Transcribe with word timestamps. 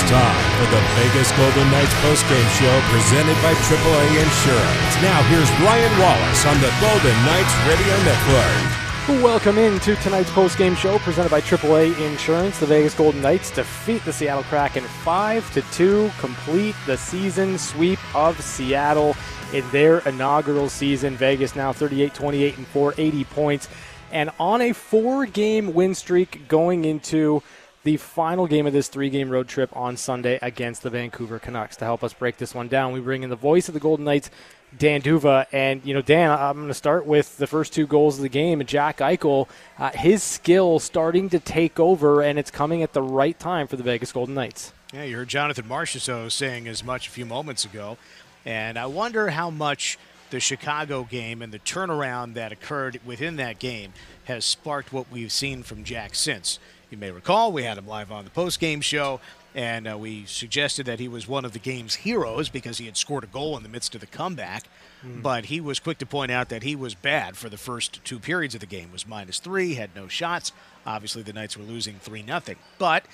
It's 0.00 0.08
time 0.08 0.50
for 0.56 0.70
the 0.74 0.80
Vegas 0.96 1.30
Golden 1.32 1.70
Knights 1.70 1.92
postgame 2.00 2.48
show 2.56 2.80
presented 2.88 3.34
by 3.42 3.52
AAA 3.52 4.08
Insurance. 4.22 5.02
Now 5.02 5.22
here's 5.28 5.50
Ryan 5.60 5.98
Wallace 6.00 6.46
on 6.46 6.58
the 6.62 6.72
Golden 6.80 7.24
Knights 7.26 7.54
Radio 7.68 7.96
Network. 8.08 9.22
Welcome 9.22 9.58
into 9.58 9.96
tonight's 9.96 10.30
postgame 10.30 10.74
show 10.74 10.98
presented 11.00 11.30
by 11.30 11.42
AAA 11.42 12.00
Insurance. 12.00 12.58
The 12.58 12.64
Vegas 12.64 12.94
Golden 12.94 13.20
Knights 13.20 13.50
defeat 13.50 14.02
the 14.06 14.12
Seattle 14.12 14.44
Kraken 14.44 14.84
5 14.84 15.52
to 15.52 15.62
2, 15.72 16.10
complete 16.18 16.76
the 16.86 16.96
season 16.96 17.58
sweep 17.58 17.98
of 18.16 18.40
Seattle 18.40 19.14
in 19.52 19.68
their 19.70 19.98
inaugural 20.08 20.70
season. 20.70 21.14
Vegas 21.14 21.54
now 21.54 21.74
38 21.74 22.14
28 22.14 22.56
and 22.56 22.66
480 22.68 23.24
points 23.24 23.68
and 24.12 24.30
on 24.38 24.60
a 24.60 24.72
four-game 24.72 25.72
win 25.74 25.94
streak 25.94 26.48
going 26.48 26.84
into 26.84 27.42
the 27.82 27.96
final 27.96 28.46
game 28.46 28.66
of 28.66 28.72
this 28.72 28.88
three 28.88 29.10
game 29.10 29.30
road 29.30 29.48
trip 29.48 29.74
on 29.74 29.96
Sunday 29.96 30.38
against 30.42 30.82
the 30.82 30.90
Vancouver 30.90 31.38
Canucks. 31.38 31.76
To 31.76 31.84
help 31.84 32.04
us 32.04 32.12
break 32.12 32.36
this 32.36 32.54
one 32.54 32.68
down, 32.68 32.92
we 32.92 33.00
bring 33.00 33.22
in 33.22 33.30
the 33.30 33.36
voice 33.36 33.68
of 33.68 33.74
the 33.74 33.80
Golden 33.80 34.04
Knights, 34.04 34.30
Dan 34.76 35.00
D'Uva. 35.00 35.46
And, 35.52 35.84
you 35.84 35.94
know, 35.94 36.02
Dan, 36.02 36.30
I'm 36.30 36.56
going 36.56 36.68
to 36.68 36.74
start 36.74 37.06
with 37.06 37.38
the 37.38 37.46
first 37.46 37.72
two 37.72 37.86
goals 37.86 38.16
of 38.16 38.22
the 38.22 38.28
game. 38.28 38.64
Jack 38.66 38.98
Eichel, 38.98 39.48
uh, 39.78 39.90
his 39.90 40.22
skill 40.22 40.78
starting 40.78 41.28
to 41.30 41.38
take 41.38 41.80
over, 41.80 42.20
and 42.20 42.38
it's 42.38 42.50
coming 42.50 42.82
at 42.82 42.92
the 42.92 43.02
right 43.02 43.38
time 43.38 43.66
for 43.66 43.76
the 43.76 43.82
Vegas 43.82 44.12
Golden 44.12 44.34
Knights. 44.34 44.72
Yeah, 44.92 45.04
you 45.04 45.16
heard 45.16 45.28
Jonathan 45.28 45.66
Marchessault 45.66 46.32
saying 46.32 46.68
as 46.68 46.84
much 46.84 47.08
a 47.08 47.10
few 47.10 47.24
moments 47.24 47.64
ago. 47.64 47.96
And 48.44 48.78
I 48.78 48.86
wonder 48.86 49.30
how 49.30 49.50
much 49.50 49.98
the 50.30 50.40
Chicago 50.40 51.04
game 51.04 51.42
and 51.42 51.52
the 51.52 51.58
turnaround 51.58 52.34
that 52.34 52.52
occurred 52.52 53.00
within 53.04 53.36
that 53.36 53.58
game 53.58 53.92
has 54.24 54.44
sparked 54.44 54.92
what 54.92 55.10
we've 55.10 55.32
seen 55.32 55.62
from 55.62 55.84
Jack 55.84 56.14
since. 56.14 56.58
You 56.90 56.98
may 56.98 57.12
recall 57.12 57.52
we 57.52 57.62
had 57.62 57.78
him 57.78 57.86
live 57.86 58.10
on 58.10 58.24
the 58.24 58.30
post-game 58.30 58.80
show, 58.80 59.20
and 59.54 59.86
uh, 59.86 59.96
we 59.96 60.24
suggested 60.26 60.86
that 60.86 60.98
he 60.98 61.06
was 61.06 61.28
one 61.28 61.44
of 61.44 61.52
the 61.52 61.60
game's 61.60 61.94
heroes 61.94 62.48
because 62.48 62.78
he 62.78 62.86
had 62.86 62.96
scored 62.96 63.22
a 63.22 63.28
goal 63.28 63.56
in 63.56 63.62
the 63.62 63.68
midst 63.68 63.94
of 63.94 64.00
the 64.00 64.08
comeback. 64.08 64.64
Mm. 65.06 65.22
But 65.22 65.44
he 65.44 65.60
was 65.60 65.78
quick 65.78 65.98
to 65.98 66.06
point 66.06 66.32
out 66.32 66.48
that 66.48 66.64
he 66.64 66.74
was 66.74 66.96
bad 66.96 67.36
for 67.36 67.48
the 67.48 67.56
first 67.56 68.04
two 68.04 68.18
periods 68.18 68.54
of 68.54 68.60
the 68.60 68.66
game. 68.66 68.90
Was 68.90 69.06
minus 69.06 69.38
three, 69.38 69.74
had 69.74 69.94
no 69.94 70.08
shots. 70.08 70.50
Obviously, 70.84 71.22
the 71.22 71.32
Knights 71.32 71.56
were 71.56 71.62
losing 71.62 71.94
three 72.00 72.24
nothing. 72.24 72.56
But 72.76 73.04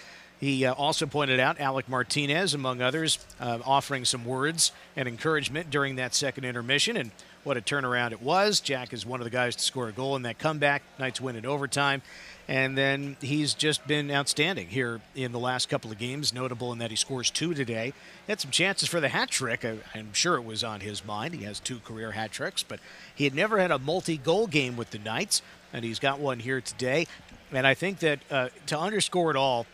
he 0.40 0.64
uh, 0.64 0.72
also 0.72 1.04
pointed 1.04 1.38
out 1.38 1.60
Alec 1.60 1.86
Martinez, 1.86 2.54
among 2.54 2.80
others, 2.80 3.18
uh, 3.38 3.58
offering 3.62 4.06
some 4.06 4.24
words 4.24 4.72
and 4.96 5.06
encouragement 5.06 5.68
during 5.68 5.96
that 5.96 6.14
second 6.14 6.44
intermission. 6.44 6.96
And 6.96 7.10
what 7.44 7.58
a 7.58 7.60
turnaround 7.60 8.12
it 8.12 8.22
was. 8.22 8.60
Jack 8.60 8.94
is 8.94 9.04
one 9.04 9.20
of 9.20 9.24
the 9.24 9.30
guys 9.30 9.54
to 9.56 9.62
score 9.62 9.88
a 9.88 9.92
goal 9.92 10.16
in 10.16 10.22
that 10.22 10.38
comeback. 10.38 10.82
Knights 10.98 11.20
win 11.20 11.36
in 11.36 11.44
overtime. 11.44 12.00
And 12.48 12.78
then 12.78 13.16
he's 13.20 13.54
just 13.54 13.86
been 13.88 14.10
outstanding 14.10 14.68
here 14.68 15.00
in 15.16 15.32
the 15.32 15.38
last 15.38 15.68
couple 15.68 15.90
of 15.90 15.98
games, 15.98 16.32
notable 16.32 16.72
in 16.72 16.78
that 16.78 16.90
he 16.90 16.96
scores 16.96 17.28
two 17.28 17.54
today. 17.54 17.92
He 18.26 18.32
had 18.32 18.40
some 18.40 18.52
chances 18.52 18.88
for 18.88 19.00
the 19.00 19.08
hat 19.08 19.30
trick. 19.30 19.64
I, 19.64 19.78
am 19.96 20.12
sure 20.12 20.36
it 20.36 20.44
was 20.44 20.62
on 20.62 20.80
his 20.80 21.04
mind. 21.04 21.34
He 21.34 21.44
has 21.44 21.58
two 21.58 21.80
career 21.80 22.12
hat 22.12 22.30
tricks, 22.30 22.62
but 22.62 22.78
he 23.12 23.24
had 23.24 23.34
never 23.34 23.58
had 23.58 23.72
a 23.72 23.80
multi 23.80 24.16
goal 24.16 24.46
game 24.46 24.76
with 24.76 24.90
the 24.90 24.98
Knights, 24.98 25.42
and 25.72 25.84
he's 25.84 25.98
got 25.98 26.20
one 26.20 26.38
here 26.38 26.60
today. 26.60 27.08
And 27.50 27.66
I 27.66 27.74
think 27.74 27.98
that 28.00 28.20
uh, 28.30 28.48
to 28.66 28.78
underscore 28.78 29.30
it 29.30 29.36
all, 29.36 29.66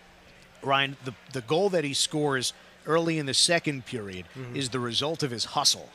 Ryan, 0.63 0.97
the, 1.05 1.13
the 1.33 1.43
goal 1.43 1.69
that 1.71 1.85
he 1.85 1.93
scores 1.93 2.55
early 2.87 3.19
in 3.19 3.27
the 3.27 3.35
second 3.35 3.85
period 3.85 4.25
mm-hmm. 4.35 4.57
is 4.57 4.71
the 4.71 4.81
result 4.81 5.23
of 5.23 5.31
his 5.31 5.45
hustle 5.45 5.91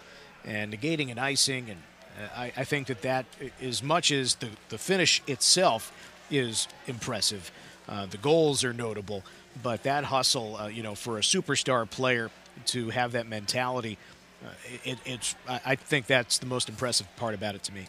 and 0.46 0.72
negating 0.72 1.12
an 1.12 1.18
icing. 1.18 1.70
And 1.70 1.82
uh, 2.22 2.40
I, 2.40 2.54
I 2.58 2.64
think 2.64 2.88
that 2.88 3.02
that, 3.02 3.26
as 3.62 3.82
much 3.82 4.12
as 4.12 4.36
the, 4.36 4.50
the 4.70 4.78
finish 4.78 5.24
itself, 5.28 5.92
is 6.30 6.68
impressive. 6.88 7.52
Uh, 7.88 8.06
the 8.06 8.18
goals 8.18 8.64
are 8.64 8.74
notable, 8.74 9.24
but 9.64 9.84
that 9.84 10.06
hustle, 10.06 10.58
uh, 10.58 10.68
you 10.68 10.84
know, 10.84 10.96
for 10.96 11.18
a 11.18 11.22
superstar 11.22 11.90
player 11.90 12.30
to 12.66 12.90
have 12.90 13.14
that 13.14 13.28
mentality, 13.28 13.98
uh, 14.44 14.50
it, 14.84 15.00
it's 15.06 15.36
I 15.48 15.76
think 15.76 16.06
that's 16.06 16.38
the 16.38 16.46
most 16.46 16.70
impressive 16.70 17.08
part 17.16 17.34
about 17.34 17.56
it 17.56 17.64
to 17.64 17.74
me. 17.74 17.88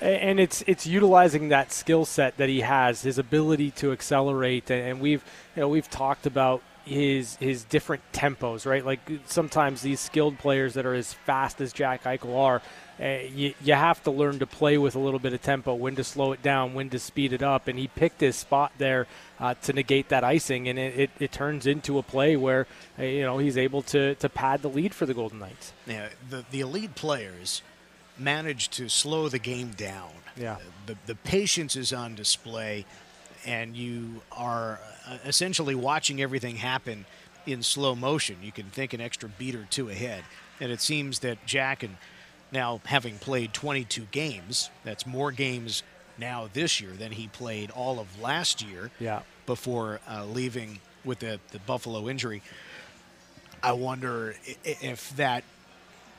And 0.00 0.38
it's 0.38 0.62
it's 0.66 0.86
utilizing 0.86 1.48
that 1.48 1.72
skill 1.72 2.04
set 2.04 2.36
that 2.36 2.48
he 2.48 2.60
has, 2.60 3.02
his 3.02 3.18
ability 3.18 3.72
to 3.72 3.90
accelerate, 3.90 4.70
and 4.70 5.00
we've 5.00 5.24
you 5.56 5.62
know 5.62 5.68
we've 5.68 5.90
talked 5.90 6.24
about 6.24 6.62
his 6.84 7.36
his 7.36 7.64
different 7.64 8.02
tempos, 8.12 8.64
right? 8.64 8.84
Like 8.84 9.00
sometimes 9.26 9.82
these 9.82 9.98
skilled 9.98 10.38
players 10.38 10.74
that 10.74 10.86
are 10.86 10.94
as 10.94 11.12
fast 11.12 11.60
as 11.60 11.72
Jack 11.72 12.04
Eichel 12.04 12.36
are, 12.36 12.62
you, 13.00 13.54
you 13.62 13.74
have 13.74 14.02
to 14.04 14.10
learn 14.10 14.38
to 14.40 14.46
play 14.46 14.78
with 14.78 14.94
a 14.94 14.98
little 14.98 15.20
bit 15.20 15.32
of 15.32 15.42
tempo, 15.42 15.74
when 15.74 15.96
to 15.96 16.04
slow 16.04 16.32
it 16.32 16.42
down, 16.42 16.74
when 16.74 16.90
to 16.90 16.98
speed 16.98 17.32
it 17.32 17.42
up. 17.42 17.68
And 17.68 17.78
he 17.78 17.88
picked 17.88 18.20
his 18.20 18.36
spot 18.36 18.72
there 18.78 19.06
uh, 19.38 19.54
to 19.62 19.72
negate 19.72 20.08
that 20.08 20.24
icing, 20.24 20.68
and 20.68 20.78
it, 20.78 20.98
it, 20.98 21.10
it, 21.18 21.32
turns 21.32 21.66
into 21.66 21.98
a 21.98 22.02
play 22.02 22.36
where 22.36 22.66
uh, 22.98 23.02
you 23.04 23.22
know 23.22 23.38
he's 23.38 23.56
able 23.56 23.82
to 23.82 24.14
to 24.16 24.28
pad 24.28 24.62
the 24.62 24.68
lead 24.68 24.94
for 24.94 25.06
the 25.06 25.14
Golden 25.14 25.38
Knights. 25.38 25.72
Yeah, 25.86 26.08
the 26.28 26.44
the 26.50 26.60
elite 26.60 26.94
players 26.94 27.62
manage 28.18 28.68
to 28.70 28.88
slow 28.88 29.28
the 29.28 29.38
game 29.38 29.70
down. 29.70 30.10
Yeah, 30.36 30.56
the 30.86 30.96
the 31.06 31.14
patience 31.14 31.76
is 31.76 31.92
on 31.92 32.14
display 32.14 32.84
and 33.46 33.76
you 33.76 34.20
are 34.32 34.80
uh, 35.06 35.18
essentially 35.24 35.74
watching 35.74 36.20
everything 36.20 36.56
happen 36.56 37.06
in 37.46 37.62
slow 37.62 37.94
motion. 37.94 38.36
You 38.42 38.52
can 38.52 38.66
think 38.66 38.92
an 38.92 39.00
extra 39.00 39.28
beat 39.28 39.54
or 39.54 39.66
two 39.70 39.88
ahead. 39.88 40.24
And 40.60 40.72
it 40.72 40.80
seems 40.80 41.20
that 41.20 41.38
Jack, 41.46 41.82
and 41.82 41.96
now 42.52 42.80
having 42.84 43.18
played 43.18 43.52
22 43.52 44.02
games, 44.10 44.70
that's 44.84 45.06
more 45.06 45.32
games 45.32 45.82
now 46.18 46.48
this 46.52 46.80
year 46.80 46.90
than 46.92 47.12
he 47.12 47.28
played 47.28 47.70
all 47.70 48.00
of 48.00 48.20
last 48.20 48.62
year 48.62 48.90
yeah. 48.98 49.20
before 49.46 50.00
uh, 50.10 50.24
leaving 50.24 50.80
with 51.04 51.20
the, 51.20 51.38
the 51.52 51.58
Buffalo 51.60 52.08
injury. 52.08 52.42
I 53.62 53.72
wonder 53.72 54.34
if 54.64 55.14
that 55.16 55.44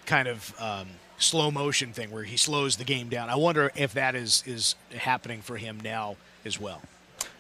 kind 0.06 0.28
of 0.28 0.54
um, 0.60 0.88
slow 1.18 1.52
motion 1.52 1.94
thing 1.94 2.12
where 2.12 2.24
he 2.24 2.38
slows 2.38 2.78
the 2.78 2.84
game 2.84 3.10
down, 3.10 3.30
I 3.30 3.36
wonder 3.36 3.72
if 3.76 3.94
that 3.94 4.16
is, 4.16 4.44
is 4.46 4.76
happening 4.96 5.42
for 5.42 5.58
him 5.58 5.80
now 5.84 6.16
as 6.46 6.60
well. 6.60 6.82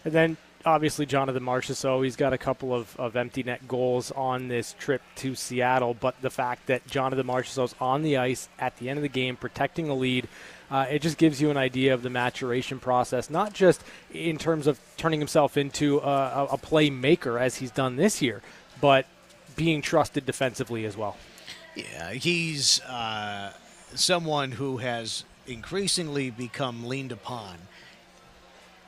And 0.05 0.13
then 0.13 0.37
obviously 0.65 1.05
Jonathan 1.05 1.43
Marchessault, 1.43 2.03
he's 2.03 2.15
got 2.15 2.33
a 2.33 2.37
couple 2.37 2.73
of, 2.73 2.95
of 2.99 3.15
empty 3.15 3.43
net 3.43 3.67
goals 3.67 4.11
on 4.11 4.47
this 4.47 4.75
trip 4.77 5.01
to 5.15 5.35
Seattle, 5.35 5.93
but 5.93 6.21
the 6.21 6.29
fact 6.29 6.67
that 6.67 6.85
Jonathan 6.87 7.25
Marchessault's 7.25 7.75
on 7.79 8.01
the 8.01 8.17
ice 8.17 8.49
at 8.59 8.77
the 8.77 8.89
end 8.89 8.97
of 8.97 9.03
the 9.03 9.09
game, 9.09 9.35
protecting 9.35 9.87
the 9.87 9.95
lead, 9.95 10.27
uh, 10.69 10.85
it 10.89 11.01
just 11.01 11.17
gives 11.17 11.41
you 11.41 11.49
an 11.49 11.57
idea 11.57 11.93
of 11.93 12.03
the 12.03 12.09
maturation 12.09 12.79
process, 12.79 13.29
not 13.29 13.53
just 13.53 13.83
in 14.13 14.37
terms 14.37 14.67
of 14.67 14.79
turning 14.97 15.19
himself 15.19 15.57
into 15.57 15.99
a, 15.99 16.47
a 16.51 16.57
playmaker 16.57 17.39
as 17.39 17.55
he's 17.55 17.71
done 17.71 17.95
this 17.95 18.21
year, 18.21 18.41
but 18.81 19.05
being 19.55 19.81
trusted 19.81 20.25
defensively 20.25 20.85
as 20.85 20.95
well. 20.95 21.17
Yeah, 21.75 22.11
he's 22.11 22.81
uh, 22.81 23.53
someone 23.95 24.51
who 24.51 24.77
has 24.77 25.23
increasingly 25.47 26.29
become 26.29 26.85
leaned 26.85 27.11
upon, 27.11 27.57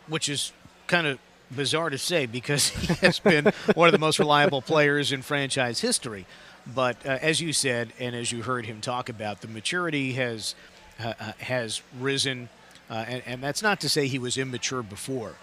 which 0.07 0.29
is 0.29 0.51
kind 0.87 1.07
of 1.07 1.17
bizarre 1.55 1.89
to 1.89 1.97
say 1.97 2.25
because 2.25 2.69
he 2.69 2.93
has 2.95 3.19
been 3.19 3.51
one 3.75 3.87
of 3.87 3.91
the 3.91 3.99
most 3.99 4.19
reliable 4.19 4.61
players 4.61 5.11
in 5.11 5.21
franchise 5.21 5.81
history. 5.81 6.25
But 6.67 7.03
uh, 7.05 7.17
as 7.21 7.41
you 7.41 7.53
said, 7.53 7.93
and 7.99 8.15
as 8.15 8.31
you 8.31 8.43
heard 8.43 8.65
him 8.65 8.81
talk 8.81 9.09
about, 9.09 9.41
the 9.41 9.47
maturity 9.47 10.13
has 10.13 10.55
uh, 10.99 11.13
uh 11.19 11.31
has 11.39 11.81
risen, 11.99 12.49
uh, 12.89 13.05
and, 13.07 13.23
and, 13.25 13.43
that's 13.43 13.63
not 13.63 13.79
to 13.81 13.89
say 13.89 14.07
he 14.07 14.19
was 14.19 14.37
immature 14.37 14.83
before. 14.83 15.33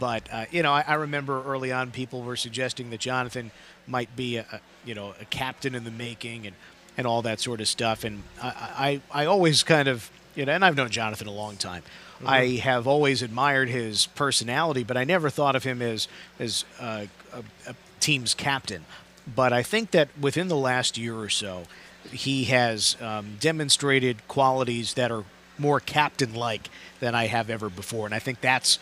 But 0.00 0.28
uh, 0.32 0.46
you 0.50 0.62
know, 0.62 0.72
I, 0.72 0.84
I, 0.86 0.94
remember 0.94 1.44
early 1.44 1.70
on 1.70 1.92
people 1.92 2.22
were 2.22 2.34
suggesting 2.36 2.90
that 2.90 2.98
Jonathan 2.98 3.52
might 3.86 4.16
be 4.16 4.38
a, 4.38 4.46
a, 4.50 4.60
you 4.84 4.94
know 4.94 5.14
a 5.20 5.24
captain 5.26 5.76
in 5.76 5.84
the 5.84 5.92
making 5.92 6.46
and 6.46 6.56
and 6.96 7.06
all 7.06 7.22
that 7.22 7.38
sort 7.38 7.60
of 7.60 7.68
stuff. 7.68 8.02
And 8.02 8.24
I, 8.42 9.00
I, 9.12 9.22
I 9.22 9.26
always 9.26 9.62
kind 9.62 9.86
of 9.86 10.10
you 10.34 10.44
know, 10.44 10.52
and 10.52 10.64
I've 10.64 10.76
known 10.76 10.90
Jonathan 10.90 11.28
a 11.28 11.32
long 11.32 11.56
time. 11.56 11.82
Mm-hmm. 12.24 12.32
I 12.32 12.46
have 12.62 12.86
always 12.86 13.22
admired 13.22 13.68
his 13.68 14.06
personality, 14.06 14.84
but 14.84 14.96
I 14.96 15.04
never 15.04 15.30
thought 15.30 15.56
of 15.56 15.64
him 15.64 15.82
as 15.82 16.08
as 16.38 16.64
uh, 16.80 17.06
a, 17.32 17.70
a 17.70 17.74
team's 18.00 18.34
captain. 18.34 18.84
But 19.32 19.52
I 19.52 19.62
think 19.62 19.92
that 19.92 20.08
within 20.20 20.48
the 20.48 20.56
last 20.56 20.98
year 20.98 21.16
or 21.16 21.30
so, 21.30 21.64
he 22.10 22.44
has 22.44 22.96
um, 23.00 23.36
demonstrated 23.40 24.26
qualities 24.28 24.94
that 24.94 25.10
are 25.10 25.24
more 25.56 25.80
captain-like 25.80 26.68
than 27.00 27.14
I 27.14 27.26
have 27.26 27.48
ever 27.48 27.70
before, 27.70 28.06
and 28.06 28.14
I 28.14 28.18
think 28.18 28.40
that's 28.40 28.78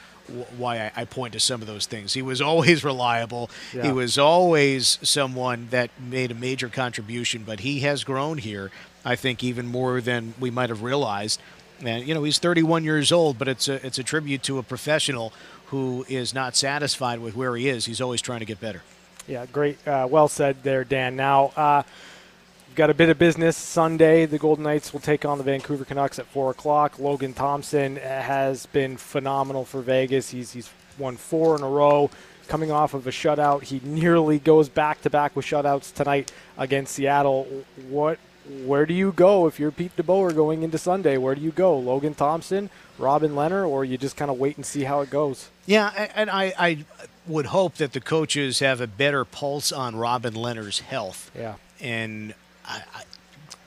why 0.57 0.91
I, 0.95 1.05
point 1.05 1.33
to 1.35 1.41
some 1.41 1.61
of 1.61 1.67
those 1.67 1.87
things. 1.87 2.15
He 2.15 2.23
was 2.23 2.41
always 2.41 2.85
reliable. 2.93 3.51
Yeah. 3.73 3.83
He 3.85 3.93
was 3.93 4.19
always 4.19 4.99
someone 5.03 5.69
that 5.71 5.91
made 6.01 6.31
a 6.31 6.35
major 6.35 6.69
contribution, 6.69 7.45
but 7.45 7.61
he 7.61 7.81
has 7.81 8.05
grown 8.05 8.39
here. 8.39 8.71
I 9.05 9.17
think 9.17 9.43
even 9.43 9.67
more 9.67 10.01
than 10.01 10.35
we 10.39 10.51
might 10.51 10.71
have 10.71 10.83
realized. 10.83 11.41
And 11.83 12.07
you 12.07 12.15
know, 12.15 12.23
he's 12.23 12.39
31 12.39 12.85
years 12.85 13.13
old, 13.13 13.39
but 13.39 13.49
it's 13.49 13.69
a 13.69 13.85
it's 13.85 13.99
a 13.99 14.05
tribute 14.05 14.43
to 14.45 14.59
a 14.59 14.63
professional 14.63 15.33
who 15.67 16.05
is 16.09 16.35
not 16.35 16.57
satisfied 16.57 17.21
with 17.21 17.35
where 17.35 17.57
he 17.57 17.69
is. 17.69 17.87
He's 17.87 18.01
always 18.01 18.21
trying 18.21 18.41
to 18.41 18.47
get 18.47 18.61
better. 18.61 18.83
Yeah, 19.27 19.47
great. 19.47 19.87
Uh, 19.87 20.07
well 20.11 20.29
said 20.29 20.63
there, 20.63 20.85
Dan. 20.85 21.17
Now. 21.17 21.53
Uh, 21.57 21.83
got 22.75 22.91
a 22.91 22.95
bit 22.95 23.11
of 23.11 23.19
business 23.19 23.57
Sunday. 23.57 24.27
The 24.27 24.39
Golden 24.39 24.65
Knights 24.65 24.93
will 24.93 25.01
take 25.01 25.25
on 25.25 25.39
the 25.39 25.45
Vancouver 25.45 25.85
Canucks 25.85 26.19
at 26.19 26.27
four 26.27 26.51
o'clock. 26.51 26.99
Logan 26.99 27.35
Thompson 27.35 27.97
has 27.97 28.67
been 28.67 28.97
phenomenal 28.97 29.65
for 29.65 29.83
Vegas. 29.83 30.31
He's 30.31 30.53
he's 30.53 30.71
won 30.99 31.17
four 31.17 31.57
in 31.57 31.63
a 31.63 31.69
row. 31.69 32.11
Coming 32.49 32.71
off 32.71 32.93
of 32.95 33.07
a 33.07 33.11
shutout, 33.11 33.63
he 33.63 33.81
nearly 33.85 34.39
goes 34.39 34.69
back 34.69 35.01
to 35.03 35.11
back 35.11 35.37
with 35.37 35.47
shutouts 35.47 35.93
tonight 35.95 36.33
against 36.59 36.95
Seattle. 36.95 37.47
What 37.89 38.19
where 38.65 38.87
do 38.87 38.95
you 38.95 39.13
go 39.13 39.47
if 39.47 39.61
you're 39.61 39.71
Pete 39.71 39.97
DeBoer 39.97 40.35
going 40.35 40.63
into 40.63 40.79
Sunday? 40.79 41.17
Where 41.17 41.35
do 41.35 41.41
you 41.41 41.53
go? 41.53 41.79
Logan 41.79 42.15
Thompson, 42.15 42.71
Robin 42.99 43.33
Lehner, 43.33 43.69
or 43.69 43.85
you 43.85 43.97
just 43.97 44.17
kind 44.17 44.31
of 44.31 44.39
wait 44.39 44.57
and 44.57 44.67
see 44.67 44.85
how 44.85 45.01
it 45.01 45.11
goes? 45.11 45.49
Yeah, 45.67 46.09
and 46.15 46.29
I, 46.29 46.53
I 46.59 46.85
would 47.27 47.47
hope 47.47 47.77
that 47.77 47.93
the 47.93 48.01
coaches 48.01 48.59
have 48.59 48.81
a 48.81 48.87
better 48.87 49.25
pulse 49.25 49.71
on 49.71 49.97
Robin 49.97 50.35
Lehner's 50.35 50.81
health. 50.81 51.31
Yeah. 51.37 51.55
And 51.81 52.35
I, 52.65 52.83
I, 52.95 53.03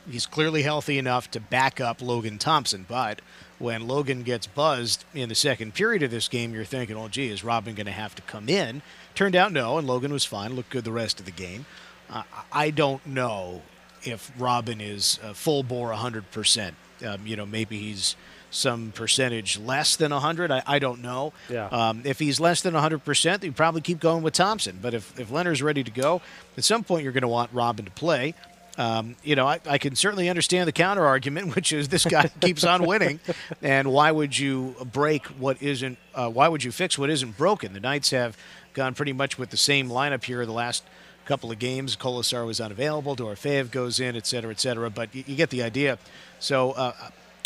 he's 0.10 0.26
clearly 0.26 0.64
healthy 0.64 0.98
enough 0.98 1.32
to 1.32 1.40
back 1.40 1.80
up 1.80 2.02
Logan 2.02 2.38
Thompson, 2.38 2.86
but 2.88 3.22
when 3.58 3.88
Logan 3.88 4.24
gets 4.24 4.48
buzzed 4.48 5.06
in 5.14 5.30
the 5.30 5.36
second 5.36 5.74
period 5.74 6.04
of 6.04 6.12
this 6.12 6.28
game, 6.28 6.54
you're 6.54 6.66
thinking, 6.66 6.98
oh, 6.98 7.08
gee, 7.08 7.30
is 7.30 7.44
Robin 7.44 7.76
going 7.76 7.86
to 7.86 7.92
have 7.94 8.14
to 8.16 8.22
come 8.24 8.50
in? 8.50 8.82
Turned 9.14 9.36
out 9.36 9.54
no, 9.54 9.78
and 9.78 9.88
Logan 9.88 10.12
was 10.12 10.26
fine, 10.26 10.54
looked 10.54 10.72
good 10.72 10.84
the 10.84 10.92
rest 10.92 11.22
of 11.22 11.26
the 11.26 11.32
game. 11.32 11.66
Uh, 12.10 12.24
I 12.52 12.70
don't 12.70 13.06
know 13.08 13.62
if 14.06 14.32
Robin 14.38 14.82
is 14.82 15.20
uh, 15.24 15.34
full 15.34 15.64
bore 15.64 15.92
100%. 15.92 16.74
Um, 17.06 17.28
you 17.28 17.36
know, 17.36 17.46
maybe 17.46 17.78
he's 17.78 18.16
some 18.52 18.92
percentage 18.92 19.60
less 19.60 19.96
than 19.96 20.12
100. 20.12 20.52
I, 20.52 20.64
I 20.66 20.80
don't 20.80 21.02
know. 21.02 21.34
Yeah. 21.50 21.68
Um, 21.68 22.02
if 22.06 22.20
he's 22.20 22.40
less 22.40 22.62
than 22.62 22.74
100%, 22.74 23.44
you 23.44 23.52
probably 23.52 23.82
keep 23.82 24.00
going 24.00 24.24
with 24.24 24.34
Thompson. 24.34 24.80
But 24.82 24.94
if, 24.94 25.20
if 25.20 25.30
Lehner's 25.30 25.62
ready 25.62 25.84
to 25.84 25.92
go, 25.92 26.22
at 26.58 26.64
some 26.64 26.84
point 26.84 27.04
you're 27.04 27.12
going 27.12 27.24
to 27.24 27.28
want 27.28 27.52
Robin 27.54 27.86
to 27.86 27.92
play. 27.92 28.34
Um, 28.78 29.16
you 29.24 29.36
know, 29.36 29.48
I, 29.48 29.60
I, 29.66 29.78
can 29.78 29.96
certainly 29.96 30.28
understand 30.28 30.68
the 30.68 30.74
counter 30.74 31.06
argument, 31.06 31.56
which 31.56 31.72
is 31.72 31.88
this 31.88 32.06
guy 32.06 32.28
keeps 32.42 32.66
on 32.66 32.86
winning, 32.86 33.22
and 33.62 33.92
why 33.92 34.12
would 34.12 34.38
you 34.38 34.76
break 34.92 35.26
what 35.28 35.62
isn't? 35.62 35.98
Uh, 36.14 36.30
why 36.30 36.50
would 36.50 36.62
you 36.62 36.74
fix 36.74 36.98
what 36.98 37.10
isn't 37.10 37.38
broken? 37.38 37.72
The 37.72 37.80
Knights 37.80 38.10
have 38.10 38.38
gone 38.74 38.94
pretty 38.94 39.14
much 39.14 39.40
with 39.40 39.50
the 39.50 39.58
same 39.58 39.88
lineup 39.88 40.26
here 40.26 40.46
the 40.46 40.52
last 40.52 40.84
couple 41.26 41.52
of 41.52 41.60
games. 41.60 41.96
Kolesar 41.96 42.46
was 42.46 42.62
unavailable. 42.62 43.16
Dorofeev 43.16 43.72
goes 43.72 44.00
in, 44.00 44.16
et 44.16 44.28
cetera, 44.28 44.52
et 44.52 44.60
cetera. 44.60 44.90
But 44.90 45.14
you, 45.14 45.24
you 45.28 45.36
get 45.36 45.50
the 45.50 45.64
idea. 45.64 45.98
So 46.40 46.72
uh, 46.72 46.94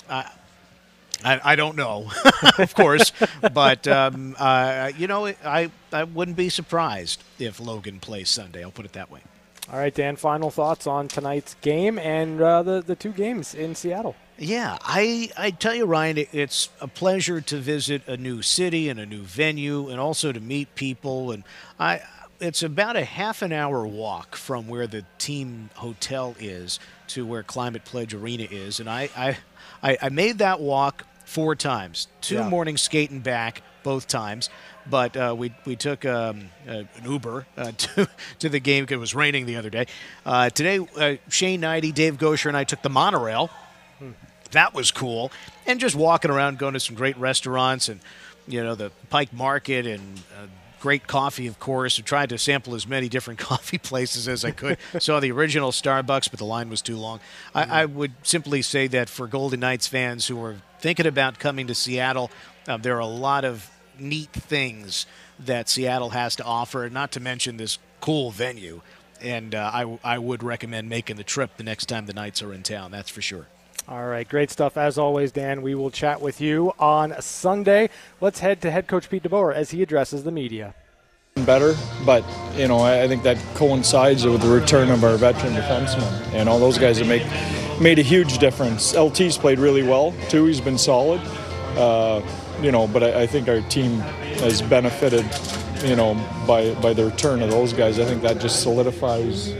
I, 0.10 0.32
I, 1.24 1.42
I, 1.44 1.56
don't 1.56 1.76
know, 1.76 2.12
of 2.58 2.76
course, 2.76 3.12
but 3.54 3.88
um, 3.88 4.36
uh, 4.38 4.92
you 4.98 5.08
know, 5.08 5.28
I 5.28 5.72
I 5.92 6.04
wouldn't 6.04 6.38
be 6.38 6.50
surprised 6.50 7.24
if 7.40 7.60
Logan 7.60 8.00
plays 8.00 8.30
Sunday. 8.30 8.64
I'll 8.64 8.72
put 8.72 8.86
it 8.86 8.94
that 8.94 9.12
way. 9.12 9.22
All 9.72 9.78
right, 9.78 9.94
Dan. 9.94 10.16
Final 10.16 10.50
thoughts 10.50 10.88
on 10.88 11.08
tonight's 11.08 11.56
game 11.62 12.00
and 12.00 12.42
uh, 12.42 12.64
the 12.64 12.82
the 12.82 12.96
two 12.96 13.12
games 13.12 13.54
in 13.54 13.76
Seattle. 13.76 14.16
Yeah, 14.38 14.78
I 14.82 15.30
I 15.38 15.52
tell 15.52 15.76
you, 15.76 15.86
Ryan, 15.86 16.26
it's 16.32 16.70
a 16.80 16.88
pleasure 16.88 17.42
to 17.42 17.58
visit 17.58 18.08
a 18.08 18.16
new 18.16 18.42
city 18.42 18.88
and 18.88 19.00
a 19.00 19.06
new 19.06 19.22
venue, 19.22 19.90
and 19.90 20.00
also 20.00 20.32
to 20.32 20.40
meet 20.40 20.74
people. 20.76 21.32
And 21.32 21.44
I 21.78 22.02
it's 22.40 22.64
about 22.64 22.96
a 22.96 23.04
half 23.04 23.42
an 23.42 23.52
hour 23.52 23.86
walk 23.86 24.36
from 24.36 24.68
where 24.68 24.88
the 24.88 25.06
team 25.18 25.70
hotel 25.76 26.36
is 26.40 26.80
to 27.08 27.26
where 27.26 27.44
Climate 27.44 27.86
Pledge 27.86 28.14
Arena 28.14 28.48
is, 28.50 28.80
and 28.80 28.90
I 28.90 29.38
I, 29.84 29.98
I 30.02 30.10
made 30.10 30.40
that 30.40 30.60
walk 30.60 31.06
four 31.26 31.56
times, 31.56 32.08
two 32.22 32.36
yeah. 32.36 32.50
mornings 32.50 32.82
skating 32.82 33.20
back 33.20 33.62
both 33.84 34.08
times. 34.08 34.50
But 34.90 35.16
uh, 35.16 35.36
we 35.38 35.54
we 35.66 35.76
took 35.76 36.06
um, 36.06 36.50
uh, 36.68 36.84
an 36.96 37.06
Uber 37.06 37.46
uh, 37.58 37.72
to 37.78 38.10
to 38.40 38.50
the 38.50 38.60
game 38.60 38.84
because 38.84 38.96
it 38.96 39.00
was 39.00 39.16
raining 39.16 39.46
the 39.46 39.58
other 39.58 39.70
day. 39.70 39.86
Uh, 40.26 40.50
today, 40.50 40.80
uh, 40.80 41.16
Shane 41.30 41.62
Hnidy, 41.62 41.94
Dave 41.94 42.18
Goucher, 42.18 42.48
and 42.48 42.58
I 42.58 42.64
took 42.64 42.82
the 42.82 42.90
monorail. 42.90 43.50
Hmm. 44.00 44.12
That 44.52 44.74
was 44.74 44.92
cool, 44.92 45.32
and 45.68 45.80
just 45.80 45.96
walking 45.96 46.32
around, 46.32 46.58
going 46.58 46.74
to 46.74 46.80
some 46.80 46.96
great 46.96 47.18
restaurants, 47.18 47.90
and 47.90 48.00
you 48.48 48.64
know 48.64 48.74
the 48.74 48.92
Pike 49.10 49.32
Market 49.32 49.86
and 49.86 50.02
uh, 50.36 50.48
great 50.80 51.08
coffee, 51.08 51.48
of 51.48 51.60
course. 51.60 52.00
I 52.00 52.04
tried 52.04 52.30
to 52.30 52.38
sample 52.38 52.76
as 52.76 52.88
many 52.88 53.10
different 53.10 53.40
coffee 53.52 53.78
places 53.78 54.28
as 54.28 54.46
I 54.46 54.52
could. 54.52 54.78
Saw 55.00 55.20
the 55.20 55.32
original 55.32 55.72
Starbucks, 55.72 56.30
but 56.30 56.40
the 56.40 56.46
line 56.46 56.70
was 56.70 56.82
too 56.82 56.98
long. 56.98 57.20
I, 57.54 57.82
I, 57.82 57.86
would 57.86 58.14
simply 58.24 58.62
say 58.62 58.88
that 58.88 59.10
for 59.10 59.28
Golden 59.28 59.60
Knights 59.60 59.88
fans 59.88 60.28
who 60.28 60.44
are 60.44 60.58
thinking 60.80 61.06
about 61.06 61.40
coming 61.40 61.68
to 61.68 61.76
Seattle, 61.76 62.32
uh, 62.68 62.78
there 62.78 62.96
are 62.96 63.00
a 63.00 63.06
lot 63.06 63.46
of 63.46 63.70
neat 63.98 64.32
things 64.32 65.06
that 65.40 65.70
Seattle 65.70 66.12
has 66.12 66.36
to 66.38 66.44
offer, 66.44 66.90
not 66.90 67.12
to 67.14 67.20
mention 67.20 67.58
this 67.58 67.78
cool 68.02 68.32
venue. 68.32 68.82
And 69.22 69.54
uh, 69.54 69.72
I, 69.74 70.00
I 70.04 70.18
would 70.18 70.44
recommend 70.44 70.90
making 70.90 71.18
the 71.18 71.24
trip 71.24 71.58
the 71.58 71.64
next 71.64 71.88
time 71.88 72.06
the 72.06 72.14
Knights 72.14 72.42
are 72.42 72.54
in 72.54 72.64
town, 72.64 72.92
that's 72.92 73.10
for 73.10 73.22
sure. 73.22 73.48
All 73.90 74.06
right, 74.06 74.30
great 74.30 74.52
stuff 74.52 74.78
as 74.78 75.00
always, 75.00 75.32
Dan. 75.32 75.64
We 75.64 75.74
will 75.74 75.90
chat 75.90 76.22
with 76.22 76.40
you 76.40 76.74
on 76.78 77.20
Sunday. 77.22 77.90
Let's 78.22 78.38
head 78.38 78.62
to 78.62 78.70
head 78.70 78.88
coach 78.88 79.10
Pete 79.10 79.24
DeBoer 79.24 79.52
as 79.52 79.72
he 79.72 79.82
addresses 79.82 80.24
the 80.24 80.30
media. 80.30 80.76
Better, 81.38 81.74
but 82.06 82.24
you 82.56 82.68
know 82.68 82.82
I 82.82 83.08
think 83.08 83.24
that 83.24 83.38
coincides 83.56 84.28
with 84.28 84.42
the 84.42 84.48
return 84.48 84.92
of 84.92 85.04
our 85.04 85.18
veteran 85.18 85.54
defensemen, 85.54 86.34
and 86.34 86.48
all 86.48 86.60
those 86.60 86.78
guys 86.78 87.00
have 87.00 87.08
made 87.08 87.26
made 87.82 87.98
a 87.98 88.04
huge 88.04 88.38
difference. 88.38 88.94
LT's 88.94 89.40
played 89.40 89.58
really 89.58 89.82
well 89.82 90.14
too; 90.30 90.46
he's 90.46 90.62
been 90.62 90.78
solid. 90.78 91.20
Uh, 91.76 92.22
you 92.62 92.72
know, 92.72 92.86
but 92.86 93.02
I, 93.02 93.22
I 93.22 93.26
think 93.26 93.50
our 93.50 93.62
team 93.70 94.02
has 94.42 94.62
benefited, 94.62 95.26
you 95.84 95.96
know, 95.96 96.14
by 96.46 96.76
by 96.76 96.94
the 96.94 97.06
return 97.06 97.42
of 97.42 97.50
those 97.50 97.74
guys. 97.74 97.98
I 97.98 98.06
think 98.06 98.22
that 98.22 98.40
just 98.40 98.62
solidifies 98.62 99.52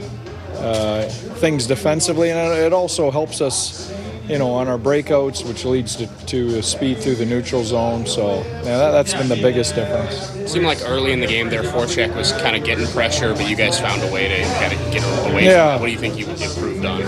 uh, 0.58 1.10
things 1.40 1.66
defensively, 1.66 2.30
and 2.30 2.54
it 2.60 2.74
also 2.74 3.10
helps 3.10 3.42
us 3.42 3.90
you 4.30 4.38
know, 4.38 4.52
on 4.52 4.68
our 4.68 4.78
breakouts, 4.78 5.46
which 5.46 5.66
leads 5.66 5.96
to, 5.96 6.08
to 6.28 6.62
speed 6.62 7.00
through 7.00 7.16
the 7.16 7.26
neutral 7.26 7.64
zone. 7.64 8.06
So 8.06 8.44
yeah, 8.64 8.92
that, 8.92 9.08
has 9.08 9.14
been 9.16 9.28
the 9.28 9.42
biggest 9.42 9.74
difference. 9.74 10.36
It 10.36 10.48
seemed 10.48 10.66
like 10.66 10.80
early 10.86 11.12
in 11.12 11.20
the 11.20 11.28
game, 11.28 11.50
their 11.50 11.64
forecheck 11.64 12.16
was 12.16 12.32
kind 12.34 12.56
of 12.56 12.64
getting 12.64 12.86
pressure, 12.88 13.34
but 13.34 13.50
you 13.50 13.56
guys 13.56 13.80
found 13.80 14.04
a 14.04 14.12
way 14.12 14.28
to 14.28 14.44
kind 14.60 14.72
of 14.72 14.80
get 14.94 15.04
away 15.04 15.24
from 15.24 15.38
it. 15.38 15.44
yeah. 15.46 15.80
What 15.80 15.88
do 15.88 15.92
you 15.92 15.98
think 15.98 16.18
you 16.18 16.28
improved 16.28 16.86
on? 16.86 17.02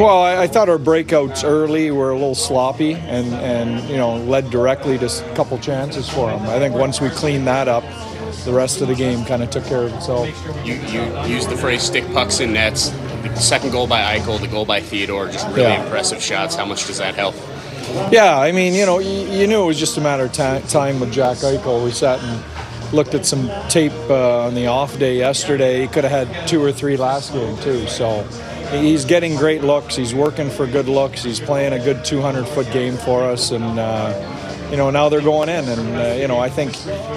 Well, 0.00 0.18
I, 0.18 0.42
I, 0.42 0.46
thought 0.48 0.68
our 0.68 0.78
breakouts 0.78 1.44
early 1.44 1.92
were 1.92 2.10
a 2.10 2.14
little 2.14 2.34
sloppy 2.34 2.94
and, 2.94 3.32
and, 3.34 3.88
you 3.88 3.96
know, 3.96 4.16
led 4.16 4.50
directly 4.50 4.98
to 4.98 5.06
a 5.06 5.34
couple 5.36 5.56
chances 5.58 6.08
for 6.08 6.28
them. 6.28 6.42
I 6.42 6.58
think 6.58 6.74
once 6.74 7.00
we 7.00 7.08
cleaned 7.10 7.46
that 7.46 7.68
up, 7.68 7.84
the 8.44 8.52
rest 8.52 8.80
of 8.80 8.88
the 8.88 8.94
game 8.94 9.24
kind 9.24 9.42
of 9.42 9.50
took 9.50 9.64
care 9.64 9.84
of 9.84 9.94
itself. 9.94 10.28
You, 10.64 10.74
you 10.74 11.02
used 11.26 11.48
the 11.48 11.56
phrase 11.56 11.82
stick 11.82 12.04
pucks 12.12 12.40
in 12.40 12.52
nets 12.52 12.90
the 13.28 13.40
second 13.40 13.70
goal 13.70 13.86
by 13.86 14.18
Eichel, 14.18 14.40
the 14.40 14.48
goal 14.48 14.64
by 14.64 14.80
Theodore, 14.80 15.28
just 15.28 15.46
really 15.48 15.62
yeah. 15.62 15.82
impressive 15.82 16.22
shots. 16.22 16.54
How 16.54 16.64
much 16.64 16.86
does 16.86 16.98
that 16.98 17.14
help? 17.14 17.34
Yeah, 18.10 18.38
I 18.38 18.52
mean, 18.52 18.74
you 18.74 18.86
know, 18.86 18.98
you, 18.98 19.28
you 19.30 19.46
knew 19.46 19.62
it 19.62 19.66
was 19.66 19.78
just 19.78 19.96
a 19.98 20.00
matter 20.00 20.24
of 20.24 20.32
time 20.32 21.00
with 21.00 21.12
Jack 21.12 21.38
Eichel. 21.38 21.84
We 21.84 21.90
sat 21.90 22.20
and 22.22 22.92
looked 22.92 23.14
at 23.14 23.26
some 23.26 23.50
tape 23.68 23.92
uh, 24.08 24.46
on 24.46 24.54
the 24.54 24.66
off 24.66 24.98
day 24.98 25.16
yesterday. 25.16 25.82
He 25.82 25.88
could 25.88 26.04
have 26.04 26.28
had 26.28 26.48
two 26.48 26.62
or 26.62 26.72
three 26.72 26.96
last 26.96 27.32
game 27.32 27.56
too. 27.58 27.86
So 27.86 28.22
he's 28.70 29.04
getting 29.04 29.36
great 29.36 29.62
looks. 29.62 29.96
He's 29.96 30.14
working 30.14 30.50
for 30.50 30.66
good 30.66 30.88
looks. 30.88 31.22
He's 31.22 31.40
playing 31.40 31.72
a 31.72 31.78
good 31.78 32.04
200 32.04 32.46
foot 32.46 32.70
game 32.72 32.96
for 32.96 33.22
us, 33.22 33.50
and 33.50 33.78
uh, 33.78 34.68
you 34.70 34.76
know 34.76 34.90
now 34.90 35.08
they're 35.08 35.20
going 35.20 35.48
in. 35.48 35.68
And 35.68 35.96
uh, 35.96 36.14
you 36.18 36.28
know 36.28 36.38
I 36.38 36.48
think 36.48 36.74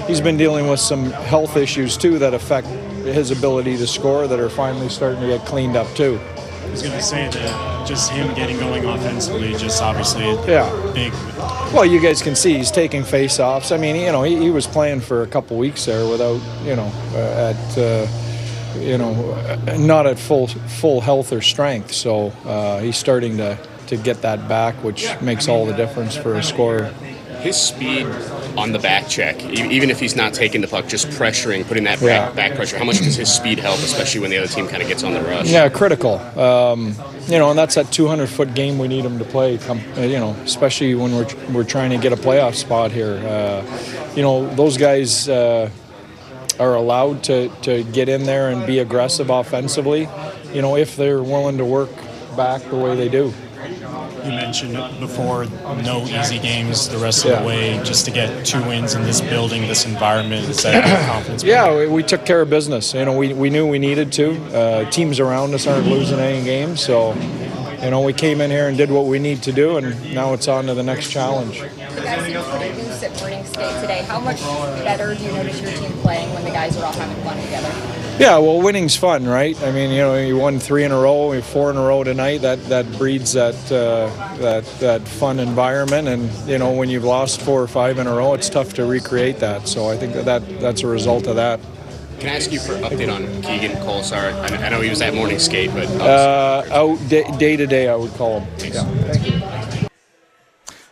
he's 0.08 0.22
been 0.22 0.38
dealing 0.38 0.68
with 0.68 0.80
some 0.80 1.12
health 1.12 1.58
issues 1.58 1.98
too 1.98 2.20
that 2.20 2.34
affect 2.34 2.68
his 3.14 3.32
ability 3.32 3.78
to 3.78 3.88
score 3.88 4.28
that 4.28 4.40
are 4.40 4.50
finally 4.50 4.90
starting 4.90 5.22
to 5.22 5.28
get 5.28 5.46
cleaned 5.46 5.76
up 5.76 5.88
too. 5.96 6.20
I 6.64 6.70
was 6.70 6.82
going 6.82 6.94
to 6.94 7.02
say 7.02 7.30
that 7.30 7.88
just 7.88 8.12
him 8.12 8.34
getting 8.36 8.58
going 8.58 8.84
offensively, 8.86 9.56
just 9.56 9.82
obviously 9.82 10.26
yeah. 10.52 10.70
big. 10.94 11.14
Well, 11.74 11.86
you 11.86 12.02
guys 12.02 12.22
can 12.22 12.36
see 12.36 12.58
he's 12.58 12.72
taking 12.72 13.04
face-offs. 13.04 13.72
I 13.72 13.78
mean, 13.78 13.96
you 13.96 14.12
know, 14.12 14.24
he, 14.24 14.36
he 14.38 14.50
was 14.50 14.68
playing 14.68 15.00
for 15.00 15.22
a 15.22 15.28
couple 15.28 15.58
weeks 15.58 15.86
there 15.86 16.10
without, 16.10 16.42
you 16.66 16.76
know, 16.76 16.92
uh, 17.14 17.54
at, 17.54 17.78
uh, 17.78 18.80
you 18.80 18.98
know, 18.98 19.36
not 19.78 20.06
at 20.06 20.20
full 20.20 20.48
full 20.48 21.00
health 21.00 21.32
or 21.32 21.42
strength. 21.42 21.94
So 21.94 22.28
uh, 22.46 22.80
he's 22.80 22.98
starting 22.98 23.38
to 23.38 23.58
to 23.88 23.96
get 23.96 24.22
that 24.24 24.50
back, 24.50 24.76
which 24.84 25.08
makes 25.22 25.48
all 25.48 25.66
the 25.66 25.74
difference 25.74 26.18
for 26.18 26.36
a 26.36 26.44
scorer 26.44 26.94
his 27.40 27.56
speed 27.56 28.06
on 28.58 28.72
the 28.72 28.80
back 28.80 29.08
check, 29.08 29.42
even 29.46 29.92
if 29.92 30.00
he's 30.00 30.16
not 30.16 30.34
taking 30.34 30.62
the 30.62 30.68
puck, 30.68 30.88
just 30.88 31.08
pressuring, 31.10 31.66
putting 31.68 31.84
that 31.84 32.00
back, 32.00 32.30
yeah. 32.30 32.32
back 32.32 32.56
pressure, 32.56 32.78
how 32.78 32.84
much 32.84 32.98
does 32.98 33.16
his 33.16 33.32
speed 33.32 33.60
help, 33.60 33.78
especially 33.80 34.20
when 34.20 34.32
the 34.32 34.38
other 34.38 34.48
team 34.48 34.68
kind 34.68 34.82
of 34.82 34.88
gets 34.88 35.04
on 35.04 35.14
the 35.14 35.22
rush? 35.22 35.48
Yeah, 35.48 35.70
critical. 35.70 36.18
Um, 36.40 36.96
you 37.28 37.38
know, 37.38 37.52
and 37.52 37.58
that's 37.58 37.76
that 37.76 37.92
200 37.92 38.28
foot 38.28 38.56
game 38.56 38.80
we 38.80 38.88
need 38.88 39.06
him 39.06 39.20
to 39.20 39.26
play. 39.26 39.60
Come, 39.60 39.80
uh, 39.96 40.02
you 40.02 40.18
know, 40.18 40.32
especially 40.44 40.96
when 40.96 41.16
we're 41.16 41.28
we're 41.52 41.64
trying 41.64 41.92
to 41.92 41.98
get 41.98 42.14
a 42.14 42.18
playoff 42.18 42.56
spot 42.56 42.92
here. 42.92 43.18
Uh, 43.18 44.14
you 44.16 44.22
know, 44.22 44.54
those 44.56 44.78
guys. 44.78 45.30
Uh, 45.30 45.70
are 46.60 46.74
allowed 46.74 47.24
to, 47.24 47.50
to 47.62 47.84
get 47.84 48.10
in 48.10 48.24
there 48.24 48.50
and 48.50 48.66
be 48.66 48.80
aggressive 48.80 49.30
offensively, 49.30 50.10
you 50.52 50.60
know, 50.60 50.76
if 50.76 50.96
they're 50.96 51.22
willing 51.22 51.56
to 51.56 51.64
work 51.64 51.92
back 52.36 52.64
the 52.64 52.76
way 52.76 52.96
they 52.96 53.08
do 53.08 53.32
you 54.27 54.34
mentioned 54.34 55.00
before, 55.00 55.46
no 55.84 56.03
easy 56.03 56.39
games 56.39 56.89
the 56.89 56.98
rest 56.98 57.25
of 57.25 57.31
yeah. 57.31 57.39
the 57.41 57.48
way. 57.48 57.84
Just 57.84 58.05
to 58.05 58.12
get 58.12 58.46
two 58.46 58.62
wins 58.63 58.93
in 58.93 59.03
this 59.03 59.22
building, 59.22 59.62
this 59.63 59.86
environment, 59.86 60.48
is 60.50 60.63
that 60.63 61.07
confidence? 61.10 61.43
Yeah, 61.43 61.75
we, 61.75 61.88
we, 61.88 62.03
took 62.03 62.25
care 62.25 62.41
of 62.41 62.50
business. 62.50 62.93
You 62.93 63.05
know, 63.05 63.17
we, 63.17 63.34
we 63.34 63.50
knew 63.50 63.67
we 63.67 63.79
needed 63.79 64.12
to. 64.13 64.36
Uh, 64.55 64.89
teams 64.91 65.19
around 65.19 65.53
us 65.53 65.67
aren't 65.67 65.88
losing 65.88 66.19
any 66.19 66.43
games, 66.43 66.81
so 66.81 67.13
you 67.81 67.91
know, 67.91 68.01
we 68.01 68.13
came 68.13 68.41
in 68.41 68.50
here 68.50 68.67
and 68.67 68.75
did 68.75 68.89
what 68.89 69.05
we 69.05 69.19
need 69.19 69.43
to 69.43 69.51
do, 69.51 69.77
and 69.77 70.13
now 70.13 70.34
it's 70.34 70.48
on 70.48 70.65
to 70.65 70.74
the 70.74 70.84
next 70.84 71.12
challenge. 71.12 71.60
You 71.60 71.69
guys 71.77 72.25
seem 72.25 72.60
pretty 72.60 72.81
loose 72.81 73.03
at 73.03 73.19
morning 73.19 73.46
skate 73.46 73.81
today. 73.81 74.03
How 74.03 74.19
much 74.19 74.41
better 74.84 75.13
do 75.13 75.24
you 75.24 75.31
notice 75.31 75.62
your 75.62 75.72
team 75.72 75.91
playing 76.00 76.34
when 76.34 76.43
the 76.43 76.50
guys 76.50 76.75
are 76.77 76.86
all 76.86 76.93
having 76.93 77.24
fun 77.24 77.41
together? 77.43 77.97
Yeah, 78.20 78.40
well, 78.40 78.60
winning's 78.64 78.96
fun, 78.96 79.28
right? 79.28 79.62
I 79.62 79.72
mean, 79.72 79.92
you 79.92 79.98
know, 79.98 80.18
you 80.18 80.38
won 80.38 80.60
three 80.60 80.84
in 80.84 80.92
a 80.92 81.00
row, 81.00 81.34
you 81.34 81.42
four 81.44 81.70
in 81.70 81.78
a 81.78 81.82
row 81.82 82.04
tonight. 82.04 82.40
That 82.40 82.64
that 82.66 82.92
breeds 82.98 83.34
that 83.34 83.54
uh, 83.72 84.08
that 84.38 84.66
that 84.80 85.08
fun 85.08 85.40
environment, 85.40 86.08
and 86.08 86.50
you 86.50 86.58
know, 86.58 86.72
when 86.72 86.90
you've 86.90 87.04
lost 87.04 87.42
four 87.42 87.62
or 87.62 87.68
five 87.68 88.00
in 88.00 88.08
a 88.08 88.16
row, 88.16 88.34
it's 88.34 88.50
tough 88.50 88.74
to 88.76 88.86
recreate 88.86 89.38
that. 89.40 89.68
So 89.68 89.88
I 89.88 89.98
think 89.98 90.14
that, 90.14 90.26
that 90.26 90.60
that's 90.60 90.82
a 90.82 90.88
result 90.88 91.28
of 91.28 91.36
that. 91.36 91.60
Can 92.20 92.30
I 92.30 92.36
ask 92.36 92.52
you 92.52 92.60
for 92.60 92.74
an 92.74 92.82
update 92.82 93.14
on 93.14 93.24
Keegan 93.44 93.78
Kolesar? 93.84 94.34
I, 94.34 94.50
mean, 94.50 94.64
I 94.64 94.70
know 94.70 94.82
he 94.82 94.90
was 94.90 95.04
at 95.04 95.14
morning 95.14 95.38
skate, 95.38 95.72
but 95.72 95.88
uh, 96.02 96.66
out 96.72 96.98
day, 97.10 97.24
day 97.38 97.56
to 97.56 97.68
day, 97.68 97.88
I 97.88 97.96
would 97.96 98.12
call 98.14 98.40
him. 98.40 98.74
Yeah. 98.74 98.84
Thank 99.12 99.28
you. 99.28 99.88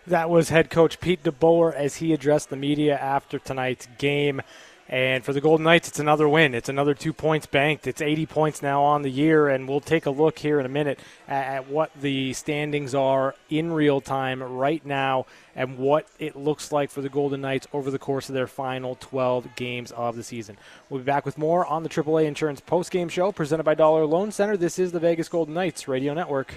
That 0.06 0.30
was 0.30 0.50
head 0.50 0.70
coach 0.70 1.00
Pete 1.00 1.24
DeBoer 1.24 1.74
as 1.74 1.96
he 1.96 2.14
addressed 2.14 2.52
the 2.52 2.56
media 2.56 2.96
after 2.96 3.40
tonight's 3.40 3.88
game. 3.98 4.44
And 4.88 5.26
for 5.26 5.34
the 5.34 5.42
Golden 5.42 5.64
Knights, 5.64 5.88
it's 5.88 6.00
another 6.00 6.30
win. 6.30 6.54
It's 6.54 6.70
another 6.70 6.94
two 6.94 7.12
points 7.12 7.48
banked. 7.48 7.88
It's 7.88 8.02
80 8.02 8.28
points 8.28 8.62
now 8.62 8.84
on 8.84 9.02
the 9.02 9.10
year, 9.10 9.50
and 9.50 9.68
we'll 9.68 9.80
take 9.80 10.06
a 10.06 10.12
look 10.12 10.38
here 10.38 10.60
in 10.60 10.66
a 10.66 10.70
minute 10.70 11.00
at, 11.28 11.68
what 11.68 11.90
the 12.00 12.34
standings 12.34 12.94
are 12.94 13.34
in 13.50 13.72
real 13.72 14.00
time 14.00 14.44
right 14.44 14.86
now 14.86 15.26
and 15.56 15.80
what 15.80 16.06
it 16.20 16.36
looks 16.36 16.72
like 16.72 16.92
for 16.92 17.02
the 17.02 17.10
Golden 17.10 17.42
Knights 17.42 17.68
over 17.74 17.90
the 17.90 17.98
course 17.98 18.30
of 18.30 18.36
their 18.36 18.46
final 18.46 18.96
12 19.00 19.56
games 19.56 19.92
of 19.92 20.16
the 20.16 20.24
season. 20.24 20.58
We'll 20.90 21.00
be 21.00 21.06
back 21.06 21.26
with 21.26 21.38
more 21.38 21.66
on 21.66 21.82
the 21.82 21.90
AAA 21.90 22.26
Insurance 22.26 22.62
postgame 22.62 23.10
show 23.10 23.32
presented 23.32 23.64
by 23.64 23.74
Dollar 23.74 24.06
Loan 24.06 24.32
Center. 24.32 24.58
This 24.58 24.78
is 24.78 24.92
the 24.92 25.00
Vegas 25.00 25.30
Golden 25.30 25.56
Knights 25.56 25.88
Radio 25.88 26.14
Network. 26.14 26.54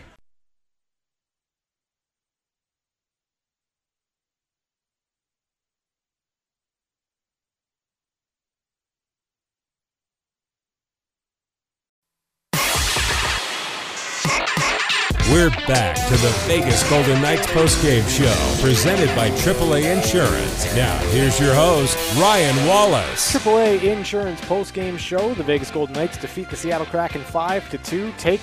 The 16.21 16.31
Vegas 16.49 16.89
Golden 16.91 17.23
Knights 17.23 17.47
postgame 17.47 18.07
show 18.09 18.61
presented 18.61 19.15
by 19.15 19.31
AAA 19.31 19.97
Insurance. 19.97 20.75
Now, 20.75 20.99
here's 21.11 21.39
your 21.39 21.55
host, 21.55 21.97
Ryan 22.19 22.67
Wallace. 22.67 23.33
AAA 23.33 23.85
Insurance 23.85 24.41
postgame 24.41 24.99
show. 24.99 25.33
The 25.35 25.45
Vegas 25.45 25.71
Golden 25.71 25.95
Knights 25.95 26.17
defeat 26.17 26.51
the 26.51 26.57
Seattle 26.57 26.89
Kraken 26.89 27.23
5 27.23 27.71
to 27.71 27.79
2, 27.79 28.13
take 28.19 28.41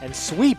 and 0.00 0.16
sweep 0.16 0.56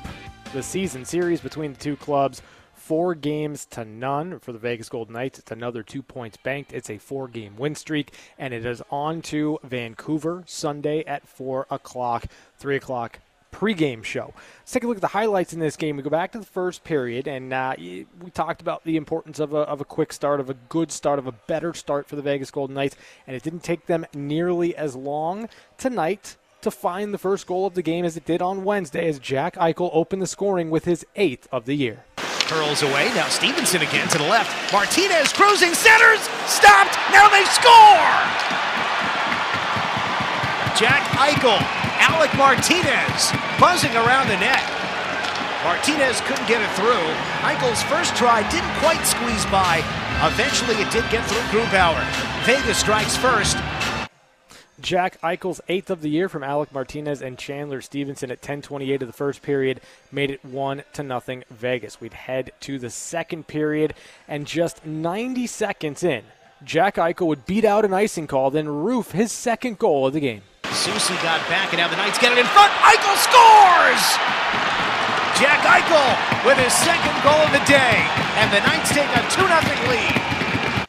the 0.54 0.62
season 0.62 1.04
series 1.04 1.42
between 1.42 1.74
the 1.74 1.80
two 1.80 1.96
clubs. 1.96 2.44
Four 2.76 3.16
games 3.16 3.66
to 3.72 3.84
none 3.84 4.38
for 4.38 4.52
the 4.52 4.60
Vegas 4.60 4.88
Golden 4.88 5.14
Knights. 5.14 5.40
It's 5.40 5.52
another 5.52 5.82
two 5.82 6.04
points 6.04 6.38
banked. 6.38 6.74
It's 6.74 6.92
a 6.92 7.00
four 7.00 7.28
game 7.28 7.56
win 7.56 7.74
streak, 7.74 8.14
and 8.38 8.54
it 8.54 8.68
is 8.68 8.84
on 8.92 9.24
to 9.24 9.58
Vancouver 9.64 10.44
Sunday 10.46 11.04
at 11.06 11.28
4 11.28 11.66
o'clock, 11.72 12.26
3 12.60 12.76
o'clock 12.76 13.20
pregame 13.56 14.04
show. 14.04 14.34
Let's 14.60 14.74
take 14.74 14.84
a 14.84 14.88
look 14.88 14.98
at 14.98 15.02
the 15.02 15.08
highlights 15.08 15.54
in 15.54 15.60
this 15.60 15.78
game. 15.78 15.96
We 15.96 16.04
go 16.04 16.10
back 16.10 16.34
to 16.34 16.40
the 16.40 16.46
first 16.46 16.84
period, 16.84 17.28
and 17.28 17.54
uh, 17.54 17.76
we 17.78 18.06
talked 18.34 18.62
about 18.62 18.84
the 18.84 18.98
importance 18.98 19.40
of 19.40 19.54
a, 19.54 19.60
of 19.60 19.80
a 19.80 19.86
quick 19.86 20.12
start, 20.12 20.42
of 20.42 20.50
a 20.50 20.56
good 20.68 20.92
start, 20.92 21.20
of 21.20 21.28
a 21.28 21.32
better 21.32 21.74
start 21.74 22.06
for 22.08 22.18
the 22.18 22.22
Vegas 22.22 22.52
Golden 22.52 22.76
Knights, 22.76 22.98
and 23.26 23.36
it 23.36 23.44
didn't 23.44 23.64
take 23.64 23.86
them 23.86 24.06
nearly 24.14 24.76
as 24.76 24.96
long 24.96 25.48
tonight 25.78 26.36
to 26.62 26.72
find 26.72 27.14
the 27.14 27.18
first 27.18 27.48
goal 27.48 27.66
of 27.66 27.76
the 27.76 27.82
game 27.82 28.04
as 28.04 28.18
it 28.18 28.26
did 28.26 28.42
on 28.42 28.66
Wednesday 28.66 29.08
as 29.08 29.20
Jack 29.20 29.56
Eichel 29.56 29.90
opened 29.94 30.22
the 30.22 30.28
scoring 30.28 30.70
with 30.70 30.84
his 30.84 31.06
eighth 31.16 31.48
of 31.52 31.66
the 31.66 31.76
year. 31.76 32.04
Curls 32.18 32.84
away. 32.84 33.12
Now 33.16 33.28
Stephenson 33.28 33.82
again 33.82 34.08
to 34.10 34.18
the 34.18 34.28
left. 34.28 34.74
Martinez 34.74 35.32
cruising 35.32 35.74
centers. 35.74 36.22
Stopped. 36.46 36.98
Now 37.12 37.30
they 37.30 37.46
score. 37.46 38.06
Jack 40.76 41.04
Eichel 41.16 41.85
Alec 42.16 42.38
Martinez 42.38 43.34
buzzing 43.60 43.94
around 43.94 44.30
the 44.30 44.38
net. 44.38 44.64
Martinez 45.66 46.22
couldn't 46.22 46.48
get 46.48 46.62
it 46.62 46.72
through. 46.72 47.12
Eichel's 47.44 47.84
first 47.84 48.16
try 48.16 48.42
didn't 48.50 48.74
quite 48.80 49.06
squeeze 49.06 49.46
by. 49.48 49.84
Eventually, 50.24 50.76
it 50.76 50.90
did 50.94 51.04
get 51.12 51.26
through 51.26 51.42
Grubauer. 51.52 52.02
Vegas 52.46 52.78
strikes 52.78 53.18
first. 53.18 53.58
Jack 54.80 55.20
Eichel's 55.24 55.60
eighth 55.68 55.90
of 55.90 56.02
the 56.02 56.10
year 56.10 56.30
from 56.30 56.42
Alec 56.42 56.72
Martinez 56.72 57.22
and 57.22 57.38
Chandler 57.38 57.82
Stephenson 57.82 58.32
at 58.32 58.42
10:28 58.42 59.02
of 59.02 59.08
the 59.10 59.14
first 59.14 59.42
period 59.42 59.82
made 60.10 60.32
it 60.32 60.44
one 60.46 60.84
to 60.94 61.04
nothing 61.04 61.44
Vegas. 61.50 62.00
We'd 62.00 62.14
head 62.14 62.54
to 62.62 62.80
the 62.80 62.90
second 62.90 63.48
period, 63.48 63.94
and 64.26 64.48
just 64.48 64.86
90 64.86 65.48
seconds 65.48 66.02
in, 66.02 66.24
Jack 66.64 66.96
Eichel 66.96 67.28
would 67.28 67.46
beat 67.46 67.66
out 67.66 67.84
an 67.84 67.94
icing 67.94 68.26
call, 68.26 68.52
then 68.52 68.70
roof 68.70 69.12
his 69.12 69.34
second 69.34 69.80
goal 69.80 70.08
of 70.08 70.14
the 70.14 70.22
game. 70.22 70.44
Soucy 70.76 71.16
got 71.24 71.40
back, 71.48 71.72
and 71.72 71.78
now 71.78 71.88
the 71.88 71.96
Knights 71.96 72.20
get 72.20 72.34
it 72.34 72.38
in 72.38 72.46
front. 72.48 72.70
Eichel 72.84 73.16
scores! 73.16 74.04
Jack 75.40 75.64
Eichel 75.64 76.46
with 76.46 76.58
his 76.58 76.74
second 76.74 77.16
goal 77.24 77.40
of 77.40 77.52
the 77.52 77.64
day, 77.66 78.04
and 78.36 78.52
the 78.52 78.60
Knights 78.60 78.90
take 78.92 79.08
a 79.16 79.22
2 79.32 79.48
0 79.48 79.90
lead. 79.90 80.86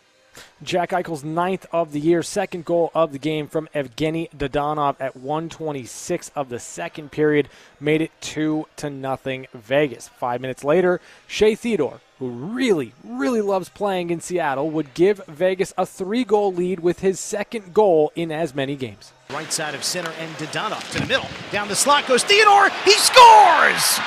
Jack 0.61 0.91
Eichel's 0.91 1.23
ninth 1.23 1.67
of 1.71 1.93
the 1.93 2.01
year, 2.01 2.25
second 2.25 2.65
goal 2.65 2.91
of 2.97 3.13
the 3.13 3.19
game 3.21 3.47
from 3.47 3.69
Evgeny 3.75 4.29
Dadonov 4.31 4.97
at 4.99 5.17
126 5.17 6.33
of 6.35 6.49
the 6.49 6.59
second 6.59 7.13
period, 7.13 7.49
made 7.79 8.03
it 8.03 8.11
two 8.21 8.67
to 8.75 8.91
nothing 8.91 9.47
Vegas. 9.55 10.09
Five 10.09 10.41
minutes 10.41 10.65
later, 10.65 11.01
Shea 11.29 11.55
Theodore, 11.55 12.01
who 12.19 12.29
really, 12.29 12.93
really 13.05 13.41
loves 13.41 13.69
playing 13.69 14.11
in 14.11 14.21
Seattle, 14.21 14.69
would 14.71 14.95
give 14.95 15.25
Vegas 15.29 15.73
a 15.79 15.87
three-goal 15.87 16.53
lead 16.53 16.81
with 16.81 17.01
his 17.01 17.21
second 17.21 17.73
goal 17.73 18.11
in 18.17 18.33
as 18.33 18.53
many 18.53 18.75
games. 18.75 19.13
Right 19.31 19.53
side 19.53 19.75
of 19.75 19.83
center 19.83 20.13
and 20.21 20.33
Dadonov 20.37 20.89
to 20.93 21.01
the 21.01 21.07
middle. 21.07 21.29
Down 21.51 21.67
the 21.67 21.75
slot 21.75 22.07
goes 22.07 22.23
Theodore. 22.23 22.71
He 22.85 22.93
scores! 22.93 23.99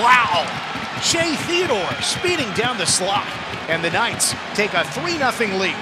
Wow! 0.00 0.46
Shea 1.02 1.36
Theodore 1.36 2.02
speeding 2.02 2.50
down 2.54 2.78
the 2.78 2.86
slot. 2.86 3.26
And 3.68 3.84
the 3.84 3.90
Knights 3.90 4.34
take 4.54 4.72
a 4.72 4.84
3 4.84 5.18
0 5.18 5.58
lead. 5.58 5.76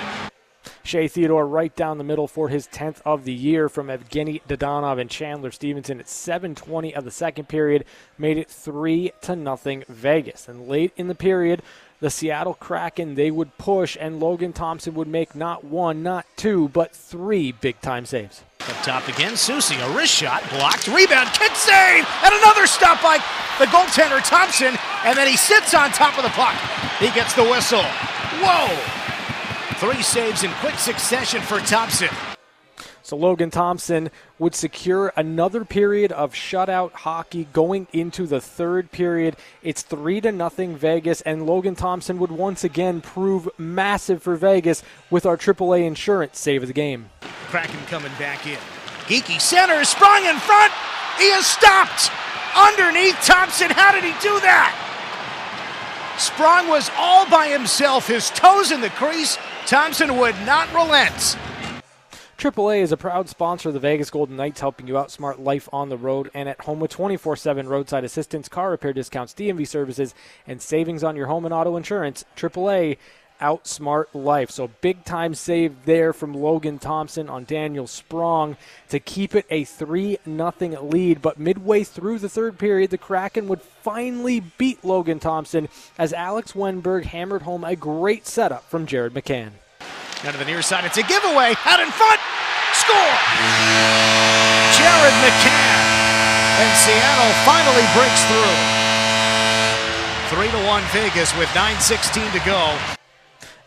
Shea 0.82 1.08
Theodore 1.08 1.46
right 1.46 1.74
down 1.74 1.98
the 1.98 2.04
middle 2.04 2.28
for 2.28 2.48
his 2.48 2.66
10th 2.68 3.00
of 3.04 3.24
the 3.24 3.32
year 3.32 3.68
from 3.68 3.88
Evgeny 3.88 4.42
Dadonov 4.48 5.00
and 5.00 5.10
Chandler 5.10 5.50
Stephenson 5.50 6.00
at 6.00 6.06
7:20 6.06 6.94
of 6.94 7.04
the 7.04 7.10
second 7.10 7.48
period 7.48 7.84
made 8.18 8.38
it 8.38 8.50
3 8.50 9.12
to 9.22 9.36
nothing 9.36 9.84
Vegas. 9.88 10.48
And 10.48 10.68
late 10.68 10.92
in 10.96 11.08
the 11.08 11.14
period, 11.14 11.62
the 12.00 12.10
Seattle 12.10 12.54
Kraken, 12.54 13.14
they 13.14 13.30
would 13.30 13.56
push, 13.58 13.96
and 13.98 14.20
Logan 14.20 14.52
Thompson 14.52 14.94
would 14.94 15.08
make 15.08 15.34
not 15.34 15.64
one, 15.64 16.02
not 16.02 16.26
two, 16.36 16.68
but 16.68 16.92
three 16.92 17.52
big 17.52 17.80
time 17.80 18.04
saves. 18.04 18.42
Up 18.60 18.76
top 18.82 19.08
again, 19.08 19.32
Soucy, 19.32 19.78
a 19.80 19.96
wrist 19.96 20.12
shot, 20.12 20.42
blocked, 20.50 20.88
rebound, 20.88 21.28
kick 21.32 21.54
save, 21.54 22.06
and 22.24 22.34
another 22.34 22.66
stop 22.66 23.00
by 23.02 23.18
the 23.58 23.66
goaltender 23.66 24.20
Thompson, 24.28 24.76
and 25.04 25.16
then 25.16 25.28
he 25.28 25.36
sits 25.36 25.72
on 25.72 25.90
top 25.90 26.18
of 26.18 26.24
the 26.24 26.30
puck. 26.30 26.54
He 26.98 27.10
gets 27.10 27.32
the 27.34 27.44
whistle. 27.44 27.84
Whoa! 28.42 28.68
Three 29.78 30.02
saves 30.02 30.42
in 30.42 30.50
quick 30.60 30.78
succession 30.78 31.42
for 31.42 31.60
Thompson. 31.60 32.08
So 33.06 33.16
Logan 33.16 33.52
Thompson 33.52 34.10
would 34.40 34.56
secure 34.56 35.12
another 35.14 35.64
period 35.64 36.10
of 36.10 36.34
shutout 36.34 36.90
hockey 36.90 37.46
going 37.52 37.86
into 37.92 38.26
the 38.26 38.40
third 38.40 38.90
period. 38.90 39.36
It's 39.62 39.82
three 39.82 40.20
to 40.22 40.32
nothing 40.32 40.74
Vegas, 40.74 41.20
and 41.20 41.46
Logan 41.46 41.76
Thompson 41.76 42.18
would 42.18 42.32
once 42.32 42.64
again 42.64 43.00
prove 43.00 43.48
massive 43.58 44.24
for 44.24 44.34
Vegas 44.34 44.82
with 45.08 45.24
our 45.24 45.36
AAA 45.36 45.86
insurance 45.86 46.40
save 46.40 46.64
of 46.64 46.66
the 46.66 46.72
game. 46.72 47.08
Kraken 47.46 47.78
coming 47.86 48.10
back 48.18 48.44
in. 48.44 48.58
Geekie 49.06 49.40
center 49.40 49.84
Sprong 49.84 50.24
in 50.24 50.40
front. 50.40 50.72
He 51.16 51.26
is 51.26 51.46
stopped 51.46 52.10
underneath 52.56 53.14
Thompson. 53.24 53.70
How 53.70 53.92
did 53.92 54.02
he 54.02 54.14
do 54.20 54.40
that? 54.40 54.74
Sprong 56.18 56.66
was 56.66 56.90
all 56.98 57.30
by 57.30 57.46
himself, 57.46 58.08
his 58.08 58.30
toes 58.30 58.72
in 58.72 58.80
the 58.80 58.90
crease. 58.90 59.38
Thompson 59.64 60.16
would 60.16 60.34
not 60.44 60.74
relent. 60.74 61.36
AAA 62.38 62.80
is 62.80 62.92
a 62.92 62.98
proud 62.98 63.30
sponsor 63.30 63.70
of 63.70 63.74
the 63.74 63.80
Vegas 63.80 64.10
Golden 64.10 64.36
Knights, 64.36 64.60
helping 64.60 64.86
you 64.86 64.94
outsmart 64.94 65.42
life 65.42 65.70
on 65.72 65.88
the 65.88 65.96
road 65.96 66.30
and 66.34 66.50
at 66.50 66.60
home 66.60 66.80
with 66.80 66.90
24 66.90 67.34
7 67.34 67.66
roadside 67.66 68.04
assistance, 68.04 68.46
car 68.46 68.70
repair 68.70 68.92
discounts, 68.92 69.32
DMV 69.32 69.66
services, 69.66 70.14
and 70.46 70.60
savings 70.60 71.02
on 71.02 71.16
your 71.16 71.28
home 71.28 71.46
and 71.46 71.54
auto 71.54 71.76
insurance. 71.76 72.26
AAA 72.36 72.98
outsmart 73.40 74.06
life. 74.12 74.50
So 74.50 74.68
big 74.82 75.02
time 75.06 75.34
save 75.34 75.86
there 75.86 76.12
from 76.12 76.34
Logan 76.34 76.78
Thompson 76.78 77.30
on 77.30 77.44
Daniel 77.44 77.86
Sprong 77.86 78.58
to 78.90 79.00
keep 79.00 79.34
it 79.34 79.46
a 79.48 79.64
3 79.64 80.18
0 80.26 80.82
lead. 80.82 81.22
But 81.22 81.38
midway 81.38 81.84
through 81.84 82.18
the 82.18 82.28
third 82.28 82.58
period, 82.58 82.90
the 82.90 82.98
Kraken 82.98 83.48
would 83.48 83.62
finally 83.62 84.40
beat 84.40 84.84
Logan 84.84 85.20
Thompson 85.20 85.70
as 85.96 86.12
Alex 86.12 86.52
Wennberg 86.52 87.04
hammered 87.04 87.42
home 87.42 87.64
a 87.64 87.76
great 87.76 88.26
setup 88.26 88.68
from 88.68 88.84
Jared 88.84 89.14
McCann. 89.14 89.52
Down 90.26 90.32
to 90.32 90.40
the 90.40 90.50
near 90.50 90.60
side. 90.60 90.84
It's 90.84 90.98
a 90.98 91.04
giveaway. 91.04 91.54
Out 91.66 91.78
in 91.78 91.86
front. 91.86 92.18
Score. 92.74 93.14
Jared 94.74 95.14
McCann 95.22 95.78
And 96.58 96.76
Seattle 96.82 97.30
finally 97.46 97.86
breaks 97.94 98.24
through. 98.26 98.58
3 100.34 100.50
to 100.50 100.66
1 100.66 100.82
Vegas 100.90 101.32
with 101.38 101.48
9.16 101.50 102.32
to 102.32 102.44
go. 102.44 102.76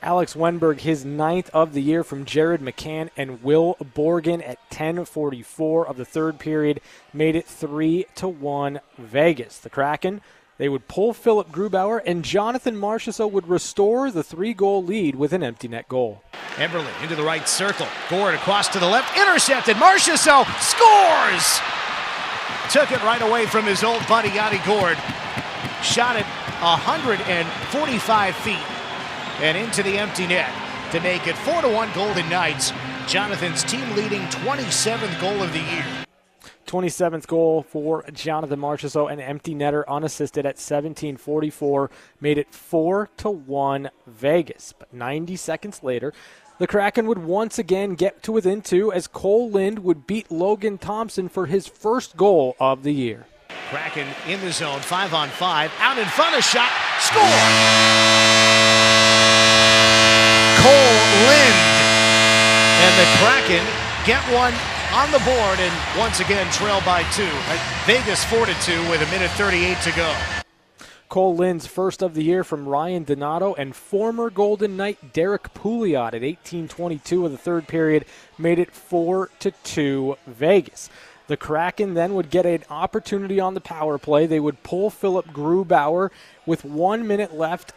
Alex 0.02 0.34
Wennberg, 0.34 0.82
his 0.82 1.06
ninth 1.06 1.50
of 1.54 1.72
the 1.72 1.82
year 1.82 2.04
from 2.04 2.26
Jared 2.26 2.60
McCann 2.60 3.10
and 3.16 3.42
Will 3.42 3.78
Borgen 3.82 4.46
at 4.46 4.60
10:44 4.70 5.88
of 5.88 5.96
the 5.96 6.04
third 6.04 6.40
period, 6.40 6.82
made 7.14 7.38
it 7.38 7.46
three 7.46 8.06
to 8.16 8.28
one 8.28 8.82
Vegas. 8.98 9.58
The 9.60 9.70
Kraken 9.70 10.20
they 10.60 10.70
would 10.70 10.88
pull 10.90 11.14
Philipp 11.14 11.50
Grubauer, 11.50 12.02
and 12.06 12.24
Jonathan 12.24 12.76
Marchessault 12.76 13.32
would 13.32 13.48
restore 13.48 14.12
the 14.12 14.24
three-goal 14.24 14.84
lead 14.84 15.16
with 15.16 15.32
an 15.32 15.42
empty 15.42 15.70
net 15.70 15.88
goal. 15.88 16.22
Eberle 16.56 16.86
into 17.02 17.16
the 17.16 17.24
right 17.24 17.48
circle. 17.48 17.88
Gourde 18.10 18.36
across 18.36 18.68
to 18.68 18.80
the 18.80 18.86
left, 18.86 19.18
intercepted. 19.18 19.78
Marchessault 19.78 20.46
scores. 20.60 21.62
Took 22.72 22.92
it 22.92 23.02
right 23.04 23.22
away 23.22 23.46
from 23.46 23.64
his 23.64 23.86
old 23.86 24.06
buddy 24.08 24.30
Yanni 24.30 24.60
Gourde. 24.66 24.98
Shot 25.82 26.18
it 26.18 26.26
145 26.62 28.36
feet 28.36 28.58
and 29.40 29.58
into 29.58 29.82
the 29.82 29.98
empty 29.98 30.28
net 30.28 30.52
to 30.92 31.00
make 31.00 31.26
it 31.26 31.38
4 31.38 31.62
to 31.62 31.70
1 31.70 31.90
Golden 31.96 32.28
Knights. 32.28 32.74
Jonathan's 33.08 33.64
team 33.64 33.96
leading 33.96 34.24
27th 34.24 35.22
goal 35.22 35.42
of 35.42 35.54
the 35.54 35.60
year. 35.60 35.86
27th 36.68 37.28
goal 37.28 37.64
for 37.64 38.04
Jonathan 38.12 38.60
Marchessault, 38.60 39.12
an 39.12 39.20
empty 39.20 39.56
netter 39.56 39.84
unassisted 39.88 40.46
at 40.46 40.58
17:44, 40.58 41.90
made 42.22 42.38
it 42.38 42.54
4 42.54 43.10
to 43.18 43.30
1 43.30 43.90
Vegas. 44.08 44.74
But 44.78 44.94
90 44.94 45.36
seconds 45.36 45.84
later, 45.84 46.14
the 46.60 46.68
Kraken 46.68 47.08
would 47.08 47.20
once 47.20 47.58
again 47.58 47.96
get 47.96 48.22
to 48.24 48.32
within 48.32 48.62
two 48.62 48.92
as 48.92 49.08
Kole 49.08 49.52
Lind 49.52 49.80
would 49.80 50.06
beat 50.06 50.30
Logan 50.30 50.78
Thompson 50.78 51.30
for 51.30 51.46
his 51.46 51.68
first 51.68 52.18
goal 52.18 52.56
of 52.60 52.84
the 52.84 52.94
year. 52.94 53.26
Kraken 53.70 54.08
in 54.28 54.42
the 54.42 54.52
zone, 54.52 54.82
five 54.82 55.14
on 55.14 55.30
five, 55.30 55.72
out 55.80 55.98
in 55.98 56.06
front, 56.08 56.36
of 56.36 56.44
shot, 56.44 56.70
score! 57.00 57.24
Kole 60.60 61.00
Lind 61.24 61.80
and 62.82 62.94
the 63.00 63.08
Kraken 63.20 63.66
get 64.06 64.22
one 64.34 64.54
on 65.00 65.10
the 65.14 65.20
board 65.20 65.60
and 65.62 65.98
once 65.98 66.20
again 66.20 66.52
trail 66.52 66.82
by 66.82 67.04
two. 67.14 67.24
Uh, 67.24 67.84
Vegas 67.86 68.22
4 68.26 68.46
to 68.46 68.54
2 68.64 68.90
with 68.90 69.02
a 69.02 69.06
minute 69.06 69.32
38 69.32 69.78
to 69.82 69.92
go. 69.96 70.14
Kole 71.10 71.38
Lind's 71.38 71.66
first 71.66 72.02
of 72.02 72.16
the 72.16 72.22
year 72.22 72.44
from 72.44 72.68
Ryan 72.68 73.06
Donato 73.06 73.54
and 73.54 73.74
former 73.74 74.30
Golden 74.30 74.76
Knight 74.76 75.14
Derrick 75.14 75.54
Pouliot 75.54 76.14
at 76.16 76.22
18:22 76.22 77.24
of 77.26 77.32
the 77.32 77.38
third 77.38 77.66
period 77.66 78.04
made 78.38 78.60
it 78.60 78.72
4 78.74 79.30
to 79.40 79.52
2 79.64 80.18
Vegas. 80.28 80.90
The 81.28 81.38
Kraken 81.38 81.94
then 81.94 82.14
would 82.16 82.30
get 82.30 82.46
an 82.46 82.66
opportunity 82.70 83.40
on 83.40 83.54
the 83.54 83.62
power 83.62 83.98
play. 83.98 84.26
They 84.26 84.42
would 84.42 84.64
pull 84.64 84.90
Philipp 84.90 85.28
Grubauer 85.28 86.10
with 86.46 86.66
1 86.66 87.08
minute 87.08 87.34
left 87.34 87.72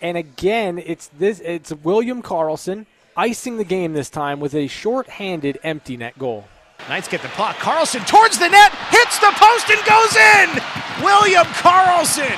and 0.00 0.16
again 0.16 0.78
it's 0.78 1.08
this 1.08 1.40
it's 1.40 1.72
William 1.72 2.22
Karlsson 2.22 2.86
icing 3.16 3.56
the 3.56 3.64
game 3.64 3.92
this 3.92 4.08
time 4.08 4.38
with 4.38 4.54
a 4.54 4.68
short-handed 4.68 5.58
empty 5.64 5.96
net 5.96 6.16
goal. 6.16 6.46
Knights 6.88 7.08
get 7.08 7.22
the 7.22 7.28
puck. 7.28 7.56
Karlsson 7.56 8.06
towards 8.06 8.38
the 8.38 8.48
net, 8.48 8.72
hits 8.90 9.18
the 9.18 9.32
post 9.34 9.70
and 9.70 9.84
goes 9.84 10.16
in. 10.16 11.04
William 11.04 11.46
Karlsson 11.58 12.36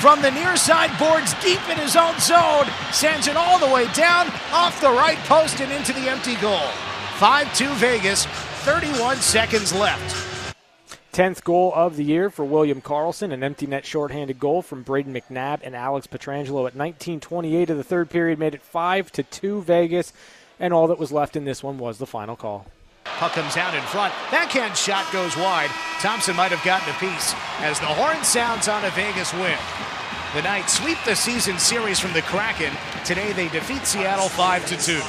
from 0.00 0.20
the 0.20 0.30
near 0.32 0.56
side 0.56 0.90
boards 0.98 1.32
deep 1.42 1.60
in 1.70 1.78
his 1.78 1.96
own 1.96 2.18
zone 2.18 2.66
sends 2.92 3.26
it 3.26 3.36
all 3.36 3.58
the 3.58 3.72
way 3.72 3.86
down 3.94 4.28
off 4.52 4.78
the 4.80 4.90
right 4.90 5.18
post 5.24 5.60
and 5.60 5.72
into 5.72 5.92
the 5.92 6.08
empty 6.10 6.34
goal. 6.36 6.68
5-2 7.18 7.74
Vegas, 7.76 8.26
31 8.64 9.16
seconds 9.16 9.72
left. 9.72 10.54
10th 11.12 11.44
goal 11.44 11.72
of 11.76 11.94
the 11.94 12.02
year 12.02 12.28
for 12.28 12.44
William 12.44 12.82
Karlsson, 12.82 13.32
an 13.32 13.44
empty 13.44 13.68
net 13.68 13.86
shorthanded 13.86 14.40
goal 14.40 14.62
from 14.62 14.84
Brayden 14.84 15.16
McNabb 15.16 15.60
and 15.62 15.76
Alex 15.76 16.08
Pietrangelo 16.08 16.66
at 16.66 16.74
19:28 16.74 17.70
of 17.70 17.76
the 17.76 17.84
third 17.84 18.10
period 18.10 18.38
made 18.38 18.54
it 18.54 18.62
5 18.62 19.12
to 19.12 19.22
2 19.22 19.62
Vegas, 19.62 20.12
and 20.58 20.74
all 20.74 20.88
that 20.88 20.98
was 20.98 21.12
left 21.12 21.36
in 21.36 21.44
this 21.44 21.62
one 21.62 21.78
was 21.78 21.98
the 21.98 22.06
final 22.06 22.34
call. 22.34 22.66
Puck 23.04 23.32
comes 23.32 23.56
out 23.56 23.74
in 23.74 23.82
front. 23.82 24.12
Backhand 24.30 24.76
shot 24.76 25.10
goes 25.12 25.36
wide. 25.36 25.70
Thompson 26.00 26.34
might 26.36 26.50
have 26.50 26.64
gotten 26.64 26.88
a 26.88 26.98
piece 26.98 27.34
as 27.60 27.78
the 27.78 27.86
horn 27.86 28.22
sounds 28.24 28.68
on 28.68 28.84
a 28.84 28.90
Vegas 28.90 29.32
win. 29.34 29.58
The 30.34 30.42
Knights 30.42 30.78
sweep 30.78 30.98
the 31.04 31.14
season 31.14 31.58
series 31.58 32.00
from 32.00 32.12
the 32.12 32.22
Kraken. 32.22 32.72
Today 33.04 33.32
they 33.32 33.48
defeat 33.48 33.86
Seattle 33.86 34.28
5 34.28 34.66
to 34.66 34.76
2. 34.76 35.00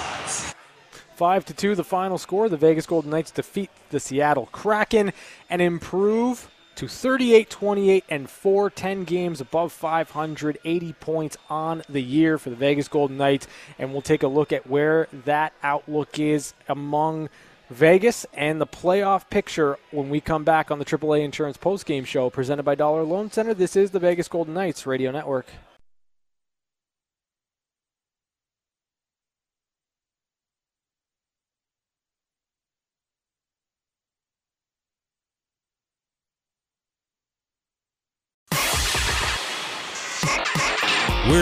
5 1.15 1.45
to 1.45 1.53
2 1.53 1.75
the 1.75 1.84
final 1.84 2.17
score. 2.17 2.47
The 2.47 2.58
Vegas 2.58 2.86
Golden 2.86 3.10
Knights 3.10 3.31
defeat 3.31 3.71
the 3.89 3.99
Seattle 3.99 4.47
Kraken 4.51 5.13
and 5.49 5.62
improve 5.62 6.51
to 6.75 6.88
38 6.88 7.49
28 7.49 8.03
and 8.10 8.29
4 8.29 8.69
10 8.69 9.03
games 9.05 9.39
above 9.39 9.71
500 9.71 10.60
80 10.63 10.93
points 10.93 11.38
on 11.49 11.84
the 11.88 12.01
year 12.01 12.38
for 12.38 12.49
the 12.49 12.55
Vegas 12.55 12.89
Golden 12.89 13.17
Knights 13.17 13.47
and 13.79 13.93
we'll 13.93 14.01
take 14.01 14.23
a 14.23 14.27
look 14.27 14.51
at 14.51 14.67
where 14.67 15.08
that 15.23 15.53
outlook 15.63 16.19
is 16.19 16.53
among 16.67 17.29
Vegas 17.69 18.28
and 18.34 18.62
the 18.62 18.67
playoff 18.67 19.28
picture 19.30 19.80
when 19.89 20.10
we 20.10 20.21
come 20.21 20.43
back 20.43 20.69
on 20.69 20.78
the 20.78 20.86
AAA 20.86 21.23
Insurance 21.23 21.58
postgame 21.58 22.06
show 22.06 22.30
presented 22.30 22.63
by 22.63 22.75
Dollar 22.75 23.04
Loan 23.04 23.32
Center. 23.32 23.56
This 23.56 23.75
is 23.75 23.89
the 23.89 23.99
Vegas 23.99 24.28
Golden 24.28 24.54
Knights 24.54 24.86
Radio 24.86 25.10
Network. 25.10 25.47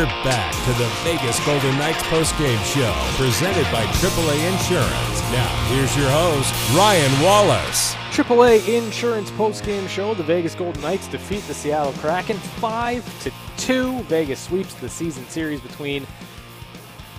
We're 0.04 0.24
back 0.26 0.52
to 0.66 0.74
the 0.74 0.90
Vegas 1.06 1.40
Golden 1.46 1.78
Knights 1.78 2.04
postgame 2.04 2.62
show 2.66 2.94
presented 3.16 3.64
by 3.72 3.86
AAA 3.86 4.52
Insurance. 4.52 5.22
Now, 5.32 5.48
here's 5.70 5.96
your 5.96 6.10
host, 6.10 6.54
Ryan 6.76 7.24
Wallace. 7.24 7.94
AAA 8.12 8.68
Insurance 8.68 9.32
postgame 9.32 9.88
show. 9.88 10.14
The 10.14 10.24
Vegas 10.24 10.56
Golden 10.56 10.82
Knights 10.82 11.08
defeat 11.08 11.48
the 11.48 11.54
Seattle 11.54 11.94
Kraken 11.94 12.36
5 12.36 13.24
to 13.24 13.32
2. 13.56 14.00
Vegas 14.02 14.42
sweeps 14.42 14.74
the 14.74 14.90
season 14.90 15.26
series 15.30 15.62
between 15.62 16.06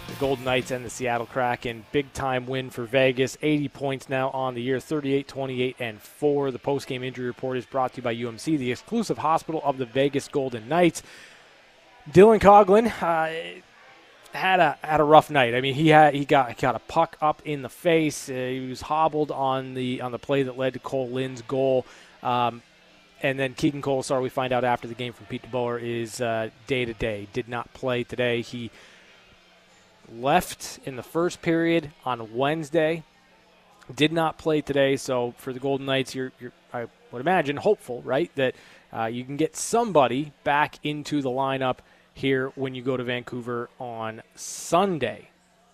the 0.07 0.14
Golden 0.20 0.44
Knights 0.44 0.70
and 0.70 0.85
the 0.85 0.90
Seattle 0.90 1.25
Kraken. 1.25 1.87
Big 1.90 2.12
time 2.12 2.44
win 2.44 2.68
for 2.68 2.85
Vegas. 2.85 3.38
80 3.40 3.68
points 3.68 4.09
now 4.11 4.29
on 4.33 4.53
the 4.53 4.61
year, 4.61 4.79
38, 4.79 5.27
28, 5.27 5.77
and 5.79 6.03
4. 6.03 6.51
The 6.51 6.59
postgame 6.59 7.03
injury 7.03 7.25
report 7.29 7.57
is 7.57 7.64
brought 7.64 7.94
to 7.94 7.97
you 7.97 8.03
by 8.03 8.14
UMC, 8.14 8.59
the 8.59 8.73
exclusive 8.73 9.16
hospital 9.16 9.62
of 9.64 9.79
the 9.79 9.87
Vegas 9.87 10.29
Golden 10.29 10.68
Knights. 10.68 11.03
Dylan 12.11 12.40
Coghlan 12.40 12.87
uh, 13.03 13.61
had 14.37 14.61
a 14.61 14.79
had 14.83 15.01
a 15.01 15.05
rough 15.05 15.31
night. 15.31 15.55
I 15.55 15.61
mean, 15.61 15.75
he 15.75 15.88
had 15.88 16.14
he 16.14 16.25
got 16.25 16.59
got 16.59 16.75
a 16.75 16.81
puck 16.81 17.17
up 17.21 17.43
in 17.45 17.62
the 17.62 17.69
face. 17.69 18.29
Uh, 18.29 18.33
he 18.33 18.67
was 18.69 18.83
hobbled 18.83 19.31
on 19.31 19.75
the 19.75 20.01
on 20.01 20.12
the 20.12 20.19
play 20.19 20.43
that 20.43 20.59
led 20.59 20.75
to 20.75 20.79
Kole 20.79 21.11
Lind's 21.11 21.43
goal. 21.43 21.87
Um, 22.23 22.62
and 23.23 23.38
then 23.38 23.55
Keegan 23.55 23.81
Kolesar, 23.81 24.21
we 24.21 24.29
find 24.29 24.53
out 24.53 24.64
after 24.64 24.87
the 24.87 24.95
game 24.95 25.14
from 25.14 25.25
Pete 25.27 25.51
DeBoer, 25.51 25.81
is 25.81 26.19
day 26.67 26.85
to 26.85 26.93
day. 26.93 27.27
Did 27.33 27.49
not 27.49 27.73
play 27.73 28.05
today. 28.05 28.43
He 28.43 28.71
left 30.12 30.79
in 30.85 30.97
the 30.97 31.03
first 31.03 31.40
period 31.40 31.90
on 32.05 32.35
Wednesday. 32.35 33.03
Did 33.95 34.12
not 34.12 34.37
play 34.37 34.61
today. 34.61 34.97
So 34.97 35.33
for 35.38 35.55
the 35.55 35.61
Golden 35.61 35.87
Knights, 35.87 36.14
you're, 36.14 36.33
you're 36.38 36.53
I 36.73 36.87
would 37.12 37.21
imagine 37.21 37.57
hopeful, 37.57 38.03
right, 38.03 38.31
that 38.35 38.55
uh, 38.93 39.07
you 39.07 39.25
can 39.25 39.37
get 39.37 39.57
somebody 39.57 40.33
back 40.43 40.79
into 40.83 41.23
the 41.23 41.31
lineup 41.31 41.79
here 42.14 42.53
when 42.55 42.74
you 42.74 42.83
go 42.83 42.96
to 42.96 43.05
Vancouver 43.05 43.68
on 43.79 44.22
Sunday. 44.35 45.29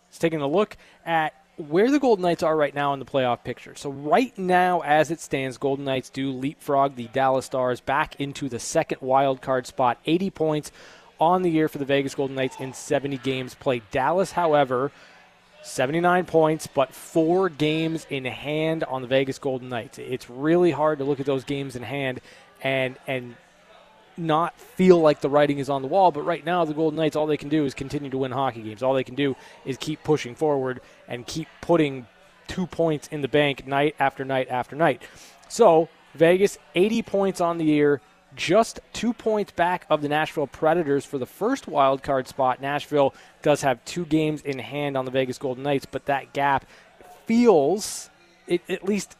It's 0.09 0.18
taking 0.18 0.40
a 0.40 0.48
look 0.48 0.76
at 1.07 1.35
where 1.57 1.90
the 1.90 1.98
Golden 1.98 2.22
Knights 2.22 2.42
are 2.42 2.57
right 2.57 2.74
now 2.74 2.92
in 2.94 2.98
the 2.98 3.05
playoff 3.05 3.44
picture. 3.44 3.74
So, 3.74 3.90
right 3.90 4.37
now, 4.38 4.81
as 4.81 5.11
it 5.11 5.20
stands, 5.20 5.59
Golden 5.59 5.85
Knights 5.85 6.11
do 6.11 6.33
leapfrog 6.33 6.96
the 6.96 7.09
Dallas 7.09 7.46
Stars 7.46 7.81
back 7.81 8.18
into 8.18 8.48
the 8.48 8.59
second 8.59 8.98
wild 9.00 9.42
card 9.42 9.66
spot. 9.66 9.98
80 10.07 10.31
points 10.31 10.72
on 11.20 11.42
the 11.42 11.50
year 11.50 11.68
for 11.68 11.79
the 11.79 11.85
Vegas 11.85 12.14
Golden 12.14 12.35
Knights 12.35 12.57
in 12.59 12.72
70 12.72 13.18
games 13.18 13.55
played. 13.55 13.83
Dallas, 13.90 14.33
however, 14.33 14.90
79 15.62 16.24
points, 16.24 16.66
but 16.66 16.94
four 16.94 17.50
games 17.50 18.07
in 18.09 18.24
hand 18.24 18.83
on 18.85 19.03
the 19.03 19.09
Vegas 19.09 19.38
Golden 19.38 19.68
Knights. 19.68 19.98
It's 19.98 20.31
really 20.31 20.70
hard 20.70 20.98
to 20.98 21.05
look 21.05 21.20
at 21.20 21.26
those 21.26 21.44
games 21.44 21.76
in 21.76 21.83
hand 21.83 22.20
and 22.62 22.96
and 23.07 23.37
not 24.20 24.59
feel 24.59 25.00
like 25.00 25.20
the 25.20 25.28
writing 25.28 25.59
is 25.59 25.68
on 25.68 25.83
the 25.83 25.88
wall. 25.88 26.12
But 26.12 26.22
right 26.22 26.44
now, 26.44 26.64
the 26.64 26.74
Golden 26.74 26.98
Knights, 26.98 27.16
all 27.16 27.26
they 27.26 27.37
can 27.37 27.48
do 27.48 27.64
is 27.64 27.74
continue 27.74 28.11
to 28.11 28.18
win 28.18 28.33
hockey 28.33 28.62
games. 28.62 28.83
All 28.83 28.94
they 28.94 29.04
can 29.04 29.14
do 29.14 29.35
is 29.64 29.76
keep 29.76 30.02
pushing 30.04 30.35
forward 30.35 30.80
and 31.09 31.26
keep 31.26 31.48
putting 31.61 32.06
two 32.46 32.66
points 32.66 33.09
in 33.09 33.20
the 33.20 33.28
bank 33.28 33.66
night 33.66 33.96
after 33.98 34.24
night 34.24 34.48
after 34.50 34.76
night. 34.76 35.02
So, 35.48 35.88
Vegas, 36.14 36.59
80 36.74 37.02
points 37.02 37.40
on 37.40 37.59
the 37.59 37.64
year, 37.64 38.00
just 38.35 38.80
two 38.92 39.12
points 39.12 39.52
back 39.52 39.87
of 39.90 40.02
the 40.02 40.09
Nashville 40.09 40.46
Predators 40.46 41.04
for 41.04 41.18
the 41.18 41.26
first 41.26 41.66
wild 41.66 42.02
card 42.02 42.28
spot. 42.28 42.61
Nashville 42.61 43.14
does 43.42 43.62
have 43.62 43.85
two 43.85 44.04
games 44.04 44.42
in 44.42 44.59
hand 44.59 44.96
on 44.96 45.04
the 45.04 45.11
Vegas 45.11 45.38
Golden 45.38 45.62
Knights, 45.62 45.87
but 45.87 46.06
that 46.06 46.33
gap 46.33 46.64
feels, 47.26 48.11
it, 48.46 48.62
at 48.68 48.85
least 48.85 49.16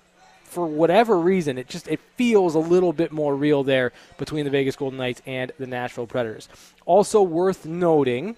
for 0.51 0.67
whatever 0.67 1.19
reason, 1.19 1.59
it 1.59 1.69
just 1.69 1.87
it 1.89 2.01
feels 2.17 2.55
a 2.55 2.59
little 2.59 2.93
bit 2.93 3.13
more 3.13 3.35
real 3.35 3.63
there 3.63 3.93
between 4.19 4.45
the 4.45 4.51
Vegas 4.51 4.77
Golden 4.77 4.99
Knights 4.99 5.23
and 5.25 5.53
the 5.59 5.67
Nashville 5.67 6.07
Predators. 6.07 6.49
Also 6.87 7.23
worth 7.23 7.65
noting 7.65 8.37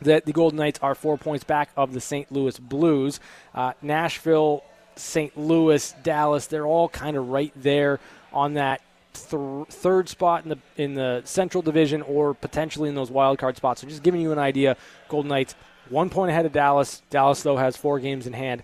that 0.00 0.24
the 0.24 0.32
Golden 0.32 0.58
Knights 0.58 0.78
are 0.82 0.94
four 0.94 1.18
points 1.18 1.44
back 1.44 1.70
of 1.76 1.92
the 1.92 2.00
St. 2.00 2.32
Louis 2.32 2.58
Blues. 2.58 3.20
Uh, 3.54 3.72
Nashville, 3.82 4.64
St. 4.96 5.36
Louis, 5.36 5.94
Dallas, 6.02 6.46
they're 6.46 6.66
all 6.66 6.88
kind 6.88 7.16
of 7.16 7.28
right 7.28 7.52
there 7.56 8.00
on 8.32 8.54
that 8.54 8.80
th- 9.12 9.68
third 9.68 10.08
spot 10.08 10.44
in 10.44 10.48
the 10.48 10.58
in 10.76 10.94
the 10.94 11.22
Central 11.24 11.62
Division 11.62 12.02
or 12.02 12.32
potentially 12.34 12.88
in 12.88 12.94
those 12.94 13.10
wild 13.10 13.38
card 13.38 13.56
spots. 13.56 13.82
So 13.82 13.86
just 13.86 14.02
giving 14.02 14.20
you 14.20 14.32
an 14.32 14.38
idea, 14.38 14.76
Golden 15.08 15.28
Knights 15.28 15.54
one 15.90 16.08
point 16.08 16.30
ahead 16.30 16.46
of 16.46 16.52
Dallas. 16.52 17.02
Dallas 17.10 17.42
though 17.42 17.58
has 17.58 17.76
four 17.76 18.00
games 18.00 18.26
in 18.26 18.32
hand 18.32 18.62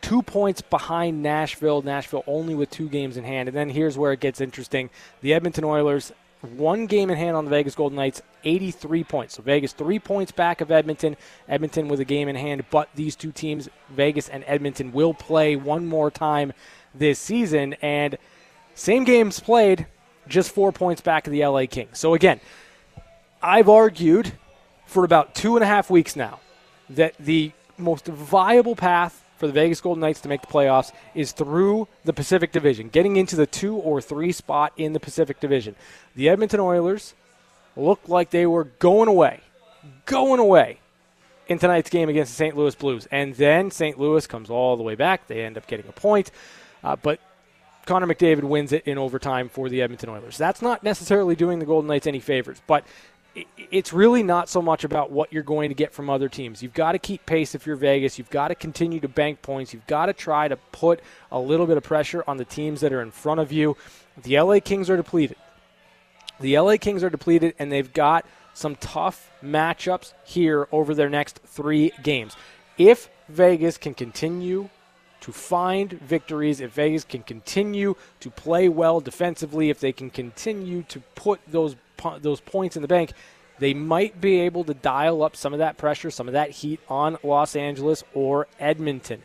two 0.00 0.22
points 0.22 0.62
behind 0.62 1.22
Nashville. 1.22 1.82
Nashville 1.82 2.24
only 2.26 2.54
with 2.54 2.70
two 2.70 2.88
games 2.88 3.16
in 3.16 3.24
hand. 3.24 3.48
And 3.48 3.56
then 3.56 3.68
here's 3.68 3.98
where 3.98 4.12
it 4.12 4.20
gets 4.20 4.40
interesting. 4.40 4.90
The 5.20 5.34
Edmonton 5.34 5.64
Oilers, 5.64 6.12
one 6.42 6.86
game 6.86 7.10
in 7.10 7.16
hand 7.16 7.36
on 7.36 7.44
the 7.44 7.50
Vegas 7.50 7.74
Golden 7.74 7.96
Knights, 7.96 8.22
83 8.44 9.04
points. 9.04 9.34
So 9.36 9.42
Vegas 9.42 9.72
three 9.72 9.98
points 9.98 10.32
back 10.32 10.60
of 10.60 10.70
Edmonton. 10.70 11.16
Edmonton 11.48 11.88
with 11.88 12.00
a 12.00 12.04
game 12.04 12.28
in 12.28 12.36
hand. 12.36 12.64
But 12.70 12.88
these 12.94 13.16
two 13.16 13.32
teams, 13.32 13.68
Vegas 13.90 14.28
and 14.28 14.44
Edmonton, 14.46 14.92
will 14.92 15.14
play 15.14 15.56
one 15.56 15.86
more 15.86 16.10
time 16.10 16.52
this 16.94 17.18
season. 17.18 17.74
And 17.82 18.16
same 18.74 19.04
games 19.04 19.40
played, 19.40 19.86
just 20.28 20.52
four 20.52 20.72
points 20.72 21.00
back 21.00 21.26
of 21.26 21.32
the 21.32 21.44
LA 21.44 21.66
Kings. 21.66 21.98
So 21.98 22.14
again, 22.14 22.40
I've 23.42 23.68
argued 23.68 24.32
for 24.86 25.04
about 25.04 25.34
two 25.34 25.56
and 25.56 25.62
a 25.62 25.66
half 25.66 25.90
weeks 25.90 26.16
now 26.16 26.40
that 26.90 27.14
the 27.18 27.52
most 27.78 28.06
viable 28.06 28.76
path 28.76 29.19
for 29.40 29.46
the 29.46 29.52
Vegas 29.54 29.80
Golden 29.80 30.02
Knights 30.02 30.20
to 30.20 30.28
make 30.28 30.42
the 30.42 30.46
playoffs 30.46 30.92
is 31.14 31.32
through 31.32 31.88
the 32.04 32.12
Pacific 32.12 32.52
Division, 32.52 32.90
getting 32.90 33.16
into 33.16 33.36
the 33.36 33.46
two 33.46 33.74
or 33.74 34.02
three 34.02 34.32
spot 34.32 34.74
in 34.76 34.92
the 34.92 35.00
Pacific 35.00 35.40
Division. 35.40 35.74
The 36.14 36.28
Edmonton 36.28 36.60
Oilers 36.60 37.14
looked 37.74 38.10
like 38.10 38.28
they 38.28 38.44
were 38.44 38.64
going 38.64 39.08
away, 39.08 39.40
going 40.04 40.40
away 40.40 40.78
in 41.48 41.58
tonight's 41.58 41.88
game 41.88 42.10
against 42.10 42.32
the 42.32 42.36
St. 42.36 42.54
Louis 42.54 42.74
Blues. 42.74 43.08
And 43.10 43.34
then 43.34 43.70
St. 43.70 43.98
Louis 43.98 44.26
comes 44.26 44.50
all 44.50 44.76
the 44.76 44.82
way 44.82 44.94
back. 44.94 45.26
They 45.26 45.42
end 45.42 45.56
up 45.56 45.66
getting 45.66 45.88
a 45.88 45.92
point. 45.92 46.30
Uh, 46.84 46.96
but 46.96 47.18
Connor 47.86 48.06
McDavid 48.06 48.44
wins 48.44 48.72
it 48.72 48.86
in 48.86 48.98
overtime 48.98 49.48
for 49.48 49.70
the 49.70 49.80
Edmonton 49.80 50.10
Oilers. 50.10 50.36
That's 50.36 50.60
not 50.60 50.84
necessarily 50.84 51.34
doing 51.34 51.60
the 51.60 51.66
Golden 51.66 51.88
Knights 51.88 52.06
any 52.06 52.20
favors, 52.20 52.60
but 52.66 52.84
it's 53.34 53.92
really 53.92 54.22
not 54.22 54.48
so 54.48 54.60
much 54.60 54.84
about 54.84 55.10
what 55.10 55.32
you're 55.32 55.42
going 55.42 55.68
to 55.68 55.74
get 55.74 55.92
from 55.92 56.10
other 56.10 56.28
teams. 56.28 56.62
You've 56.62 56.74
got 56.74 56.92
to 56.92 56.98
keep 56.98 57.24
pace 57.26 57.54
if 57.54 57.66
you're 57.66 57.76
Vegas. 57.76 58.18
You've 58.18 58.30
got 58.30 58.48
to 58.48 58.54
continue 58.54 59.00
to 59.00 59.08
bank 59.08 59.42
points. 59.42 59.72
You've 59.72 59.86
got 59.86 60.06
to 60.06 60.12
try 60.12 60.48
to 60.48 60.56
put 60.56 61.00
a 61.30 61.38
little 61.38 61.66
bit 61.66 61.76
of 61.76 61.84
pressure 61.84 62.24
on 62.26 62.36
the 62.36 62.44
teams 62.44 62.80
that 62.80 62.92
are 62.92 63.02
in 63.02 63.10
front 63.10 63.40
of 63.40 63.52
you. 63.52 63.76
The 64.22 64.40
LA 64.40 64.58
Kings 64.60 64.90
are 64.90 64.96
depleted. 64.96 65.36
The 66.40 66.58
LA 66.58 66.76
Kings 66.76 67.04
are 67.04 67.10
depleted, 67.10 67.54
and 67.58 67.70
they've 67.70 67.92
got 67.92 68.26
some 68.54 68.76
tough 68.76 69.30
matchups 69.42 70.12
here 70.24 70.66
over 70.72 70.94
their 70.94 71.08
next 71.08 71.40
three 71.44 71.92
games. 72.02 72.36
If 72.78 73.08
Vegas 73.28 73.78
can 73.78 73.94
continue 73.94 74.70
to 75.20 75.32
find 75.32 75.92
victories, 75.92 76.60
if 76.60 76.72
Vegas 76.72 77.04
can 77.04 77.22
continue 77.22 77.94
to 78.20 78.30
play 78.30 78.68
well 78.68 79.00
defensively, 79.00 79.70
if 79.70 79.80
they 79.80 79.92
can 79.92 80.10
continue 80.10 80.82
to 80.84 81.00
put 81.14 81.40
those 81.46 81.76
those 82.22 82.40
points 82.40 82.76
in 82.76 82.82
the 82.82 82.88
bank, 82.88 83.12
they 83.58 83.74
might 83.74 84.20
be 84.20 84.40
able 84.40 84.64
to 84.64 84.72
dial 84.72 85.22
up 85.22 85.36
some 85.36 85.52
of 85.52 85.58
that 85.58 85.76
pressure, 85.76 86.10
some 86.10 86.28
of 86.28 86.32
that 86.32 86.50
heat 86.50 86.80
on 86.88 87.18
Los 87.22 87.54
Angeles 87.54 88.02
or 88.14 88.48
Edmonton. 88.58 89.22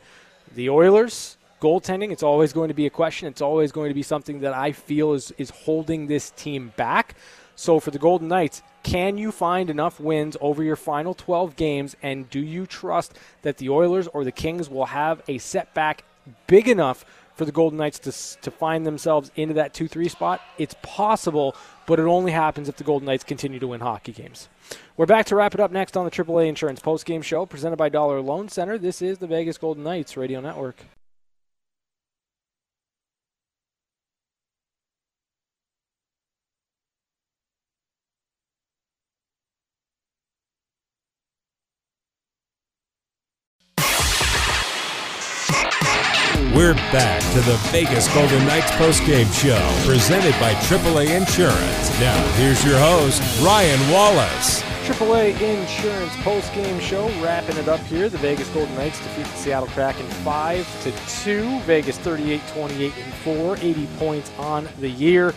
The 0.53 0.69
Oilers, 0.69 1.37
goaltending, 1.61 2.11
it's 2.11 2.23
always 2.23 2.51
going 2.51 2.67
to 2.67 2.73
be 2.73 2.85
a 2.85 2.89
question. 2.89 3.29
It's 3.29 3.41
always 3.41 3.71
going 3.71 3.89
to 3.89 3.95
be 3.95 4.03
something 4.03 4.41
that 4.41 4.53
I 4.53 4.73
feel 4.73 5.13
is, 5.13 5.31
is 5.37 5.51
holding 5.51 6.07
this 6.07 6.31
team 6.31 6.73
back. 6.75 7.15
So 7.55 7.79
for 7.79 7.91
the 7.91 7.99
Golden 7.99 8.27
Knights, 8.27 8.61
can 8.85 9.17
you 9.17 9.31
find 9.31 9.71
enough 9.71 9.99
wins 9.99 10.37
over 10.39 10.63
your 10.63 10.75
final 10.75 11.15
12 11.15 11.55
games? 11.55 11.95
And 12.03 12.29
do 12.29 12.39
you 12.39 12.67
trust 12.67 13.17
that 13.41 13.57
the 13.57 13.67
Oilers 13.67 14.07
or 14.07 14.23
the 14.23 14.31
Kings 14.31 14.69
will 14.69 14.85
have 14.85 15.23
a 15.27 15.39
setback 15.39 16.03
big 16.45 16.67
enough 16.67 17.03
for 17.33 17.45
the 17.45 17.51
Golden 17.51 17.79
Knights 17.79 17.97
to, 17.99 18.41
to 18.43 18.51
find 18.51 18.85
themselves 18.85 19.31
into 19.35 19.55
that 19.55 19.73
2 19.73 19.87
3 19.87 20.07
spot? 20.07 20.39
It's 20.59 20.75
possible, 20.83 21.55
but 21.87 21.99
it 21.99 22.03
only 22.03 22.31
happens 22.31 22.69
if 22.69 22.77
the 22.77 22.83
Golden 22.83 23.07
Knights 23.07 23.23
continue 23.23 23.57
to 23.57 23.67
win 23.67 23.81
hockey 23.81 24.11
games. 24.11 24.49
We're 24.97 25.07
back 25.07 25.25
to 25.27 25.35
wrap 25.35 25.55
it 25.55 25.59
up 25.59 25.71
next 25.71 25.97
on 25.97 26.05
the 26.05 26.11
AAA 26.11 26.47
Insurance 26.47 26.79
Postgame 26.79 27.23
Show 27.23 27.47
presented 27.47 27.77
by 27.77 27.89
Dollar 27.89 28.21
Loan 28.21 28.49
Center. 28.49 28.77
This 28.77 29.01
is 29.01 29.17
the 29.17 29.25
Vegas 29.25 29.57
Golden 29.57 29.83
Knights 29.83 30.15
Radio 30.15 30.41
Network. 30.41 30.77
Back 46.95 47.21
to 47.33 47.41
the 47.41 47.57
Vegas 47.73 48.07
Golden 48.13 48.45
Knights 48.45 48.71
postgame 48.71 49.29
show 49.33 49.59
presented 49.85 50.31
by 50.39 50.53
AAA 50.53 51.13
Insurance. 51.13 51.99
Now, 51.99 52.25
here's 52.35 52.63
your 52.63 52.79
host, 52.79 53.21
Ryan 53.43 53.91
Wallace. 53.91 54.61
AAA 54.87 55.33
Insurance 55.41 56.13
postgame 56.23 56.79
show 56.79 57.09
wrapping 57.21 57.57
it 57.57 57.67
up 57.67 57.81
here. 57.81 58.07
The 58.07 58.17
Vegas 58.19 58.47
Golden 58.51 58.73
Knights 58.75 58.97
defeat 58.99 59.25
the 59.25 59.37
Seattle 59.37 59.67
Kraken 59.67 60.05
5 60.07 60.83
to 60.83 60.91
2. 61.25 61.59
Vegas 61.63 61.97
38 61.97 62.41
28 62.53 62.93
and 62.97 63.13
4, 63.13 63.57
80 63.57 63.87
points 63.97 64.31
on 64.37 64.69
the 64.79 64.89
year 64.89 65.33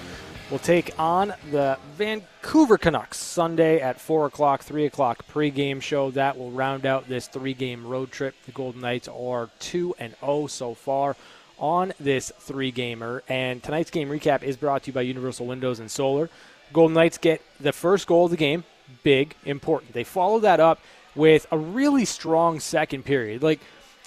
We'll 0.50 0.58
take 0.58 0.98
on 0.98 1.34
the 1.50 1.78
Vancouver 1.98 2.78
Canucks 2.78 3.18
Sunday 3.18 3.82
at 3.82 4.00
4 4.00 4.26
o'clock, 4.26 4.62
3 4.62 4.86
o'clock 4.86 5.26
pregame 5.30 5.82
show. 5.82 6.10
That 6.12 6.38
will 6.38 6.50
round 6.50 6.86
out 6.86 7.06
this 7.06 7.26
three 7.26 7.52
game 7.52 7.86
road 7.86 8.10
trip. 8.10 8.34
The 8.46 8.52
Golden 8.52 8.80
Knights 8.80 9.08
are 9.08 9.50
2 9.58 9.96
and 9.98 10.14
0 10.20 10.46
so 10.46 10.72
far 10.72 11.16
on 11.58 11.92
this 11.98 12.32
three 12.38 12.70
gamer. 12.70 13.22
And 13.28 13.62
tonight's 13.62 13.90
game 13.90 14.08
recap 14.08 14.42
is 14.42 14.56
brought 14.56 14.84
to 14.84 14.86
you 14.88 14.92
by 14.92 15.02
Universal 15.02 15.46
Windows 15.46 15.80
and 15.80 15.90
Solar. 15.90 16.30
Golden 16.72 16.94
Knights 16.94 17.18
get 17.18 17.42
the 17.60 17.72
first 17.72 18.06
goal 18.06 18.26
of 18.26 18.30
the 18.30 18.36
game. 18.36 18.64
Big, 19.02 19.34
important. 19.44 19.92
They 19.92 20.04
follow 20.04 20.38
that 20.40 20.60
up 20.60 20.80
with 21.14 21.46
a 21.50 21.58
really 21.58 22.04
strong 22.04 22.60
second 22.60 23.04
period. 23.04 23.42
Like, 23.42 23.60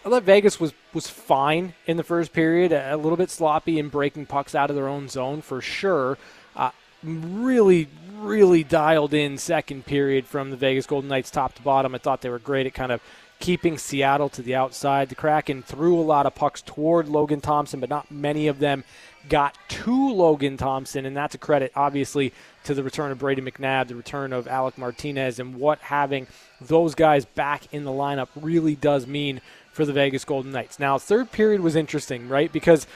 I 0.06 0.10
thought 0.10 0.24
Vegas 0.24 0.60
was 0.60 0.74
was 0.94 1.08
fine 1.08 1.74
in 1.86 1.98
the 1.98 2.04
first 2.04 2.34
period, 2.34 2.72
a, 2.72 2.98
little 2.98 3.16
bit 3.16 3.30
sloppy 3.30 3.80
in 3.80 3.90
breaking 3.90 4.26
pucks 4.26 4.56
out 4.56 4.70
of 4.70 4.76
their 4.76 4.88
own 4.88 5.08
zone 5.08 5.42
for 5.42 5.62
sure. 5.62 6.18
Uh, 6.56 6.72
really, 7.04 7.88
really 8.18 8.64
dialed 8.64 9.14
in 9.14 9.38
second 9.38 9.86
period 9.86 10.26
from 10.26 10.50
the 10.50 10.58
Vegas 10.58 10.86
Golden 10.86 11.10
Knights 11.10 11.32
top 11.32 11.54
to 11.56 11.62
bottom. 11.62 11.96
I 11.96 11.98
thought 11.98 12.22
they 12.22 12.30
were 12.30 12.40
great 12.40 12.66
at 12.66 12.74
kind 12.74 12.92
of 12.92 13.02
keeping 13.42 13.78
Seattle 13.78 14.30
to 14.30 14.42
the 14.42 14.56
outside. 14.56 15.10
The 15.10 15.16
Kraken 15.16 15.64
threw 15.64 16.00
a 16.00 16.02
lot 16.02 16.26
of 16.26 16.36
pucks 16.36 16.62
toward 16.62 17.10
Logan 17.10 17.42
Thompson, 17.42 17.82
but 17.82 17.90
not 17.90 18.10
many 18.10 18.48
of 18.48 18.60
them 18.60 18.86
got 19.28 19.58
to 19.68 20.14
Logan 20.14 20.56
Thompson, 20.56 21.06
and 21.06 21.18
that's 21.18 21.36
a 21.36 21.38
credit, 21.38 21.72
obviously, 21.76 22.34
to 22.64 22.74
the 22.74 22.84
return 22.84 23.12
of 23.12 23.20
Brady 23.20 23.42
McNabb, 23.42 23.88
the 23.88 23.96
return 23.96 24.32
of 24.32 24.48
Alec 24.48 24.78
Martinez, 24.78 25.40
and 25.40 25.56
what 25.56 25.80
having 25.80 26.28
those 26.62 26.96
guys 26.96 27.26
back 27.26 27.72
in 27.74 27.84
the 27.84 27.92
lineup 27.92 28.30
really 28.36 28.76
does 28.76 29.06
mean 29.06 29.42
for 29.74 29.86
the 29.86 29.94
Vegas 29.94 30.24
Golden 30.24 30.52
Knights. 30.52 30.80
Now, 30.80 30.98
third 30.98 31.32
period 31.32 31.62
was 31.62 31.76
interesting, 31.76 32.30
right? 32.30 32.52
Because 32.52 32.88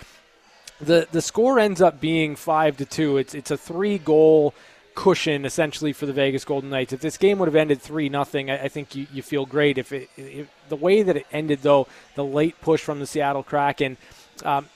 the 0.80 1.08
the 1.12 1.22
score 1.22 1.58
ends 1.58 1.82
up 1.82 2.00
being 2.00 2.36
five 2.36 2.78
to 2.78 2.86
two. 2.86 3.18
It's 3.18 3.34
it's 3.34 3.52
a 3.52 3.58
three 3.58 3.98
goal 3.98 4.54
cushion 4.96 5.46
essentially 5.46 5.94
for 5.94 6.06
the 6.06 6.14
Vegas 6.14 6.46
Golden 6.46 6.70
Knights. 6.70 6.94
If 6.94 7.02
this 7.02 7.18
game 7.18 7.38
would 7.40 7.48
have 7.48 7.56
ended 7.56 7.82
three 7.82 8.10
nothing, 8.10 8.50
I, 8.50 8.68
think 8.70 8.96
you, 8.96 9.06
you 9.14 9.22
feel 9.22 9.46
great. 9.46 9.78
If, 9.78 9.92
it, 9.92 10.10
if 10.18 10.50
the 10.70 10.76
way 10.76 11.04
that 11.04 11.18
it 11.18 11.28
ended 11.32 11.60
though, 11.62 11.88
the 12.16 12.24
late 12.24 12.60
push 12.62 12.82
from 12.82 13.00
the 13.00 13.06
Seattle 13.06 13.44
Kraken. 13.44 13.98
Um, 14.44 14.68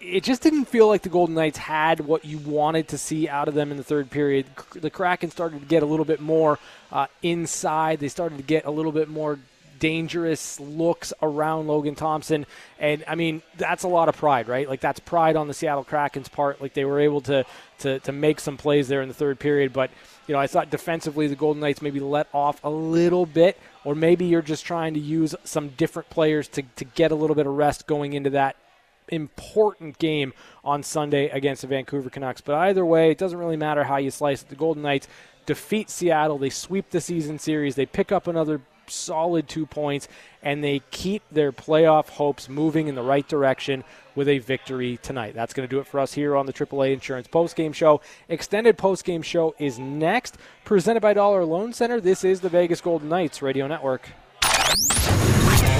it 0.00 0.22
just 0.24 0.42
didn't 0.42 0.66
feel 0.66 0.86
like 0.86 1.02
the 1.02 1.08
Golden 1.08 1.34
Knights 1.34 1.58
had 1.58 2.00
what 2.00 2.24
you 2.24 2.38
wanted 2.38 2.88
to 2.88 2.98
see 2.98 3.28
out 3.28 3.48
of 3.48 3.54
them 3.54 3.70
in 3.70 3.76
the 3.76 3.82
third 3.82 4.10
period. 4.10 4.46
The 4.72 4.90
Kraken 4.90 5.30
started 5.30 5.60
to 5.60 5.66
get 5.66 5.82
a 5.82 5.86
little 5.86 6.04
bit 6.04 6.20
more 6.20 6.58
uh, 6.92 7.06
inside. 7.22 8.00
They 8.00 8.08
started 8.08 8.36
to 8.38 8.44
get 8.44 8.66
a 8.66 8.70
little 8.70 8.92
bit 8.92 9.08
more 9.08 9.38
dangerous 9.78 10.58
looks 10.60 11.12
around 11.22 11.66
Logan 11.66 11.94
Thompson. 11.94 12.46
And 12.78 13.04
I 13.06 13.14
mean, 13.14 13.42
that's 13.56 13.84
a 13.84 13.88
lot 13.88 14.08
of 14.08 14.16
pride, 14.16 14.48
right? 14.48 14.68
Like 14.68 14.80
that's 14.80 15.00
pride 15.00 15.36
on 15.36 15.48
the 15.48 15.54
Seattle 15.54 15.84
Kraken's 15.84 16.28
part. 16.28 16.60
Like 16.60 16.74
they 16.74 16.84
were 16.84 17.00
able 17.00 17.20
to 17.22 17.44
to, 17.80 17.98
to 18.00 18.12
make 18.12 18.40
some 18.40 18.56
plays 18.56 18.88
there 18.88 19.02
in 19.02 19.08
the 19.08 19.14
third 19.14 19.38
period, 19.38 19.72
but 19.72 19.90
you 20.26 20.32
know, 20.32 20.40
I 20.40 20.46
thought 20.46 20.70
defensively 20.70 21.26
the 21.26 21.36
Golden 21.36 21.60
Knights 21.60 21.82
maybe 21.82 22.00
let 22.00 22.26
off 22.32 22.62
a 22.64 22.70
little 22.70 23.26
bit, 23.26 23.58
or 23.84 23.94
maybe 23.94 24.24
you're 24.24 24.42
just 24.42 24.64
trying 24.64 24.94
to 24.94 25.00
use 25.00 25.34
some 25.44 25.68
different 25.68 26.10
players 26.10 26.48
to, 26.48 26.62
to 26.76 26.84
get 26.84 27.12
a 27.12 27.14
little 27.14 27.36
bit 27.36 27.46
of 27.46 27.54
rest 27.54 27.86
going 27.86 28.14
into 28.14 28.30
that 28.30 28.56
important 29.08 29.98
game 29.98 30.32
on 30.64 30.82
Sunday 30.82 31.28
against 31.28 31.62
the 31.62 31.68
Vancouver 31.68 32.10
Canucks. 32.10 32.40
But 32.40 32.56
either 32.56 32.84
way, 32.84 33.10
it 33.10 33.18
doesn't 33.18 33.38
really 33.38 33.56
matter 33.56 33.84
how 33.84 33.98
you 33.98 34.10
slice 34.10 34.42
it. 34.42 34.48
The 34.48 34.56
Golden 34.56 34.82
Knights 34.82 35.06
defeat 35.46 35.90
Seattle. 35.90 36.38
They 36.38 36.50
sweep 36.50 36.90
the 36.90 37.00
season 37.00 37.38
series. 37.38 37.76
They 37.76 37.86
pick 37.86 38.10
up 38.10 38.26
another 38.26 38.60
solid 38.90 39.48
two 39.48 39.66
points, 39.66 40.08
and 40.42 40.62
they 40.62 40.80
keep 40.90 41.22
their 41.30 41.52
playoff 41.52 42.08
hopes 42.10 42.48
moving 42.48 42.88
in 42.88 42.94
the 42.94 43.02
right 43.02 43.26
direction 43.26 43.84
with 44.14 44.28
a 44.28 44.38
victory 44.38 44.98
tonight. 45.02 45.34
That's 45.34 45.52
going 45.52 45.68
to 45.68 45.74
do 45.74 45.80
it 45.80 45.86
for 45.86 46.00
us 46.00 46.14
here 46.14 46.36
on 46.36 46.46
the 46.46 46.52
AAA 46.52 46.92
Insurance 46.92 47.28
Postgame 47.28 47.74
Show. 47.74 48.00
Extended 48.28 48.78
postgame 48.78 49.22
show 49.22 49.54
is 49.58 49.78
next, 49.78 50.38
presented 50.64 51.00
by 51.00 51.14
Dollar 51.14 51.44
Loan 51.44 51.72
Center. 51.72 52.00
This 52.00 52.24
is 52.24 52.40
the 52.40 52.48
Vegas 52.48 52.80
Golden 52.80 53.08
Knights 53.08 53.42
Radio 53.42 53.66
Network. 53.66 54.08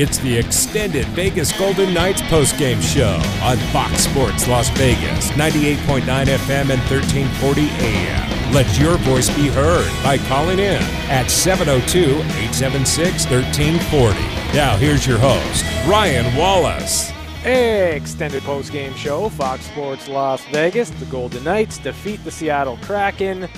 It's 0.00 0.18
the 0.18 0.38
extended 0.38 1.06
Vegas 1.06 1.50
Golden 1.58 1.92
Knights 1.92 2.22
postgame 2.22 2.80
show 2.80 3.20
on 3.44 3.56
Fox 3.72 4.04
Sports 4.04 4.46
Las 4.46 4.68
Vegas, 4.78 5.32
98.9 5.32 6.02
FM 6.04 6.70
and 6.70 6.80
1340 6.88 7.68
AM. 7.68 8.52
Let 8.54 8.78
your 8.78 8.96
voice 8.98 9.28
be 9.34 9.48
heard 9.48 9.90
by 10.04 10.18
calling 10.28 10.60
in 10.60 10.80
at 11.10 11.28
702 11.28 12.12
876 12.14 13.28
1340. 13.28 14.20
Now, 14.56 14.76
here's 14.76 15.04
your 15.04 15.18
host, 15.18 15.64
Ryan 15.88 16.32
Wallace. 16.36 17.10
Extended 17.44 18.44
postgame 18.44 18.94
show, 18.94 19.28
Fox 19.30 19.64
Sports 19.64 20.06
Las 20.06 20.44
Vegas. 20.52 20.90
The 20.90 21.06
Golden 21.06 21.42
Knights 21.42 21.78
defeat 21.78 22.22
the 22.22 22.30
Seattle 22.30 22.78
Kraken. 22.82 23.48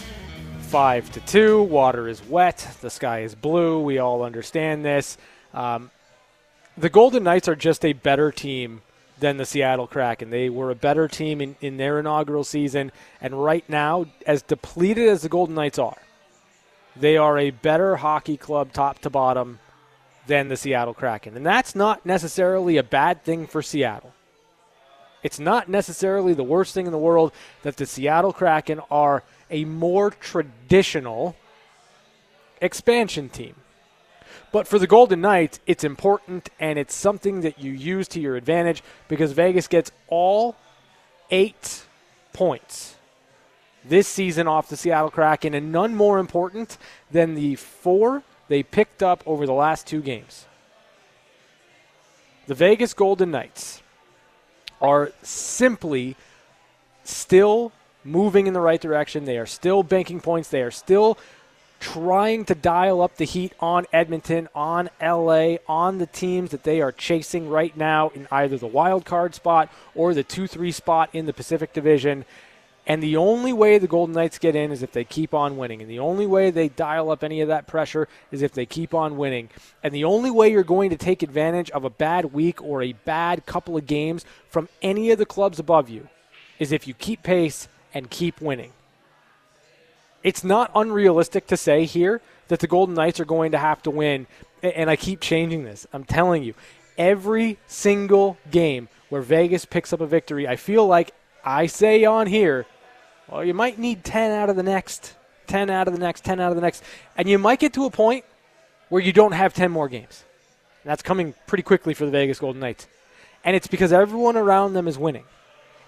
Five 0.61 1.13
to 1.13 1.21
two. 1.21 1.65
Water 1.65 2.09
is 2.09 2.27
wet. 2.27 2.67
The 2.81 2.89
sky 2.89 3.25
is 3.25 3.35
blue. 3.35 3.83
We 3.83 3.99
all 3.99 4.23
understand 4.23 4.87
this. 4.87 5.19
Um, 5.53 5.91
the 6.77 6.89
Golden 6.89 7.25
Knights 7.25 7.49
are 7.49 7.57
just 7.57 7.85
a 7.85 7.93
better 7.93 8.31
team 8.31 8.83
than 9.19 9.37
the 9.37 9.45
Seattle 9.45 9.87
Kraken. 9.87 10.31
They 10.31 10.49
were 10.49 10.71
a 10.71 10.75
better 10.75 11.07
team 11.07 11.41
in, 11.41 11.57
in 11.61 11.77
their 11.77 11.99
inaugural 11.99 12.45
season, 12.45 12.91
and 13.21 13.43
right 13.43 13.69
now, 13.69 14.07
as 14.27 14.43
depleted 14.43 15.09
as 15.09 15.23
the 15.23 15.29
Golden 15.29 15.55
Knights 15.55 15.79
are, 15.79 15.99
they 16.97 17.17
are 17.17 17.39
a 17.39 17.51
better 17.51 17.97
hockey 17.97 18.37
club 18.37 18.73
top 18.73 18.99
to 19.01 19.11
bottom 19.11 19.59
than 20.27 20.49
the 20.49 20.57
Seattle 20.57 20.95
Kraken. 20.95 21.37
And 21.37 21.45
that's 21.45 21.75
not 21.75 22.05
necessarily 22.05 22.77
a 22.77 22.83
bad 22.83 23.25
thing 23.25 23.47
for 23.47 23.63
Seattle. 23.63 24.13
It's 25.23 25.39
not 25.39 25.69
necessarily 25.69 26.35
the 26.35 26.43
worst 26.43 26.73
thing 26.73 26.87
in 26.87 26.93
the 26.93 26.99
world 26.99 27.33
that 27.63 27.77
the 27.77 27.87
Seattle 27.87 28.33
Kraken 28.33 28.81
are 28.91 29.23
a 29.51 29.65
more 29.65 30.11
traditional 30.11 31.37
expansion 32.61 33.29
team. 33.29 33.55
But 34.53 34.67
for 34.67 34.79
the 34.79 34.87
Golden 34.87 35.21
Knights, 35.21 35.61
it's 35.67 35.85
important 35.85 36.49
and 36.59 36.79
it's 36.79 36.95
something 36.95 37.43
that 37.43 37.61
you 37.61 37.73
use 37.73 38.09
to 38.09 38.21
your 38.21 38.37
advantage 38.37 38.83
because 39.09 39.33
Vegas 39.33 39.69
gets 39.69 39.93
all 40.09 40.57
eight 41.31 41.85
points 42.33 42.97
this 43.85 44.07
season 44.07 44.47
off 44.47 44.69
the 44.69 44.77
Seattle 44.77 45.11
Kraken, 45.11 45.55
and 45.55 45.73
none 45.73 45.95
more 45.95 46.19
important 46.19 46.79
than 47.11 47.35
the 47.35 47.57
four 47.57 48.23
they 48.49 48.63
picked 48.63 49.03
up 49.03 49.23
over 49.27 49.47
the 49.47 49.53
last 49.53 49.87
two 49.87 50.01
games. 50.01 50.47
The 52.47 52.55
Vegas 52.55 52.95
Golden 52.95 53.31
Knights 53.31 53.83
are 54.81 55.13
simply 55.23 56.17
still 57.05 57.73
moving 58.03 58.47
in 58.47 58.55
the 58.55 58.61
right 58.61 58.81
direction. 58.81 59.25
They 59.25 59.39
are 59.39 59.47
still 59.47 59.83
banking 59.83 60.21
points. 60.21 60.49
They 60.49 60.63
are 60.63 60.71
still 60.71 61.19
trying 61.81 62.45
to 62.45 62.55
dial 62.55 63.01
up 63.01 63.17
the 63.17 63.25
heat 63.25 63.55
on 63.59 63.87
Edmonton, 63.93 64.49
on 64.55 64.91
LA, 65.01 65.57
on 65.67 65.99
the 65.99 66.07
teams 66.07 66.51
that 66.51 66.63
they 66.63 66.83
are 66.83 66.93
chasing 66.93 67.49
right 67.49 67.75
now 67.77 68.11
in 68.11 68.29
either 68.31 68.59
the 68.59 68.67
wild 68.67 69.07
card 69.07 69.35
spot 69.35 69.71
or 69.95 70.13
the 70.13 70.23
2 70.23 70.47
3 70.47 70.71
spot 70.71 71.11
in 71.15 71.27
the 71.27 71.33
Pacific 71.33 71.73
Division. 71.73 72.25
And 72.87 73.03
the 73.03 73.17
only 73.17 73.53
way 73.53 73.79
the 73.79 73.87
Golden 73.87 74.15
Knights 74.15 74.39
get 74.39 74.57
in 74.57 74.73
is 74.73 74.83
if 74.83 74.93
they 74.93 75.05
keep 75.05 75.33
on 75.33 75.57
winning. 75.57 75.81
And 75.81 75.91
the 75.91 76.01
only 76.01 76.27
way 76.27 76.51
they 76.51 76.69
dial 76.69 77.11
up 77.11 77.23
any 77.23 77.41
of 77.41 77.49
that 77.49 77.67
pressure 77.67 78.09
is 78.31 78.43
if 78.43 78.53
they 78.53 78.67
keep 78.67 78.95
on 78.95 79.17
winning. 79.17 79.49
And 79.83 79.95
the 79.95 80.05
only 80.05 80.31
way 80.31 80.51
you're 80.51 80.65
going 80.65 80.91
to 80.91 80.97
take 80.97 81.23
advantage 81.23 81.71
of 81.71 81.85
a 81.85 81.91
bad 81.91 82.33
week 82.33 82.63
or 82.63 82.83
a 82.83 82.93
bad 82.93 83.47
couple 83.47 83.77
of 83.77 83.87
games 83.87 84.25
from 84.49 84.69
any 84.83 85.11
of 85.11 85.19
the 85.19 85.27
clubs 85.27 85.59
above 85.59 85.89
you 85.89 86.09
is 86.59 86.73
if 86.73 86.87
you 86.87 86.95
keep 86.95 87.23
pace 87.23 87.69
and 87.95 88.11
keep 88.11 88.41
winning 88.41 88.73
it's 90.23 90.45
not 90.45 90.71
unrealistic 90.75 91.47
to 91.49 91.57
say 91.57 91.85
here 91.85 92.21
that 92.49 92.61
the 92.61 92.67
Golden 92.67 92.95
Knights 92.95 93.21
are 93.21 93.25
going 93.25 93.53
to 93.53 93.59
have 93.59 93.83
to 93.83 93.91
win. 93.91 94.27
And 94.63 94.91
I 94.91 94.97
keep 94.97 95.21
changing 95.21 95.65
this. 95.65 95.87
I'm 95.93 96.05
telling 96.05 96.43
you, 96.43 96.55
every 96.99 97.59
single 97.67 98.37
game 98.51 98.89
where 99.09 99.23
Vegas 99.23 99.65
picks 99.65 99.93
up 99.93 100.01
a 100.01 100.07
victory, 100.07 100.47
I 100.47 100.57
feel 100.57 100.87
like 100.87 101.15
I 101.45 101.67
say 101.67 102.05
on 102.05 102.27
here, 102.27 102.67
well, 103.29 103.45
you 103.45 103.55
might 103.55 103.79
need 103.79 104.05
10 104.05 104.33
out 104.33 104.51
of 104.51 104.57
the 104.57 104.63
next, 104.63 105.15
10 105.47 105.71
out 105.71 105.89
of 105.89 105.95
the 105.95 106.01
next, 106.01 106.25
10 106.25 106.41
out 106.41 106.51
of 106.51 106.57
the 106.57 106.63
next. 106.63 106.83
And 107.17 107.29
you 107.29 107.39
might 107.39 107.61
get 107.61 107.73
to 107.75 107.87
a 107.87 107.91
point 107.91 108.25
where 108.89 109.01
you 109.01 109.13
don't 109.13 109.33
have 109.33 109.55
10 109.55 109.71
more 109.71 109.89
games. 109.89 110.25
And 110.83 110.91
that's 110.91 111.03
coming 111.03 111.35
pretty 111.47 111.63
quickly 111.63 111.95
for 111.95 112.05
the 112.05 112.11
Vegas 112.11 112.39
Golden 112.39 112.61
Knights. 112.61 112.87
And 113.45 113.57
it's 113.57 113.67
because 113.67 113.93
everyone 113.93 114.37
around 114.37 114.75
them 114.75 114.87
is 114.87 114.99
winning. 114.99 115.25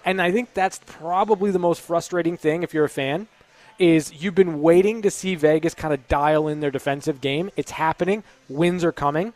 And 0.05 0.21
I 0.21 0.31
think 0.31 0.53
that's 0.53 0.79
probably 0.85 1.51
the 1.51 1.59
most 1.59 1.81
frustrating 1.81 2.37
thing 2.37 2.63
if 2.63 2.73
you're 2.73 2.85
a 2.85 2.89
fan 2.89 3.27
is 3.79 4.13
you've 4.23 4.35
been 4.35 4.61
waiting 4.61 5.01
to 5.01 5.11
see 5.11 5.35
Vegas 5.35 5.73
kind 5.73 5.93
of 5.93 6.07
dial 6.07 6.47
in 6.47 6.59
their 6.59 6.71
defensive 6.71 7.21
game. 7.21 7.49
It's 7.55 7.71
happening. 7.71 8.23
Wins 8.49 8.83
are 8.83 8.91
coming. 8.91 9.33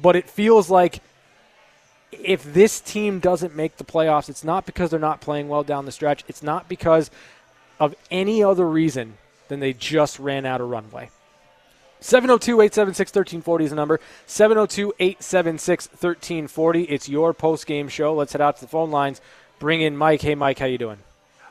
But 0.00 0.16
it 0.16 0.28
feels 0.28 0.70
like 0.70 1.00
if 2.12 2.44
this 2.44 2.80
team 2.80 3.20
doesn't 3.20 3.54
make 3.54 3.76
the 3.76 3.84
playoffs, 3.84 4.28
it's 4.28 4.44
not 4.44 4.66
because 4.66 4.90
they're 4.90 5.00
not 5.00 5.20
playing 5.20 5.48
well 5.48 5.62
down 5.62 5.86
the 5.86 5.92
stretch. 5.92 6.24
It's 6.28 6.42
not 6.42 6.68
because 6.68 7.10
of 7.80 7.94
any 8.10 8.42
other 8.42 8.68
reason 8.68 9.18
than 9.48 9.60
they 9.60 9.72
just 9.72 10.18
ran 10.18 10.46
out 10.46 10.60
of 10.60 10.68
runway. 10.68 11.10
702 12.00 12.60
876 12.60 13.10
1340 13.10 13.64
is 13.64 13.70
the 13.70 13.76
number. 13.76 14.00
702 14.26 14.92
876 14.98 15.88
1340. 15.88 16.82
It's 16.82 17.08
your 17.08 17.32
post 17.32 17.66
game 17.66 17.88
show. 17.88 18.14
Let's 18.14 18.32
head 18.32 18.42
out 18.42 18.56
to 18.56 18.62
the 18.62 18.68
phone 18.68 18.90
lines. 18.90 19.20
Bring 19.58 19.80
in 19.80 19.96
Mike. 19.96 20.20
Hey, 20.20 20.34
Mike, 20.34 20.58
how 20.58 20.66
you 20.66 20.78
doing? 20.78 20.98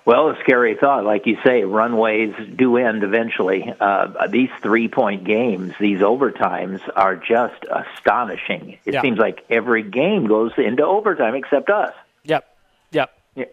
Well, 0.05 0.29
a 0.29 0.37
scary 0.41 0.75
thought, 0.75 1.05
like 1.05 1.25
you 1.25 1.37
say, 1.45 1.63
runways 1.63 2.35
do 2.57 2.75
end 2.75 3.03
eventually. 3.03 3.73
Uh, 3.79 4.27
these 4.27 4.49
three-point 4.61 5.23
games, 5.23 5.73
these 5.79 5.99
overtimes, 5.99 6.81
are 6.93 7.15
just 7.15 7.65
astonishing. 7.71 8.77
It 8.83 8.99
seems 9.01 9.17
like 9.17 9.45
every 9.49 9.81
game 9.81 10.27
goes 10.27 10.51
into 10.57 10.85
overtime 10.85 11.35
except 11.35 11.69
us. 11.69 11.93
Yep. 12.25 12.45
Yep. 12.91 13.17
Yeah. 13.35 13.45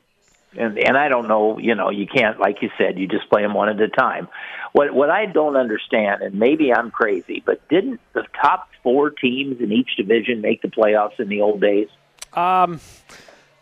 And 0.56 0.76
and 0.78 0.96
I 0.96 1.08
don't 1.08 1.28
know, 1.28 1.58
you 1.60 1.76
know, 1.76 1.90
you 1.90 2.08
can't, 2.08 2.40
like 2.40 2.62
you 2.62 2.70
said, 2.76 2.98
you 2.98 3.06
just 3.06 3.28
play 3.30 3.42
them 3.42 3.54
one 3.54 3.68
at 3.68 3.80
a 3.80 3.88
time. 3.88 4.26
What 4.72 4.92
what 4.92 5.08
I 5.08 5.26
don't 5.26 5.56
understand, 5.56 6.22
and 6.22 6.34
maybe 6.34 6.74
I'm 6.74 6.90
crazy, 6.90 7.42
but 7.46 7.66
didn't 7.68 8.00
the 8.12 8.24
top 8.40 8.68
four 8.82 9.10
teams 9.10 9.60
in 9.60 9.70
each 9.70 9.96
division 9.96 10.40
make 10.40 10.62
the 10.62 10.68
playoffs 10.68 11.20
in 11.20 11.28
the 11.28 11.42
old 11.42 11.60
days? 11.60 11.88
Um. 12.34 12.80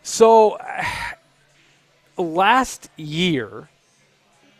So 0.01 0.57
last 2.19 2.89
year 2.97 3.69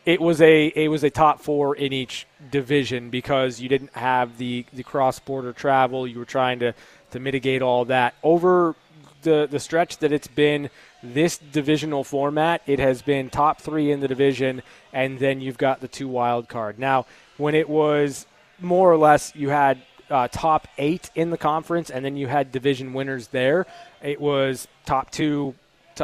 it 0.06 0.22
was 0.22 0.42
a 0.42 0.68
it 0.68 0.88
was 0.88 1.04
a 1.04 1.10
top 1.10 1.40
four 1.40 1.76
in 1.76 1.94
each 1.94 2.26
division 2.50 3.10
because 3.12 3.60
you 3.60 3.70
didn't 3.70 3.94
have 3.94 4.38
the 4.38 4.66
the 4.74 4.84
cross 4.84 5.20
border 5.20 5.54
travel. 5.54 6.08
You 6.08 6.20
were 6.20 6.26
trying 6.26 6.60
to 6.60 6.74
to 7.12 7.20
mitigate 7.20 7.62
all 7.62 7.86
that 7.86 8.16
over 8.24 8.76
the 9.22 9.48
the 9.50 9.60
stretch 9.60 9.98
that 9.98 10.12
it's 10.12 10.28
been 10.28 10.70
this 11.04 11.38
divisional 11.38 12.04
format. 12.04 12.62
It 12.66 12.80
has 12.80 13.02
been 13.02 13.30
top 13.30 13.62
three 13.62 13.92
in 13.92 14.00
the 14.00 14.08
division, 14.08 14.64
and 14.94 15.20
then 15.20 15.42
you've 15.42 15.58
got 15.58 15.82
the 15.82 15.88
two 15.88 16.08
wild 16.08 16.50
card. 16.50 16.80
Now, 16.80 17.06
when 17.38 17.54
it 17.54 17.70
was 17.70 18.26
more 18.60 18.92
or 18.92 18.98
less, 18.98 19.34
you 19.36 19.50
had 19.50 19.82
uh, 20.10 20.28
top 20.32 20.68
eight 20.78 21.12
in 21.14 21.30
the 21.30 21.38
conference, 21.38 21.90
and 21.90 22.04
then 22.04 22.18
you 22.18 22.28
had 22.28 22.52
division 22.52 22.94
winners 22.94 23.28
there. 23.28 23.66
It 24.02 24.20
was 24.20 24.68
top 24.86 25.12
two 25.12 25.56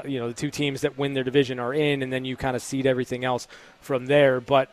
you 0.05 0.19
know 0.19 0.27
the 0.27 0.33
two 0.33 0.51
teams 0.51 0.81
that 0.81 0.97
win 0.97 1.13
their 1.13 1.23
division 1.23 1.59
are 1.59 1.73
in, 1.73 2.01
and 2.01 2.11
then 2.11 2.25
you 2.25 2.35
kind 2.35 2.55
of 2.55 2.61
seed 2.61 2.85
everything 2.85 3.23
else 3.23 3.47
from 3.81 4.05
there. 4.07 4.39
But 4.41 4.69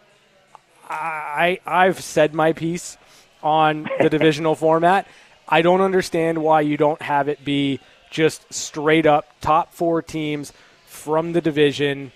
I 0.89 1.61
I've 1.67 2.01
said 2.01 2.35
my 2.35 2.53
piece 2.53 2.97
on 3.43 3.89
the 4.01 4.11
divisional 4.11 4.55
format. 4.55 5.07
I 5.49 5.63
don't 5.63 5.81
understand 5.81 6.43
why 6.43 6.63
you 6.63 6.77
don't 6.77 7.03
have 7.03 7.29
it 7.29 7.45
be 7.45 7.81
just 8.11 8.53
straight 8.53 9.07
up 9.07 9.27
top 9.41 9.73
four 9.73 10.03
teams 10.03 10.53
from 10.87 11.33
the 11.33 11.41
division. 11.41 12.13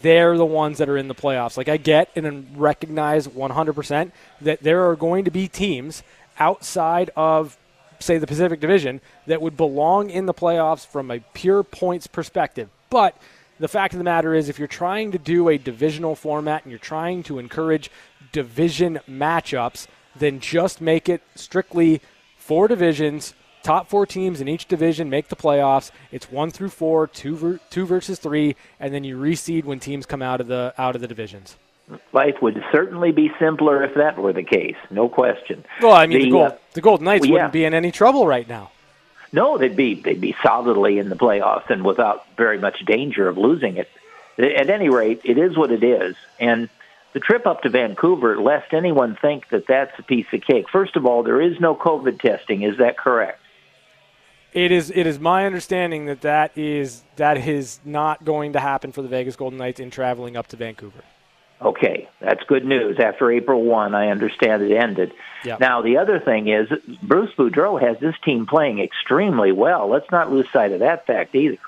They're 0.00 0.36
the 0.36 0.46
ones 0.46 0.78
that 0.78 0.88
are 0.88 0.96
in 0.96 1.08
the 1.08 1.14
playoffs. 1.14 1.56
Like 1.56 1.68
I 1.68 1.76
get 1.76 2.10
and 2.16 2.56
recognize 2.56 3.28
100% 3.28 4.12
that 4.40 4.62
there 4.62 4.88
are 4.88 4.96
going 4.96 5.24
to 5.24 5.30
be 5.30 5.48
teams 5.48 6.02
outside 6.38 7.10
of 7.16 7.56
say 8.02 8.18
the 8.18 8.26
Pacific 8.26 8.60
Division 8.60 9.00
that 9.26 9.40
would 9.40 9.56
belong 9.56 10.10
in 10.10 10.26
the 10.26 10.34
playoffs 10.34 10.86
from 10.86 11.10
a 11.10 11.20
pure 11.32 11.62
points 11.62 12.06
perspective. 12.06 12.68
But 12.90 13.16
the 13.58 13.68
fact 13.68 13.94
of 13.94 13.98
the 13.98 14.04
matter 14.04 14.34
is, 14.34 14.48
if 14.48 14.58
you're 14.58 14.68
trying 14.68 15.12
to 15.12 15.18
do 15.18 15.48
a 15.48 15.56
divisional 15.56 16.14
format 16.14 16.64
and 16.64 16.70
you're 16.70 16.78
trying 16.78 17.22
to 17.24 17.38
encourage 17.38 17.90
division 18.32 18.98
matchups, 19.08 19.86
then 20.16 20.40
just 20.40 20.80
make 20.80 21.08
it 21.08 21.22
strictly 21.34 22.00
four 22.36 22.68
divisions. 22.68 23.34
Top 23.62 23.88
four 23.88 24.04
teams 24.06 24.40
in 24.40 24.48
each 24.48 24.66
division 24.66 25.08
make 25.08 25.28
the 25.28 25.36
playoffs. 25.36 25.92
It's 26.10 26.30
one 26.30 26.50
through 26.50 26.70
four, 26.70 27.06
two, 27.06 27.36
ver- 27.36 27.60
two 27.70 27.86
versus 27.86 28.18
three, 28.18 28.56
and 28.80 28.92
then 28.92 29.04
you 29.04 29.16
reseed 29.16 29.64
when 29.64 29.78
teams 29.78 30.06
come 30.06 30.22
out 30.22 30.40
of 30.40 30.48
the 30.48 30.74
out 30.76 30.96
of 30.96 31.00
the 31.00 31.08
divisions. 31.08 31.56
Life 32.12 32.40
would 32.40 32.62
certainly 32.72 33.12
be 33.12 33.30
simpler 33.38 33.82
if 33.82 33.94
that 33.94 34.16
were 34.18 34.32
the 34.32 34.44
case, 34.44 34.76
no 34.90 35.08
question. 35.08 35.64
Well, 35.80 35.92
I 35.92 36.06
mean, 36.06 36.18
the, 36.18 36.24
the, 36.24 36.30
Gold, 36.30 36.52
uh, 36.52 36.56
the 36.72 36.80
Golden 36.80 37.04
Knights 37.04 37.22
well, 37.22 37.32
wouldn't 37.32 37.52
be 37.52 37.64
in 37.64 37.74
any 37.74 37.90
trouble 37.90 38.26
right 38.26 38.48
now. 38.48 38.70
No, 39.32 39.58
they'd 39.58 39.76
be 39.76 39.94
they'd 39.94 40.20
be 40.20 40.36
solidly 40.42 40.98
in 40.98 41.08
the 41.08 41.16
playoffs 41.16 41.70
and 41.70 41.84
without 41.84 42.24
very 42.36 42.58
much 42.58 42.84
danger 42.84 43.28
of 43.28 43.38
losing 43.38 43.76
it. 43.76 43.88
At 44.38 44.70
any 44.70 44.88
rate, 44.88 45.22
it 45.24 45.38
is 45.38 45.56
what 45.56 45.70
it 45.70 45.82
is, 45.82 46.16
and 46.38 46.68
the 47.12 47.20
trip 47.20 47.46
up 47.46 47.62
to 47.62 47.68
Vancouver, 47.68 48.40
lest 48.40 48.72
anyone 48.72 49.16
think 49.20 49.48
that 49.50 49.66
that's 49.66 49.98
a 49.98 50.02
piece 50.02 50.26
of 50.32 50.40
cake. 50.40 50.68
First 50.70 50.96
of 50.96 51.04
all, 51.04 51.22
there 51.22 51.40
is 51.40 51.60
no 51.60 51.74
COVID 51.74 52.20
testing. 52.20 52.62
Is 52.62 52.78
that 52.78 52.96
correct? 52.96 53.40
It 54.52 54.70
is. 54.70 54.90
It 54.90 55.06
is 55.06 55.18
my 55.18 55.46
understanding 55.46 56.06
that 56.06 56.22
that 56.22 56.56
is 56.56 57.02
that 57.16 57.38
is 57.38 57.80
not 57.84 58.24
going 58.24 58.52
to 58.52 58.60
happen 58.60 58.92
for 58.92 59.02
the 59.02 59.08
Vegas 59.08 59.36
Golden 59.36 59.58
Knights 59.58 59.80
in 59.80 59.90
traveling 59.90 60.36
up 60.36 60.46
to 60.48 60.56
Vancouver. 60.56 61.02
Okay, 61.64 62.08
that's 62.20 62.42
good 62.44 62.64
news. 62.64 62.98
After 62.98 63.30
April 63.30 63.62
1, 63.62 63.94
I 63.94 64.08
understand 64.08 64.62
it 64.62 64.72
ended. 64.76 65.12
Yep. 65.44 65.60
Now, 65.60 65.80
the 65.80 65.96
other 65.96 66.18
thing 66.18 66.48
is 66.48 66.68
Bruce 67.02 67.32
Boudreau 67.36 67.80
has 67.80 67.98
this 68.00 68.16
team 68.24 68.46
playing 68.46 68.80
extremely 68.80 69.52
well. 69.52 69.88
Let's 69.88 70.10
not 70.10 70.32
lose 70.32 70.50
sight 70.52 70.72
of 70.72 70.80
that 70.80 71.06
fact 71.06 71.34
either. 71.34 71.58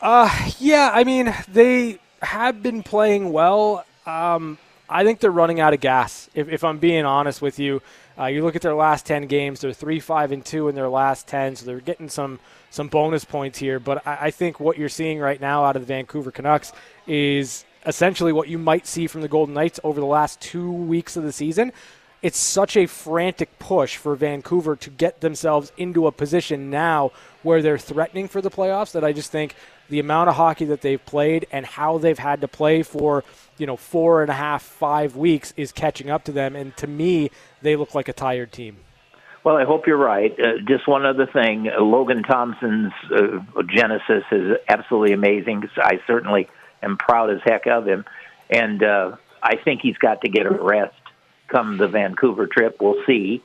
Uh, 0.00 0.50
yeah, 0.58 0.90
I 0.92 1.04
mean, 1.04 1.34
they 1.48 1.98
have 2.20 2.62
been 2.62 2.82
playing 2.82 3.32
well. 3.32 3.84
Um, 4.04 4.58
I 4.88 5.04
think 5.04 5.20
they're 5.20 5.30
running 5.30 5.60
out 5.60 5.72
of 5.72 5.80
gas, 5.80 6.28
if, 6.34 6.48
if 6.48 6.64
I'm 6.64 6.78
being 6.78 7.04
honest 7.04 7.40
with 7.40 7.58
you. 7.58 7.80
Uh, 8.18 8.26
you 8.26 8.42
look 8.44 8.56
at 8.56 8.62
their 8.62 8.74
last 8.74 9.06
10 9.06 9.26
games, 9.26 9.60
they're 9.60 9.72
3 9.72 9.98
5 9.98 10.32
and 10.32 10.44
2 10.44 10.68
in 10.68 10.74
their 10.74 10.88
last 10.88 11.26
10, 11.28 11.56
so 11.56 11.64
they're 11.64 11.80
getting 11.80 12.10
some, 12.10 12.38
some 12.70 12.88
bonus 12.88 13.24
points 13.24 13.58
here. 13.58 13.80
But 13.80 14.06
I, 14.06 14.18
I 14.22 14.30
think 14.30 14.60
what 14.60 14.76
you're 14.76 14.90
seeing 14.90 15.18
right 15.18 15.40
now 15.40 15.64
out 15.64 15.76
of 15.76 15.82
the 15.82 15.86
Vancouver 15.86 16.30
Canucks 16.30 16.72
is 17.06 17.64
essentially 17.86 18.32
what 18.32 18.48
you 18.48 18.58
might 18.58 18.86
see 18.86 19.06
from 19.06 19.20
the 19.20 19.28
Golden 19.28 19.54
Knights 19.54 19.80
over 19.84 20.00
the 20.00 20.06
last 20.06 20.40
two 20.40 20.70
weeks 20.70 21.16
of 21.16 21.24
the 21.24 21.32
season. 21.32 21.72
It's 22.22 22.38
such 22.38 22.76
a 22.76 22.86
frantic 22.86 23.58
push 23.58 23.96
for 23.96 24.14
Vancouver 24.14 24.76
to 24.76 24.90
get 24.90 25.20
themselves 25.20 25.72
into 25.76 26.06
a 26.06 26.12
position 26.12 26.70
now 26.70 27.10
where 27.42 27.62
they're 27.62 27.78
threatening 27.78 28.28
for 28.28 28.40
the 28.40 28.50
playoffs 28.50 28.92
that 28.92 29.02
I 29.02 29.12
just 29.12 29.32
think 29.32 29.56
the 29.88 29.98
amount 29.98 30.28
of 30.30 30.36
hockey 30.36 30.64
that 30.66 30.82
they've 30.82 31.04
played 31.04 31.46
and 31.50 31.66
how 31.66 31.98
they've 31.98 32.18
had 32.18 32.40
to 32.42 32.48
play 32.48 32.84
for, 32.84 33.24
you 33.58 33.66
know, 33.66 33.76
four 33.76 34.22
and 34.22 34.30
a 34.30 34.34
half, 34.34 34.62
five 34.62 35.16
weeks 35.16 35.52
is 35.56 35.72
catching 35.72 36.10
up 36.10 36.22
to 36.24 36.32
them. 36.32 36.54
And 36.54 36.76
to 36.76 36.86
me, 36.86 37.30
they 37.60 37.74
look 37.74 37.92
like 37.92 38.08
a 38.08 38.12
tired 38.12 38.52
team. 38.52 38.76
Well, 39.44 39.56
I 39.56 39.64
hope 39.64 39.88
you're 39.88 39.96
right. 39.96 40.32
Uh, 40.38 40.58
just 40.68 40.86
one 40.86 41.04
other 41.04 41.26
thing 41.26 41.68
Logan 41.76 42.22
Thompson's 42.22 42.92
uh, 43.12 43.62
genesis 43.68 44.22
is 44.30 44.56
absolutely 44.68 45.12
amazing. 45.12 45.64
I 45.76 45.98
certainly 46.06 46.48
am 46.82 46.96
proud 46.96 47.30
as 47.30 47.40
heck 47.44 47.66
of 47.66 47.86
him. 47.86 48.04
And 48.50 48.82
uh, 48.82 49.16
I 49.42 49.56
think 49.56 49.80
he's 49.82 49.96
got 49.98 50.22
to 50.22 50.28
get 50.28 50.46
a 50.46 50.50
rest 50.50 50.94
come 51.48 51.76
the 51.76 51.88
Vancouver 51.88 52.46
trip. 52.46 52.78
We'll 52.80 53.02
see. 53.06 53.42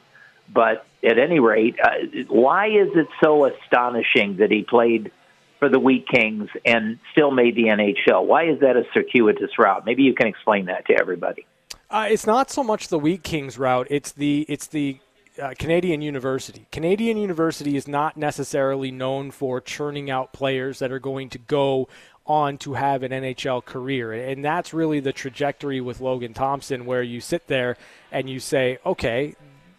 But 0.51 0.85
at 1.03 1.19
any 1.19 1.39
rate, 1.39 1.75
uh, 1.83 2.23
why 2.29 2.67
is 2.67 2.89
it 2.95 3.07
so 3.23 3.45
astonishing 3.45 4.37
that 4.37 4.49
he 4.49 4.63
played 4.63 5.11
for 5.59 5.69
the 5.69 5.79
Wheat 5.79 6.07
Kings 6.07 6.49
and 6.65 6.99
still 7.11 7.31
made 7.31 7.55
the 7.55 7.63
NHL? 7.63 8.25
Why 8.25 8.49
is 8.49 8.61
that 8.61 8.77
a 8.77 8.83
circuitous 8.93 9.51
route? 9.59 9.85
Maybe 9.85 10.03
you 10.03 10.13
can 10.13 10.27
explain 10.27 10.65
that 10.65 10.85
to 10.87 10.97
everybody. 10.99 11.45
Uh, 11.89 12.07
it's 12.09 12.25
not 12.25 12.49
so 12.49 12.63
much 12.63 12.87
the 12.89 12.99
Wheat 12.99 13.23
Kings 13.23 13.57
route; 13.57 13.87
it's 13.89 14.11
the 14.11 14.45
it's 14.49 14.67
the 14.67 14.99
uh, 15.41 15.53
Canadian 15.57 16.01
University. 16.01 16.67
Canadian 16.71 17.17
University 17.17 17.77
is 17.77 17.87
not 17.87 18.17
necessarily 18.17 18.91
known 18.91 19.31
for 19.31 19.61
churning 19.61 20.09
out 20.09 20.33
players 20.33 20.79
that 20.79 20.91
are 20.91 20.99
going 20.99 21.29
to 21.29 21.37
go 21.37 21.87
on 22.27 22.57
to 22.59 22.73
have 22.73 23.03
an 23.03 23.11
NHL 23.11 23.63
career. 23.65 24.13
And 24.13 24.43
that's 24.43 24.73
really 24.73 24.99
the 24.99 25.13
trajectory 25.13 25.81
with 25.81 26.01
Logan 26.01 26.33
Thompson, 26.33 26.85
where 26.85 27.03
you 27.03 27.21
sit 27.21 27.47
there 27.47 27.77
and 28.11 28.29
you 28.29 28.39
say, 28.39 28.79
okay, 28.85 29.35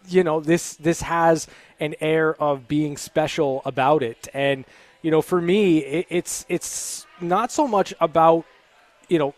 you 0.08 0.24
know, 0.24 0.40
this 0.40 0.74
this 0.74 1.02
has 1.02 1.46
an 1.80 1.94
air 2.00 2.34
of 2.42 2.66
being 2.68 2.96
special 2.96 3.62
about 3.64 4.02
it. 4.02 4.28
And 4.32 4.64
you 5.02 5.10
know, 5.10 5.22
for 5.22 5.40
me, 5.40 5.78
it, 5.78 6.06
it's 6.08 6.46
it's 6.48 7.06
not 7.20 7.52
so 7.52 7.68
much 7.68 7.94
about 8.00 8.44
you 9.08 9.18
know 9.18 9.34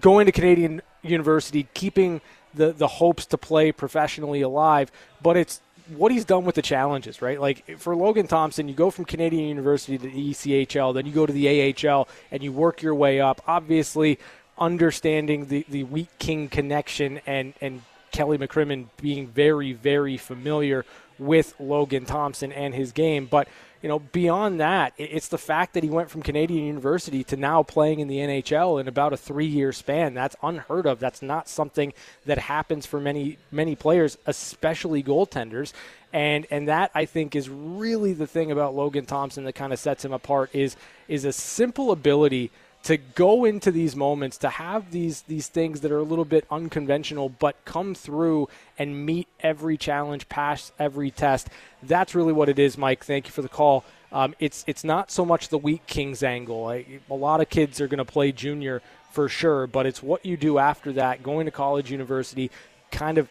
going 0.00 0.26
to 0.26 0.32
Canadian 0.32 0.82
University, 1.02 1.68
keeping 1.74 2.20
the 2.54 2.72
the 2.72 2.86
hopes 2.86 3.26
to 3.26 3.38
play 3.38 3.72
professionally 3.72 4.40
alive, 4.40 4.90
but 5.22 5.36
it's 5.36 5.60
what 5.88 6.12
he's 6.12 6.24
done 6.24 6.44
with 6.44 6.54
the 6.54 6.62
challenges, 6.62 7.20
right? 7.20 7.40
Like 7.40 7.78
for 7.78 7.94
Logan 7.94 8.26
Thompson, 8.26 8.68
you 8.68 8.74
go 8.74 8.90
from 8.90 9.04
Canadian 9.04 9.48
University 9.48 9.98
to 9.98 10.04
the 10.04 10.30
ECHL, 10.30 10.94
then 10.94 11.06
you 11.06 11.12
go 11.12 11.26
to 11.26 11.32
the 11.32 11.74
AHL, 11.88 12.08
and 12.30 12.42
you 12.42 12.52
work 12.52 12.82
your 12.82 12.94
way 12.94 13.20
up. 13.20 13.42
Obviously, 13.46 14.18
understanding 14.58 15.46
the 15.46 15.64
the 15.68 15.84
Wheat 15.84 16.10
King 16.18 16.48
connection 16.48 17.20
and 17.26 17.54
and 17.60 17.82
Kelly 18.12 18.38
McCrimmon 18.38 18.86
being 19.00 19.26
very 19.26 19.72
very 19.72 20.16
familiar 20.16 20.84
with 21.18 21.54
Logan 21.60 22.04
Thompson 22.04 22.52
and 22.52 22.74
his 22.74 22.92
game, 22.92 23.26
but 23.26 23.48
you 23.84 23.88
know, 23.88 23.98
beyond 23.98 24.60
that, 24.60 24.94
it's 24.96 25.28
the 25.28 25.36
fact 25.36 25.74
that 25.74 25.84
he 25.84 25.90
went 25.90 26.08
from 26.08 26.22
Canadian 26.22 26.64
University 26.64 27.22
to 27.24 27.36
now 27.36 27.62
playing 27.62 28.00
in 28.00 28.08
the 28.08 28.16
NHL 28.16 28.80
in 28.80 28.88
about 28.88 29.12
a 29.12 29.16
three-year 29.18 29.72
span. 29.72 30.14
That's 30.14 30.34
unheard 30.42 30.86
of. 30.86 31.00
That's 31.00 31.20
not 31.20 31.50
something 31.50 31.92
that 32.24 32.38
happens 32.38 32.86
for 32.86 32.98
many 32.98 33.36
many 33.50 33.76
players, 33.76 34.16
especially 34.24 35.02
goaltenders. 35.02 35.74
And 36.14 36.46
and 36.50 36.66
that 36.66 36.92
I 36.94 37.04
think 37.04 37.36
is 37.36 37.50
really 37.50 38.14
the 38.14 38.26
thing 38.26 38.50
about 38.50 38.74
Logan 38.74 39.04
Thompson 39.04 39.44
that 39.44 39.52
kind 39.52 39.70
of 39.70 39.78
sets 39.78 40.02
him 40.02 40.14
apart 40.14 40.48
is 40.54 40.76
is 41.06 41.26
a 41.26 41.32
simple 41.34 41.92
ability 41.92 42.50
to 42.84 42.98
go 42.98 43.44
into 43.46 43.70
these 43.70 43.96
moments, 43.96 44.38
to 44.38 44.48
have 44.48 44.90
these 44.90 45.22
these 45.22 45.48
things 45.48 45.80
that 45.80 45.90
are 45.90 45.98
a 45.98 46.04
little 46.04 46.24
bit 46.24 46.46
unconventional, 46.50 47.28
but 47.28 47.56
come 47.64 47.94
through 47.94 48.48
and 48.78 49.04
meet 49.06 49.26
every 49.40 49.76
challenge, 49.76 50.28
pass 50.28 50.70
every 50.78 51.10
test. 51.10 51.48
That's 51.82 52.14
really 52.14 52.32
what 52.32 52.48
it 52.48 52.58
is, 52.58 52.78
Mike. 52.78 53.04
Thank 53.04 53.26
you 53.26 53.32
for 53.32 53.42
the 53.42 53.48
call. 53.48 53.84
Um, 54.12 54.34
it's 54.38 54.64
it's 54.66 54.84
not 54.84 55.10
so 55.10 55.24
much 55.24 55.48
the 55.48 55.58
Wheat 55.58 55.86
Kings 55.86 56.22
angle. 56.22 56.66
I, 56.66 57.00
a 57.10 57.14
lot 57.14 57.40
of 57.40 57.48
kids 57.48 57.80
are 57.80 57.88
going 57.88 57.98
to 57.98 58.04
play 58.04 58.32
junior 58.32 58.82
for 59.10 59.28
sure, 59.28 59.66
but 59.66 59.86
it's 59.86 60.02
what 60.02 60.24
you 60.26 60.36
do 60.36 60.58
after 60.58 60.92
that, 60.92 61.22
going 61.22 61.46
to 61.46 61.50
college, 61.50 61.90
university, 61.90 62.50
kind 62.90 63.16
of 63.16 63.28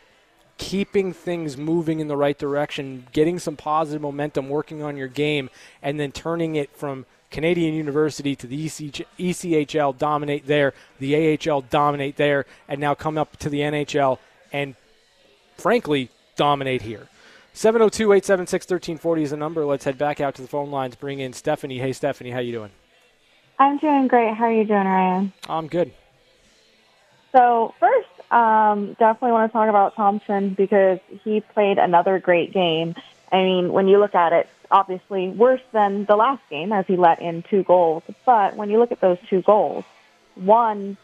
keeping 0.58 1.14
things 1.14 1.58
moving 1.58 2.00
in 2.00 2.08
the 2.08 2.18
right 2.18 2.38
direction, 2.38 3.06
getting 3.12 3.38
some 3.38 3.56
positive 3.56 4.02
momentum, 4.02 4.50
working 4.50 4.82
on 4.82 4.98
your 4.98 5.08
game, 5.08 5.50
and 5.82 6.00
then 6.00 6.12
turning 6.12 6.56
it 6.56 6.76
from 6.76 7.06
Canadian 7.34 7.74
University 7.74 8.36
to 8.36 8.48
the 8.48 8.68
ECHL 8.68 9.98
dominate 9.98 10.46
there, 10.46 10.74
the 11.00 11.38
AHL 11.38 11.62
dominate 11.62 12.16
there, 12.16 12.46
and 12.70 12.80
now 12.80 12.94
come 12.94 13.18
up 13.18 13.36
to 13.38 13.50
the 13.50 13.60
NHL 13.60 14.20
and 14.54 14.76
frankly 15.58 16.10
dominate 16.36 16.84
here. 16.84 17.08
702 17.54 18.14
876 18.14 18.66
1340 18.66 19.24
is 19.24 19.32
the 19.32 19.38
number. 19.38 19.66
Let's 19.66 19.84
head 19.84 19.98
back 19.98 20.22
out 20.22 20.36
to 20.36 20.44
the 20.44 20.48
phone 20.48 20.72
lines. 20.72 20.96
Bring 20.96 21.20
in 21.20 21.34
Stephanie. 21.34 21.80
Hey, 21.80 21.92
Stephanie, 21.92 22.32
how 22.32 22.40
you 22.40 22.52
doing? 22.52 22.72
I'm 23.60 23.78
doing 23.80 24.08
great. 24.08 24.36
How 24.36 24.46
are 24.46 24.54
you 24.54 24.66
doing, 24.66 24.86
Ryan? 24.86 25.34
I'm 25.50 25.68
good. 25.68 25.92
So 27.32 27.74
first, 27.80 28.32
um, 28.32 28.94
definitely 29.00 29.32
want 29.32 29.52
to 29.52 29.54
talk 29.54 29.70
about 29.70 29.96
Thompson 29.96 30.54
because 30.54 31.00
he 31.24 31.42
played 31.42 31.80
another 31.80 32.20
great 32.20 32.54
game. 32.54 32.96
I 33.32 33.38
mean, 33.38 33.74
when 33.74 33.88
you 33.88 34.00
look 34.00 34.14
at 34.14 34.34
it, 34.34 34.48
obviously 34.74 35.30
worse 35.30 35.62
than 35.72 36.06
the 36.06 36.16
last 36.16 36.42
game 36.50 36.74
as 36.74 36.86
he 36.88 36.98
let 36.98 37.22
in 37.22 37.44
two 37.50 37.64
goals. 37.64 38.04
But 38.26 38.58
when 38.58 38.70
you 38.70 38.80
look 38.80 38.92
at 38.92 39.00
those 39.00 39.20
two 39.30 39.42
goals, 39.42 39.86
one 40.36 40.98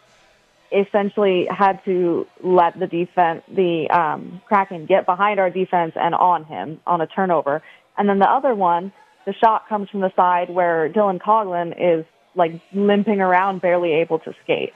essentially 0.71 1.47
had 1.49 1.84
to 1.86 2.27
let 2.41 2.77
the 2.77 2.88
defense, 2.88 3.44
the 3.48 3.89
um, 3.89 4.41
Kraken, 4.46 4.85
get 4.85 5.06
behind 5.06 5.39
our 5.39 5.50
defense 5.50 5.94
and 5.96 6.13
on 6.13 6.44
him 6.46 6.79
on 6.85 7.00
a 7.00 7.08
turnover, 7.08 7.62
and 7.98 8.10
then 8.10 8.19
the 8.19 8.29
other 8.29 8.54
one, 8.56 8.91
the 9.25 9.33
shot 9.33 9.67
comes 9.69 9.89
from 9.89 10.02
the 10.02 10.12
side 10.15 10.50
where 10.50 10.89
Dylan 10.89 11.19
Coghlan 11.19 11.75
is 11.77 12.06
like 12.35 12.60
limping 12.73 13.21
around, 13.21 13.62
barely 13.62 13.94
able 13.94 14.19
to 14.19 14.33
skate. 14.44 14.73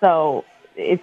So 0.00 0.44
it's 0.76 1.02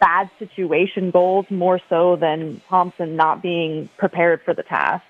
bad 0.00 0.30
situation 0.38 1.10
goals 1.10 1.46
more 1.50 1.80
so 1.88 2.16
than 2.16 2.60
Thompson 2.68 3.16
not 3.16 3.42
being 3.42 3.88
prepared 3.96 4.42
for 4.42 4.54
the 4.54 4.62
task. 4.62 5.04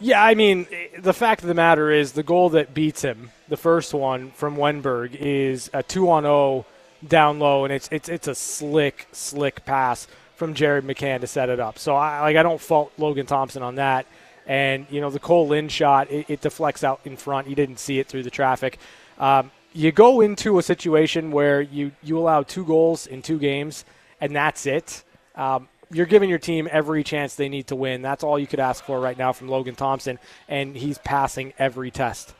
Yeah, 0.00 0.22
I 0.24 0.34
mean, 0.34 0.66
the 0.98 1.12
fact 1.12 1.42
of 1.42 1.48
the 1.48 1.54
matter 1.54 1.90
is 1.90 2.12
the 2.12 2.22
goal 2.22 2.50
that 2.50 2.72
beats 2.72 3.02
him, 3.02 3.30
the 3.48 3.58
first 3.58 3.92
one 3.92 4.30
from 4.30 4.56
Wennberg, 4.56 5.14
is 5.14 5.68
a 5.74 5.82
two 5.82 6.10
on 6.10 6.22
zero 6.22 6.64
down 7.06 7.38
low, 7.38 7.64
and 7.64 7.72
it's 7.72 7.88
it's 7.92 8.08
it's 8.08 8.26
a 8.26 8.34
slick, 8.34 9.06
slick 9.12 9.64
pass 9.66 10.06
from 10.36 10.54
Jared 10.54 10.86
McCann 10.86 11.20
to 11.20 11.26
set 11.26 11.50
it 11.50 11.60
up. 11.60 11.78
So 11.78 11.94
I 11.94 12.20
like 12.22 12.36
I 12.36 12.42
don't 12.42 12.60
fault 12.60 12.92
Logan 12.96 13.26
Thompson 13.26 13.62
on 13.62 13.74
that. 13.74 14.06
And 14.46 14.86
you 14.90 15.02
know 15.02 15.10
the 15.10 15.20
Kole 15.20 15.48
Lind 15.48 15.70
shot, 15.70 16.10
it, 16.10 16.30
it 16.30 16.40
deflects 16.40 16.82
out 16.82 17.00
in 17.04 17.16
front. 17.18 17.46
You 17.46 17.54
didn't 17.54 17.78
see 17.78 17.98
it 17.98 18.08
through 18.08 18.22
the 18.22 18.30
traffic. 18.30 18.78
Um, 19.18 19.50
you 19.74 19.92
go 19.92 20.22
into 20.22 20.58
a 20.58 20.62
situation 20.62 21.30
where 21.30 21.60
you 21.60 21.92
you 22.02 22.18
allow 22.18 22.42
two 22.42 22.64
goals 22.64 23.06
in 23.06 23.20
two 23.20 23.38
games, 23.38 23.84
and 24.18 24.34
that's 24.34 24.64
it. 24.64 25.04
Um, 25.36 25.68
you're 25.92 26.06
giving 26.06 26.28
your 26.28 26.38
team 26.38 26.68
every 26.70 27.02
chance 27.02 27.34
they 27.34 27.48
need 27.48 27.66
to 27.68 27.76
win. 27.76 28.02
That's 28.02 28.22
all 28.22 28.38
you 28.38 28.46
could 28.46 28.60
ask 28.60 28.84
for 28.84 29.00
right 29.00 29.18
now 29.18 29.32
from 29.32 29.48
Logan 29.48 29.74
Thompson, 29.74 30.18
and 30.48 30.76
he's 30.76 30.98
passing 30.98 31.52
every 31.58 31.90
test. 31.90 32.34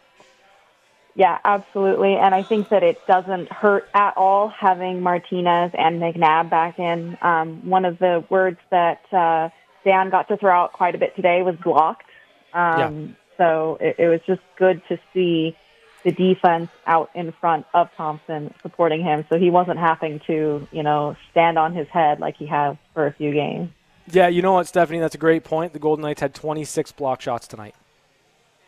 Yeah, 1.16 1.38
absolutely. 1.44 2.14
And 2.14 2.34
I 2.34 2.42
think 2.42 2.68
that 2.68 2.82
it 2.82 3.04
doesn't 3.06 3.50
hurt 3.50 3.88
at 3.94 4.16
all 4.16 4.48
having 4.48 5.00
Martinez 5.00 5.72
and 5.76 6.00
McNabb 6.00 6.48
back 6.48 6.78
in. 6.78 7.18
Um, 7.20 7.68
one 7.68 7.84
of 7.84 7.98
the 7.98 8.24
words 8.30 8.58
that 8.70 9.02
uh, 9.12 9.50
Dan 9.84 10.10
got 10.10 10.28
to 10.28 10.36
throw 10.36 10.52
out 10.52 10.72
quite 10.72 10.94
a 10.94 10.98
bit 10.98 11.16
today 11.16 11.42
was 11.42 11.56
blocked. 11.56 12.06
Um, 12.54 12.78
yeah. 12.78 13.06
So 13.38 13.78
it, 13.80 13.96
it 13.98 14.08
was 14.08 14.20
just 14.26 14.40
good 14.56 14.82
to 14.88 14.98
see 15.12 15.56
the 16.04 16.12
defense 16.12 16.70
out 16.86 17.10
in 17.14 17.32
front 17.32 17.66
of 17.74 17.88
Thompson 17.96 18.54
supporting 18.62 19.02
him, 19.02 19.24
so 19.28 19.38
he 19.38 19.50
wasn't 19.50 19.78
having 19.78 20.20
to, 20.26 20.66
you 20.72 20.82
know, 20.82 21.16
stand 21.30 21.58
on 21.58 21.74
his 21.74 21.88
head 21.88 22.20
like 22.20 22.36
he 22.36 22.46
has 22.46 22.76
for 22.94 23.06
a 23.06 23.12
few 23.12 23.32
games. 23.32 23.70
Yeah, 24.10 24.28
you 24.28 24.42
know 24.42 24.52
what, 24.52 24.66
Stephanie? 24.66 24.98
That's 24.98 25.14
a 25.14 25.18
great 25.18 25.44
point. 25.44 25.72
The 25.72 25.78
Golden 25.78 26.02
Knights 26.02 26.20
had 26.20 26.34
26 26.34 26.92
block 26.92 27.20
shots 27.20 27.46
tonight. 27.46 27.74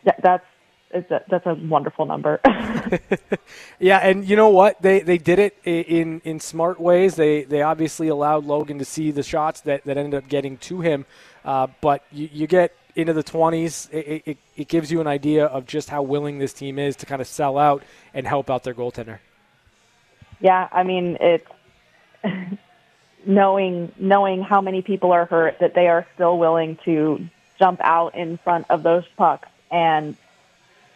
Yeah, 0.05 0.13
that's 0.21 0.45
a, 0.93 1.21
that's 1.29 1.45
a 1.45 1.55
wonderful 1.55 2.05
number. 2.05 2.39
yeah, 3.79 3.97
and 3.97 4.27
you 4.27 4.35
know 4.35 4.49
what? 4.49 4.81
They 4.81 4.99
they 4.99 5.17
did 5.17 5.39
it 5.39 5.57
in 5.65 6.21
in 6.23 6.39
smart 6.39 6.79
ways. 6.79 7.15
They 7.15 7.43
they 7.43 7.61
obviously 7.61 8.07
allowed 8.07 8.45
Logan 8.45 8.79
to 8.79 8.85
see 8.85 9.11
the 9.11 9.23
shots 9.23 9.61
that, 9.61 9.83
that 9.85 9.97
ended 9.97 10.23
up 10.23 10.29
getting 10.29 10.57
to 10.57 10.81
him. 10.81 11.05
Uh, 11.43 11.67
but 11.81 12.03
you, 12.11 12.29
you 12.31 12.47
get 12.47 12.75
into 12.95 13.13
the 13.13 13.23
20s, 13.23 13.91
it, 13.91 14.23
it, 14.25 14.37
it 14.55 14.67
gives 14.67 14.91
you 14.91 15.01
an 15.01 15.07
idea 15.07 15.45
of 15.45 15.65
just 15.65 15.89
how 15.89 16.01
willing 16.01 16.39
this 16.39 16.53
team 16.53 16.77
is 16.77 16.95
to 16.97 17.05
kind 17.05 17.21
of 17.21 17.27
sell 17.27 17.57
out 17.57 17.83
and 18.13 18.27
help 18.27 18.49
out 18.49 18.63
their 18.63 18.73
goaltender. 18.73 19.19
Yeah, 20.39 20.67
I 20.71 20.83
mean 20.83 21.17
it's 21.19 21.47
knowing 23.25 23.91
knowing 23.97 24.41
how 24.41 24.61
many 24.61 24.81
people 24.81 25.11
are 25.11 25.25
hurt 25.25 25.59
that 25.59 25.73
they 25.73 25.87
are 25.87 26.05
still 26.15 26.37
willing 26.37 26.77
to 26.85 27.27
jump 27.57 27.79
out 27.81 28.15
in 28.15 28.37
front 28.37 28.65
of 28.69 28.83
those 28.83 29.05
pucks 29.17 29.47
and 29.71 30.17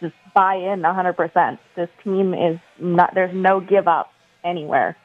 just 0.00 0.14
buy 0.34 0.54
in 0.56 0.82
100%. 0.82 1.58
This 1.74 1.88
team 2.04 2.34
is 2.34 2.58
not 2.78 3.14
there's 3.14 3.34
no 3.34 3.60
give 3.60 3.88
up 3.88 4.12
anywhere. 4.44 4.96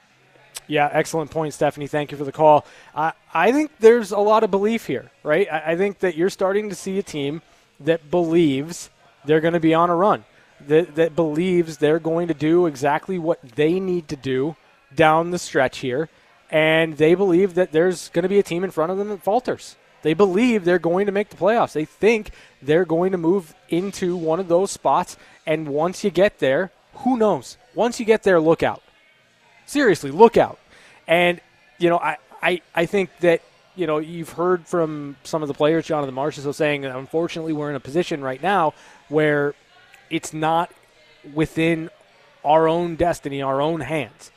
Yeah, 0.68 0.90
excellent 0.92 1.32
point, 1.32 1.54
Stephanie. 1.54 1.88
Thank 1.88 2.12
you 2.12 2.18
for 2.18 2.24
the 2.24 2.32
call. 2.32 2.66
I 2.96 3.52
think 3.52 3.72
there's 3.80 4.12
a 4.12 4.20
lot 4.20 4.44
of 4.44 4.52
belief 4.52 4.86
here, 4.86 5.12
right? 5.24 5.52
I, 5.52 5.74
I 5.74 5.76
think 5.76 6.00
that 6.00 6.16
you're 6.16 6.30
starting 6.30 6.70
to 6.70 6.76
see 6.76 6.98
a 7.00 7.04
team 7.04 7.42
that 7.80 8.10
believes 8.10 8.90
they're 9.26 9.42
going 9.42 9.54
to 9.54 9.60
be 9.60 9.74
on 9.74 9.90
a 9.90 9.96
run, 9.96 10.24
that, 10.68 10.96
that 10.96 11.16
believes 11.16 11.78
they're 11.78 12.00
going 12.00 12.28
to 12.28 12.34
do 12.34 12.66
exactly 12.66 13.18
what 13.18 13.42
they 13.42 13.80
need 13.80 14.08
to 14.10 14.16
do 14.16 14.56
down 14.96 15.32
the 15.32 15.40
stretch 15.40 15.80
here, 15.80 16.10
and 16.50 16.98
they 16.98 17.16
believe 17.16 17.56
that 17.56 17.72
there's 17.72 18.10
going 18.10 18.24
to 18.24 18.30
be 18.30 18.40
a 18.40 18.44
team 18.44 18.64
in 18.64 18.72
front 18.72 18.92
of 18.92 18.98
them 18.98 19.10
that 19.10 19.24
falters. 19.24 19.76
They 20.02 20.14
believe 20.14 20.64
they're 20.64 20.80
going 20.80 21.06
to 21.08 21.12
make 21.12 21.30
the 21.30 21.38
playoffs. 21.38 21.74
They 21.74 21.86
think 21.86 22.32
they're 22.62 22.86
going 22.86 23.14
to 23.14 23.18
move 23.18 23.56
into 23.70 24.16
one 24.16 24.40
of 24.40 24.48
those 24.48 24.72
spots, 24.72 25.18
and 25.46 25.68
once 25.68 26.04
you 26.04 26.12
get 26.12 26.40
there, 26.40 26.72
who 26.98 27.18
knows? 27.18 27.58
Once 27.74 28.00
you 28.00 28.06
get 28.06 28.24
there, 28.24 28.40
look 28.40 28.64
out 28.64 28.84
seriously, 29.66 30.12
look 30.12 30.38
out. 30.38 30.60
And, 31.08 31.42
you 31.78 31.90
know, 31.90 31.98
I, 31.98 32.18
I, 32.42 32.62
I 32.76 32.86
think 32.86 33.10
that, 33.20 33.42
you 33.76 33.88
know, 33.88 33.98
you've 33.98 34.30
heard 34.30 34.68
from 34.68 35.16
some 35.24 35.42
of 35.42 35.48
the 35.48 35.54
players, 35.54 35.86
Jonathan 35.86 36.16
Marchessault, 36.16 36.56
saying 36.56 36.82
that 36.82 36.96
unfortunately 36.96 37.54
we're 37.54 37.70
in 37.70 37.76
a 37.76 37.80
position 37.80 38.22
right 38.22 38.42
now 38.42 38.74
where 39.10 39.56
it's 40.10 40.34
not 40.34 40.72
within 41.34 41.90
our 42.44 42.68
own 42.68 42.96
destiny, 42.96 43.42
our 43.42 43.62
own 43.62 43.80
hands. 43.82 44.32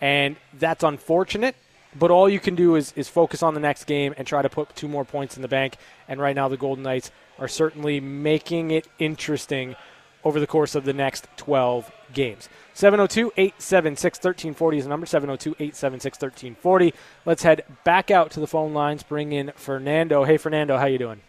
And 0.00 0.36
that's 0.54 0.82
unfortunate, 0.82 1.54
but 1.94 2.10
all 2.10 2.28
you 2.28 2.40
can 2.40 2.54
do 2.54 2.74
is, 2.74 2.92
is 2.96 3.08
focus 3.08 3.42
on 3.42 3.54
the 3.54 3.60
next 3.60 3.84
game 3.84 4.14
and 4.16 4.26
try 4.26 4.42
to 4.42 4.48
put 4.48 4.74
two 4.74 4.88
more 4.88 5.04
points 5.04 5.36
in 5.36 5.42
the 5.42 5.48
bank. 5.48 5.76
And 6.08 6.20
right 6.20 6.34
now, 6.34 6.48
the 6.48 6.56
Golden 6.56 6.82
Knights 6.82 7.10
are 7.38 7.48
certainly 7.48 8.00
making 8.00 8.70
it 8.70 8.88
interesting 8.98 9.76
over 10.24 10.40
the 10.40 10.46
course 10.46 10.74
of 10.74 10.84
the 10.84 10.92
next 10.92 11.28
12 11.36 11.90
games. 12.12 12.48
702 12.74 13.32
876 13.36 14.18
1340 14.18 14.78
is 14.78 14.84
the 14.84 14.90
number 14.90 15.06
702 15.06 15.50
876 15.50 16.16
1340. 16.16 16.94
Let's 17.26 17.42
head 17.42 17.64
back 17.84 18.10
out 18.10 18.30
to 18.32 18.40
the 18.40 18.46
phone 18.46 18.72
lines, 18.72 19.02
bring 19.02 19.32
in 19.32 19.52
Fernando. 19.56 20.24
Hey, 20.24 20.36
Fernando, 20.36 20.78
how 20.78 20.86
you 20.86 20.98
doing? 20.98 21.20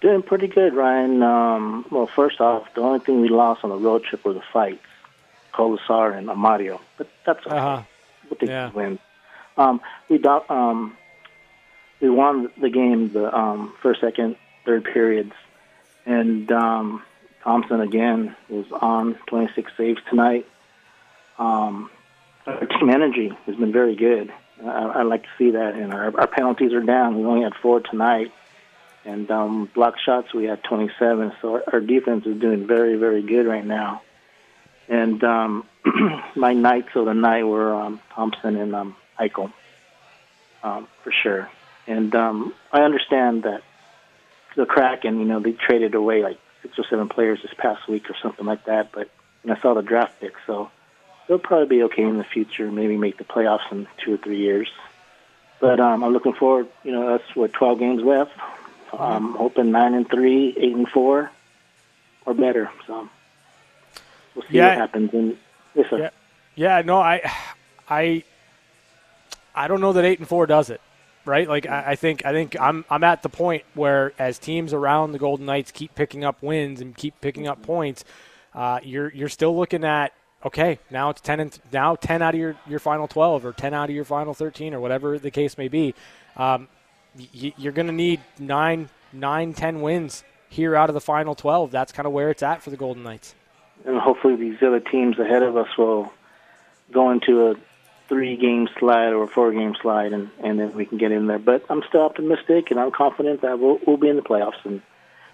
Doing 0.00 0.22
pretty 0.22 0.48
good, 0.48 0.74
Ryan. 0.74 1.22
Um, 1.22 1.86
well, 1.90 2.08
first 2.08 2.40
off, 2.40 2.66
the 2.74 2.80
only 2.80 2.98
thing 2.98 3.20
we 3.20 3.28
lost 3.28 3.62
on 3.62 3.70
the 3.70 3.76
road 3.76 4.02
trip 4.02 4.24
were 4.24 4.32
the 4.32 4.42
fights, 4.52 4.84
Kolesar 5.54 6.16
and 6.16 6.26
Amadio. 6.26 6.80
But 6.98 7.08
that's 7.24 7.46
okay. 7.46 7.56
Uh-huh. 7.56 7.82
We'll 8.28 8.38
take 8.38 8.48
yeah. 8.48 8.72
win. 8.72 8.98
Um, 9.56 9.80
we 10.08 10.18
do, 10.18 10.40
um, 10.48 10.96
we 12.00 12.10
won 12.10 12.50
the 12.60 12.68
game 12.68 13.12
the 13.12 13.32
um, 13.36 13.74
first, 13.80 14.00
second, 14.00 14.36
third 14.64 14.84
periods, 14.84 15.34
and 16.04 16.50
um, 16.50 17.02
Thompson 17.42 17.80
again 17.80 18.36
was 18.48 18.66
on 18.72 19.18
26 19.26 19.72
saves 19.76 20.00
tonight. 20.08 20.46
Um, 21.38 21.90
our 22.46 22.66
team 22.66 22.90
energy 22.90 23.32
has 23.46 23.56
been 23.56 23.72
very 23.72 23.96
good. 23.96 24.32
I, 24.64 24.68
I 24.68 25.02
like 25.02 25.22
to 25.22 25.28
see 25.38 25.50
that, 25.52 25.74
and 25.74 25.92
our, 25.92 26.18
our 26.20 26.26
penalties 26.26 26.72
are 26.72 26.82
down. 26.82 27.18
We 27.18 27.24
only 27.24 27.42
had 27.42 27.54
four 27.60 27.80
tonight, 27.80 28.32
and 29.04 29.30
um, 29.30 29.70
block 29.74 29.94
shots 30.04 30.32
we 30.32 30.44
had 30.44 30.62
27. 30.64 31.32
So 31.40 31.54
our, 31.54 31.64
our 31.74 31.80
defense 31.80 32.26
is 32.26 32.40
doing 32.40 32.66
very, 32.66 32.96
very 32.96 33.22
good 33.22 33.46
right 33.46 33.64
now. 33.64 34.02
And 34.88 35.22
um, 35.24 35.66
my 36.36 36.52
knights 36.52 36.90
of 36.94 37.06
the 37.06 37.14
night 37.14 37.44
were 37.44 37.74
um, 37.74 38.00
Thompson 38.14 38.56
and 38.56 38.74
um, 38.74 38.96
Eichel, 39.18 39.52
um, 40.62 40.86
for 41.02 41.12
sure. 41.12 41.48
And 41.86 42.14
um, 42.14 42.54
I 42.72 42.82
understand 42.82 43.44
that 43.44 43.62
the 44.56 44.66
Kraken, 44.66 45.18
you 45.18 45.24
know, 45.24 45.40
they 45.40 45.52
traded 45.52 45.94
away 45.94 46.22
like 46.22 46.38
six 46.62 46.78
or 46.78 46.84
seven 46.84 47.08
players 47.08 47.42
this 47.42 47.52
past 47.54 47.88
week 47.88 48.08
or 48.10 48.16
something 48.22 48.46
like 48.46 48.64
that. 48.64 48.92
But 48.92 49.10
I 49.48 49.58
saw 49.60 49.74
the 49.74 49.82
draft 49.82 50.20
pick, 50.20 50.34
so 50.46 50.70
they'll 51.26 51.38
probably 51.38 51.66
be 51.66 51.82
okay 51.84 52.02
in 52.02 52.18
the 52.18 52.24
future. 52.24 52.70
Maybe 52.70 52.96
make 52.96 53.18
the 53.18 53.24
playoffs 53.24 53.70
in 53.70 53.86
two 53.98 54.14
or 54.14 54.16
three 54.16 54.38
years. 54.38 54.70
But 55.60 55.80
um, 55.80 56.02
I'm 56.02 56.12
looking 56.12 56.32
forward. 56.32 56.68
You 56.82 56.92
know, 56.92 57.16
that's 57.16 57.36
what 57.36 57.52
12 57.52 57.78
games 57.78 58.02
left. 58.02 58.32
I'm 58.92 59.32
hoping 59.34 59.70
nine 59.70 59.94
and 59.94 60.08
three, 60.08 60.54
eight 60.56 60.74
and 60.74 60.88
four, 60.88 61.30
or 62.26 62.34
better. 62.34 62.70
So 62.86 63.08
we'll 64.34 64.44
see 64.44 64.56
yeah. 64.58 64.68
what 64.68 64.78
happens. 64.78 65.14
And 65.14 65.38
yes, 65.74 65.88
sir. 65.88 65.98
Yeah. 65.98 66.10
yeah, 66.54 66.82
no, 66.82 66.98
I, 66.98 67.32
I, 67.88 68.24
I 69.54 69.68
don't 69.68 69.80
know 69.80 69.94
that 69.94 70.04
eight 70.04 70.18
and 70.18 70.28
four 70.28 70.46
does 70.46 70.68
it 70.68 70.80
right? 71.24 71.48
Like 71.48 71.66
I, 71.66 71.92
I, 71.92 71.96
think 71.96 72.24
I 72.24 72.32
think 72.32 72.58
I'm 72.60 72.84
I'm 72.90 73.04
at 73.04 73.22
the 73.22 73.28
point 73.28 73.64
where 73.74 74.12
as 74.18 74.38
teams 74.38 74.72
around 74.72 75.12
the 75.12 75.18
Golden 75.18 75.46
Knights 75.46 75.70
keep 75.70 75.94
picking 75.94 76.24
up 76.24 76.42
wins 76.42 76.80
and 76.80 76.96
keep 76.96 77.20
picking 77.20 77.46
up 77.46 77.62
points, 77.62 78.04
uh, 78.54 78.80
you're 78.82 79.12
you're 79.12 79.28
still 79.28 79.56
looking 79.56 79.84
at 79.84 80.12
okay 80.44 80.78
now 80.90 81.10
it's 81.10 81.20
ten 81.20 81.40
and 81.40 81.58
now 81.72 81.94
ten 81.94 82.22
out 82.22 82.34
of 82.34 82.40
your, 82.40 82.56
your 82.66 82.78
final 82.78 83.06
twelve 83.08 83.44
or 83.44 83.52
ten 83.52 83.72
out 83.74 83.88
of 83.88 83.94
your 83.94 84.04
final 84.04 84.34
thirteen 84.34 84.74
or 84.74 84.80
whatever 84.80 85.18
the 85.18 85.30
case 85.30 85.56
may 85.56 85.68
be. 85.68 85.94
Um, 86.36 86.68
y- 87.16 87.54
you're 87.56 87.72
going 87.72 87.86
to 87.86 87.92
need 87.92 88.20
nine 88.38 88.88
nine 89.12 89.52
ten 89.54 89.80
wins 89.80 90.24
here 90.48 90.76
out 90.76 90.90
of 90.90 90.94
the 90.94 91.00
final 91.00 91.34
twelve. 91.34 91.70
That's 91.70 91.92
kind 91.92 92.06
of 92.06 92.12
where 92.12 92.30
it's 92.30 92.42
at 92.42 92.62
for 92.62 92.70
the 92.70 92.76
Golden 92.76 93.02
Knights. 93.02 93.34
And 93.84 93.98
hopefully 93.98 94.36
these 94.36 94.56
other 94.62 94.80
teams 94.80 95.18
ahead 95.18 95.42
of 95.42 95.56
us 95.56 95.68
will 95.76 96.12
go 96.92 97.10
into 97.10 97.50
a 97.50 97.54
three 98.08 98.36
game 98.36 98.68
slide 98.78 99.12
or 99.12 99.24
a 99.24 99.28
four 99.28 99.52
game 99.52 99.74
slide, 99.80 100.12
and, 100.12 100.30
and 100.42 100.58
then 100.58 100.74
we 100.74 100.84
can 100.84 100.98
get 100.98 101.12
in 101.12 101.26
there. 101.26 101.38
But 101.38 101.64
I'm 101.68 101.82
still 101.88 102.02
optimistic, 102.02 102.70
and 102.70 102.78
I'm 102.78 102.90
confident 102.90 103.42
that 103.42 103.58
we'll, 103.58 103.78
we'll 103.86 103.96
be 103.96 104.08
in 104.08 104.16
the 104.16 104.22
playoffs. 104.22 104.64
And 104.64 104.82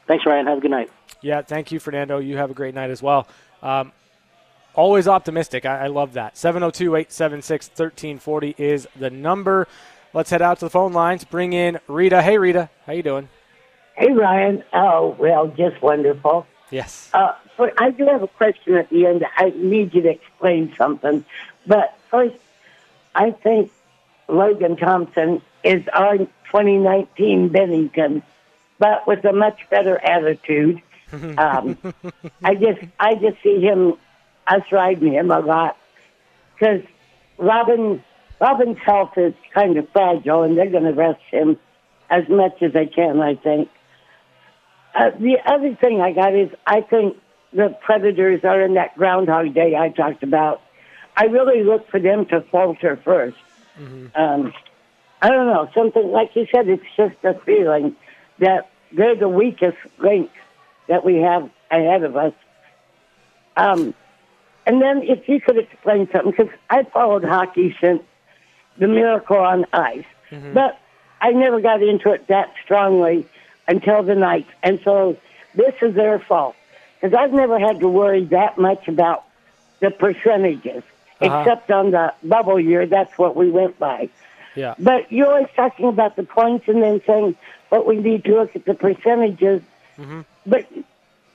thanks, 0.07 0.25
Ryan. 0.27 0.47
Have 0.47 0.59
a 0.59 0.61
good 0.61 0.71
night. 0.71 0.91
Yeah, 1.21 1.43
thank 1.43 1.73
you, 1.73 1.81
Fernando. 1.81 2.19
You 2.19 2.37
have 2.37 2.51
a 2.51 2.55
great 2.55 2.75
night 2.75 2.91
as 2.91 3.03
well. 3.03 3.27
Um, 3.63 3.93
always 4.75 5.09
optimistic. 5.09 5.67
I, 5.67 5.85
I 5.85 5.87
love 5.89 6.15
that. 6.15 6.37
702 6.37 6.95
876 6.95 7.69
1340 7.69 8.55
is 8.59 8.89
the 8.97 9.11
number. 9.11 9.67
Let's 10.15 10.31
head 10.31 10.43
out 10.43 10.59
to 10.61 10.67
the 10.67 10.71
phone 10.71 10.93
lines. 10.93 11.25
Bring 11.25 11.53
in 11.53 11.79
Rita. 11.87 12.23
Hey, 12.23 12.39
Rita. 12.39 12.71
How 12.87 12.93
you 12.93 13.03
doing? 13.03 13.29
Hey, 13.97 14.13
Ryan. 14.13 14.65
Oh, 14.73 15.17
well, 15.19 15.49
just 15.49 15.83
wonderful. 15.83 16.47
Yes. 16.71 17.11
Uh, 17.13 17.35
but 17.57 17.75
I 17.81 17.91
do 17.91 18.07
have 18.07 18.23
a 18.23 18.29
question 18.29 18.75
at 18.75 18.89
the 18.91 19.07
end. 19.07 19.27
I 19.37 19.53
need 19.57 19.95
you 19.95 20.03
to 20.03 20.11
explain 20.11 20.75
something. 20.77 21.25
But 21.67 21.99
first, 22.09 22.37
I 23.15 23.31
think 23.31 23.71
Logan 24.29 24.77
Thompson 24.77 25.43
is 25.65 25.83
our 25.93 26.19
2019 26.19 27.51
Binnington, 27.51 28.23
but 28.79 29.07
with 29.07 29.25
a 29.25 29.33
much 29.33 29.61
better 29.71 29.99
attitude. 29.99 30.83
Um, 31.11 31.79
I 32.45 32.55
just 32.55 32.81
I 33.01 33.15
just 33.15 33.43
see 33.43 33.63
him 33.63 33.95
us 34.47 34.61
riding 34.71 35.15
him 35.15 35.31
a 35.31 35.41
lot 35.41 35.79
because 36.53 36.83
Robin 37.39 38.05
Robin's 38.41 38.79
health 38.85 39.17
is 39.17 39.35
kind 39.55 39.79
of 39.79 39.89
fragile, 39.91 40.43
and 40.43 40.57
they're 40.57 40.71
going 40.71 40.85
to 40.85 40.93
rest 40.93 41.23
him 41.31 41.59
as 42.11 42.29
much 42.29 42.63
as 42.63 42.73
they 42.73 42.87
can, 42.87 43.21
I 43.21 43.35
think. 43.35 43.69
Uh, 44.95 45.11
the 45.19 45.37
other 45.45 45.75
thing 45.75 46.01
I 46.01 46.13
got 46.13 46.35
is 46.35 46.51
I 46.67 46.81
think 46.81 47.17
the 47.53 47.77
Predators 47.81 48.45
are 48.45 48.61
in 48.63 48.75
that 48.75 48.97
Groundhog 48.97 49.55
Day 49.55 49.75
I 49.77 49.91
talked 49.91 50.23
about. 50.23 50.61
I 51.19 51.25
really 51.25 51.65
look 51.65 51.91
for 51.91 52.01
them 52.01 52.25
to 52.27 52.41
falter 52.43 52.97
1st 52.97 53.35
mm-hmm. 53.79 54.07
um, 54.15 54.55
I 55.21 55.31
don't 55.31 55.49
know, 55.49 55.69
something 55.75 56.11
like 56.13 56.37
you 56.37 56.47
said, 56.53 56.69
it's 56.69 56.85
just 56.97 57.17
a 57.25 57.35
feeling 57.41 57.97
that 58.39 58.71
they're 58.93 59.17
the 59.17 59.29
weakest 59.29 59.77
link 59.99 60.31
that 60.87 61.05
we 61.05 61.17
have 61.17 61.51
ahead 61.71 62.05
of 62.05 62.17
us. 62.17 62.33
Um, 63.57 63.95
and 64.65 64.81
then 64.81 65.03
if 65.03 65.29
you 65.29 65.41
could 65.41 65.59
explain 65.59 66.09
something, 66.13 66.31
because 66.31 66.55
I 66.71 66.85
followed 66.85 67.25
hockey 67.25 67.77
since 67.81 68.03
the 68.79 68.87
Miracle 68.87 69.39
on 69.39 69.67
Ice, 69.73 70.05
mm-hmm. 70.31 70.55
but 70.55 70.79
I 71.21 71.33
never 71.33 71.61
got 71.61 71.83
into 71.83 72.13
it 72.13 72.29
that 72.29 72.55
strongly 72.63 73.27
until 73.67 74.05
the 74.05 74.15
night. 74.15 74.47
And 74.63 74.81
so 74.85 75.17
this 75.55 75.75
is 75.83 75.95
their 75.95 76.21
fault. 76.21 76.55
Because 77.01 77.15
I've 77.15 77.33
never 77.33 77.59
had 77.59 77.81
to 77.81 77.89
worry 77.89 78.25
that 78.27 78.59
much 78.59 78.89
about 78.89 79.25
the 79.81 79.91
percentages, 79.91 80.83
uh-huh. 81.21 81.41
except 81.41 81.71
on 81.71 81.91
the 81.91 82.15
bubble 82.23 82.61
year. 82.61 82.87
That's 82.87 83.17
what 83.19 83.37
we 83.37 83.51
went 83.51 83.79
by. 83.79 84.09
Yeah. 84.55 84.75
But 84.79 85.11
you're 85.13 85.29
always 85.29 85.49
talking 85.55 85.87
about 85.87 86.17
the 86.17 86.25
points 86.25 86.67
and 86.69 86.83
then 86.83 87.01
saying, 87.07 87.37
but 87.71 87.87
we 87.87 87.99
need 87.99 88.25
to 88.25 88.35
look 88.35 88.57
at 88.57 88.65
the 88.65 88.75
percentages. 88.75 89.63
Mm-hmm. 89.99 90.21
But 90.47 90.67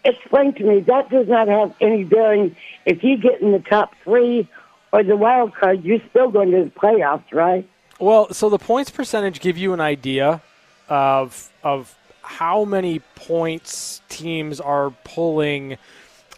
explain 0.03 0.53
to 0.53 0.63
me, 0.63 0.79
that 0.81 1.09
does 1.09 1.27
not 1.27 1.47
have 1.47 1.73
any 1.79 2.03
bearing. 2.03 2.55
If 2.85 3.03
you 3.03 3.17
get 3.17 3.41
in 3.41 3.51
the 3.51 3.59
top 3.59 3.95
three 4.03 4.47
or 4.91 5.03
the 5.03 5.15
wild 5.15 5.55
card, 5.55 5.83
you're 5.83 6.01
still 6.09 6.29
going 6.29 6.51
to 6.51 6.65
the 6.65 6.69
playoffs, 6.71 7.31
right? 7.31 7.67
Well, 7.99 8.33
so 8.33 8.49
the 8.49 8.59
points 8.59 8.89
percentage 8.89 9.39
give 9.39 9.57
you 9.57 9.73
an 9.73 9.79
idea 9.79 10.41
of 10.89 11.49
of 11.63 11.95
how 12.21 12.65
many 12.65 12.99
points 13.15 14.01
teams 14.09 14.59
are 14.59 14.91
pulling 15.03 15.77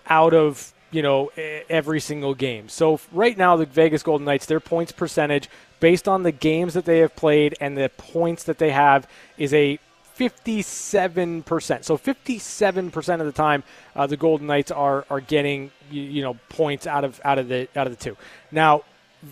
out 0.08 0.34
of 0.34 0.74
you 0.92 1.02
know 1.02 1.32
every 1.70 2.00
single 2.00 2.34
game. 2.34 2.70
So 2.70 3.00
right 3.12 3.38
now, 3.38 3.56
the 3.56 3.66
Vegas 3.66 4.04
Golden 4.04 4.26
Knights, 4.26 4.46
their 4.46 4.60
points 4.60 4.92
percentage 4.92 5.50
based 5.80 6.08
on 6.08 6.24
the 6.24 6.32
games 6.32 6.74
that 6.74 6.86
they 6.86 7.00
have 7.00 7.16
played 7.16 7.56
and 7.60 7.78
the 7.78 7.90
points 7.98 8.44
that 8.46 8.58
they 8.58 8.72
have 8.72 9.08
is 9.38 9.54
a 9.54 9.80
57%. 10.18 11.84
So 11.84 11.98
57% 11.98 13.20
of 13.20 13.26
the 13.26 13.32
time, 13.32 13.64
uh, 13.96 14.08
the 14.08 14.18
Golden 14.18 14.48
Knights 14.48 14.72
are 14.72 15.06
are 15.10 15.20
getting 15.20 15.72
you, 15.92 16.02
you, 16.02 16.22
know 16.22 16.38
points 16.50 16.88
out 16.88 17.04
of 17.04 17.20
out 17.26 17.38
of 17.38 17.50
the 17.50 17.68
out 17.76 17.88
of 17.88 17.98
the 17.98 18.02
two. 18.02 18.16
Now, 18.52 18.84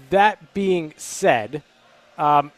that 0.09 0.53
being 0.53 0.93
said, 0.97 1.63
um, 2.17 2.51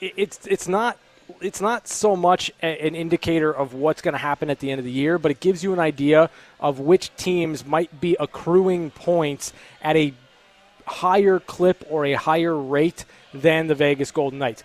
it, 0.00 0.14
it's 0.16 0.46
it's 0.46 0.66
not 0.66 0.98
it's 1.40 1.60
not 1.60 1.88
so 1.88 2.16
much 2.16 2.50
a, 2.62 2.86
an 2.86 2.94
indicator 2.94 3.52
of 3.52 3.74
what's 3.74 4.02
going 4.02 4.12
to 4.12 4.18
happen 4.18 4.50
at 4.50 4.60
the 4.60 4.70
end 4.70 4.78
of 4.78 4.84
the 4.84 4.92
year, 4.92 5.18
but 5.18 5.30
it 5.30 5.40
gives 5.40 5.62
you 5.62 5.72
an 5.72 5.78
idea 5.78 6.30
of 6.60 6.78
which 6.78 7.14
teams 7.16 7.64
might 7.64 8.00
be 8.00 8.16
accruing 8.18 8.90
points 8.90 9.52
at 9.82 9.96
a 9.96 10.14
higher 10.86 11.40
clip 11.40 11.84
or 11.88 12.04
a 12.06 12.14
higher 12.14 12.56
rate 12.56 13.04
than 13.32 13.66
the 13.66 13.74
Vegas 13.74 14.10
Golden 14.10 14.38
Knights. 14.38 14.62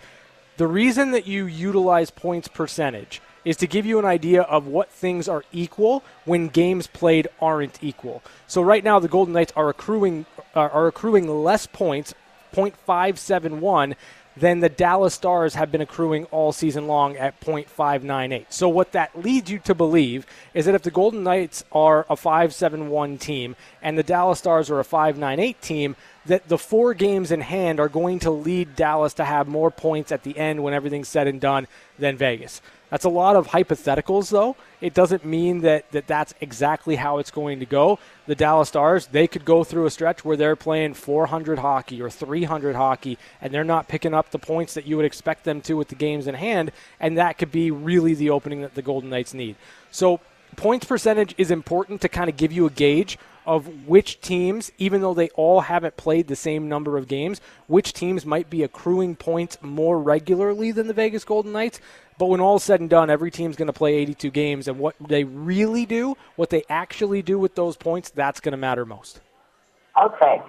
The 0.56 0.66
reason 0.66 1.12
that 1.12 1.26
you 1.26 1.46
utilize 1.46 2.10
points 2.10 2.48
percentage 2.48 3.22
is 3.44 3.56
to 3.58 3.66
give 3.66 3.86
you 3.86 3.98
an 3.98 4.04
idea 4.04 4.42
of 4.42 4.66
what 4.66 4.90
things 4.90 5.28
are 5.28 5.44
equal 5.52 6.02
when 6.24 6.48
games 6.48 6.86
played 6.86 7.28
aren't 7.40 7.82
equal. 7.82 8.22
So 8.46 8.60
right 8.60 8.82
now 8.82 8.98
the 8.98 9.08
Golden 9.08 9.32
Knights 9.32 9.52
are 9.56 9.68
accruing 9.68 10.26
are 10.54 10.88
accruing 10.88 11.28
less 11.28 11.66
points, 11.66 12.14
0.571 12.52 13.94
than 14.38 14.60
the 14.60 14.68
Dallas 14.68 15.14
Stars 15.14 15.54
have 15.54 15.72
been 15.72 15.80
accruing 15.80 16.24
all 16.26 16.52
season 16.52 16.86
long 16.86 17.16
at 17.16 17.40
0.598. 17.40 18.46
So 18.50 18.68
what 18.68 18.92
that 18.92 19.18
leads 19.18 19.50
you 19.50 19.58
to 19.60 19.74
believe 19.74 20.26
is 20.54 20.66
that 20.66 20.74
if 20.74 20.82
the 20.82 20.90
Golden 20.90 21.22
Knights 21.22 21.64
are 21.72 22.06
a 22.08 22.16
571 22.16 23.18
team 23.18 23.56
and 23.82 23.98
the 23.98 24.02
Dallas 24.02 24.38
Stars 24.38 24.70
are 24.70 24.80
a 24.80 24.84
598 24.84 25.60
team, 25.62 25.96
that 26.26 26.48
the 26.48 26.58
four 26.58 26.94
games 26.94 27.30
in 27.30 27.40
hand 27.40 27.80
are 27.80 27.88
going 27.88 28.18
to 28.20 28.30
lead 28.30 28.76
Dallas 28.76 29.14
to 29.14 29.24
have 29.24 29.48
more 29.48 29.70
points 29.70 30.12
at 30.12 30.22
the 30.22 30.36
end 30.36 30.62
when 30.62 30.74
everything's 30.74 31.08
said 31.08 31.26
and 31.26 31.40
done 31.40 31.66
than 31.98 32.16
Vegas. 32.16 32.60
That's 32.90 33.04
a 33.04 33.10
lot 33.10 33.36
of 33.36 33.48
hypotheticals, 33.48 34.30
though. 34.30 34.56
It 34.80 34.94
doesn't 34.94 35.24
mean 35.24 35.60
that, 35.60 35.90
that 35.92 36.06
that's 36.06 36.32
exactly 36.40 36.96
how 36.96 37.18
it's 37.18 37.30
going 37.30 37.60
to 37.60 37.66
go. 37.66 37.98
The 38.26 38.34
Dallas 38.34 38.68
Stars, 38.68 39.06
they 39.08 39.26
could 39.26 39.44
go 39.44 39.62
through 39.62 39.86
a 39.86 39.90
stretch 39.90 40.24
where 40.24 40.36
they're 40.36 40.56
playing 40.56 40.94
400 40.94 41.58
hockey 41.58 42.00
or 42.00 42.08
300 42.08 42.76
hockey, 42.76 43.18
and 43.42 43.52
they're 43.52 43.64
not 43.64 43.88
picking 43.88 44.14
up 44.14 44.30
the 44.30 44.38
points 44.38 44.74
that 44.74 44.86
you 44.86 44.96
would 44.96 45.04
expect 45.04 45.44
them 45.44 45.60
to 45.62 45.74
with 45.74 45.88
the 45.88 45.94
games 45.94 46.26
in 46.26 46.34
hand, 46.34 46.72
and 46.98 47.18
that 47.18 47.36
could 47.36 47.52
be 47.52 47.70
really 47.70 48.14
the 48.14 48.30
opening 48.30 48.62
that 48.62 48.74
the 48.74 48.82
Golden 48.82 49.10
Knights 49.10 49.34
need. 49.34 49.56
So, 49.90 50.20
points 50.56 50.86
percentage 50.86 51.34
is 51.36 51.50
important 51.50 52.00
to 52.00 52.08
kind 52.08 52.30
of 52.30 52.36
give 52.36 52.52
you 52.52 52.64
a 52.64 52.70
gauge 52.70 53.18
of 53.48 53.88
which 53.88 54.20
teams, 54.20 54.70
even 54.76 55.00
though 55.00 55.14
they 55.14 55.30
all 55.30 55.62
haven't 55.62 55.96
played 55.96 56.28
the 56.28 56.36
same 56.36 56.68
number 56.68 56.98
of 56.98 57.08
games, 57.08 57.40
which 57.66 57.94
teams 57.94 58.26
might 58.26 58.50
be 58.50 58.62
accruing 58.62 59.16
points 59.16 59.56
more 59.62 59.98
regularly 59.98 60.70
than 60.70 60.86
the 60.86 60.92
Vegas 60.92 61.24
Golden 61.24 61.52
Knights. 61.52 61.80
But 62.18 62.26
when 62.26 62.40
all 62.40 62.56
is 62.56 62.62
said 62.62 62.80
and 62.80 62.90
done, 62.90 63.08
every 63.08 63.30
team's 63.30 63.56
going 63.56 63.68
to 63.68 63.72
play 63.72 63.94
82 63.94 64.30
games, 64.32 64.68
and 64.68 64.78
what 64.78 64.96
they 65.00 65.24
really 65.24 65.86
do, 65.86 66.14
what 66.36 66.50
they 66.50 66.62
actually 66.68 67.22
do 67.22 67.38
with 67.38 67.54
those 67.54 67.74
points, 67.78 68.10
that's 68.10 68.38
going 68.38 68.52
to 68.52 68.58
matter 68.58 68.84
most. 68.84 69.20
Okay, 69.98 70.42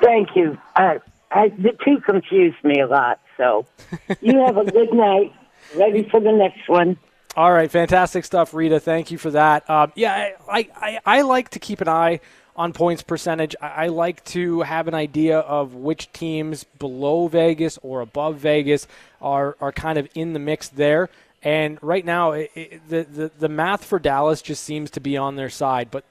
thank 0.00 0.28
you. 0.36 0.56
Uh, 0.76 1.00
I, 1.32 1.48
the 1.48 1.76
two 1.84 1.98
confused 1.98 2.62
me 2.62 2.80
a 2.80 2.86
lot, 2.86 3.18
so 3.36 3.66
you 4.20 4.38
have 4.46 4.56
a 4.56 4.70
good 4.70 4.92
night. 4.92 5.34
Ready 5.74 6.08
for 6.08 6.20
the 6.20 6.30
next 6.30 6.68
one. 6.68 6.96
All 7.36 7.52
right, 7.52 7.70
fantastic 7.70 8.24
stuff, 8.24 8.54
Rita. 8.54 8.80
Thank 8.80 9.10
you 9.10 9.18
for 9.18 9.30
that. 9.32 9.68
Um, 9.68 9.92
yeah, 9.94 10.30
I, 10.48 10.70
I, 10.74 11.00
I, 11.04 11.20
like 11.20 11.50
to 11.50 11.58
keep 11.58 11.82
an 11.82 11.88
eye 11.88 12.20
on 12.56 12.72
points 12.72 13.02
percentage. 13.02 13.54
I, 13.60 13.88
like 13.88 14.24
to 14.26 14.62
have 14.62 14.88
an 14.88 14.94
idea 14.94 15.40
of 15.40 15.74
which 15.74 16.10
teams 16.14 16.64
below 16.64 17.28
Vegas 17.28 17.78
or 17.82 18.00
above 18.00 18.36
Vegas 18.36 18.88
are, 19.20 19.54
are 19.60 19.70
kind 19.70 19.98
of 19.98 20.08
in 20.14 20.32
the 20.32 20.38
mix 20.38 20.68
there. 20.68 21.10
And 21.42 21.78
right 21.82 22.06
now, 22.06 22.32
it, 22.32 22.50
it, 22.54 22.88
the, 22.88 23.02
the, 23.02 23.30
the 23.38 23.48
math 23.50 23.84
for 23.84 23.98
Dallas 23.98 24.40
just 24.40 24.64
seems 24.64 24.90
to 24.92 25.00
be 25.00 25.18
on 25.18 25.36
their 25.36 25.50
side. 25.50 25.90
But 25.90 26.04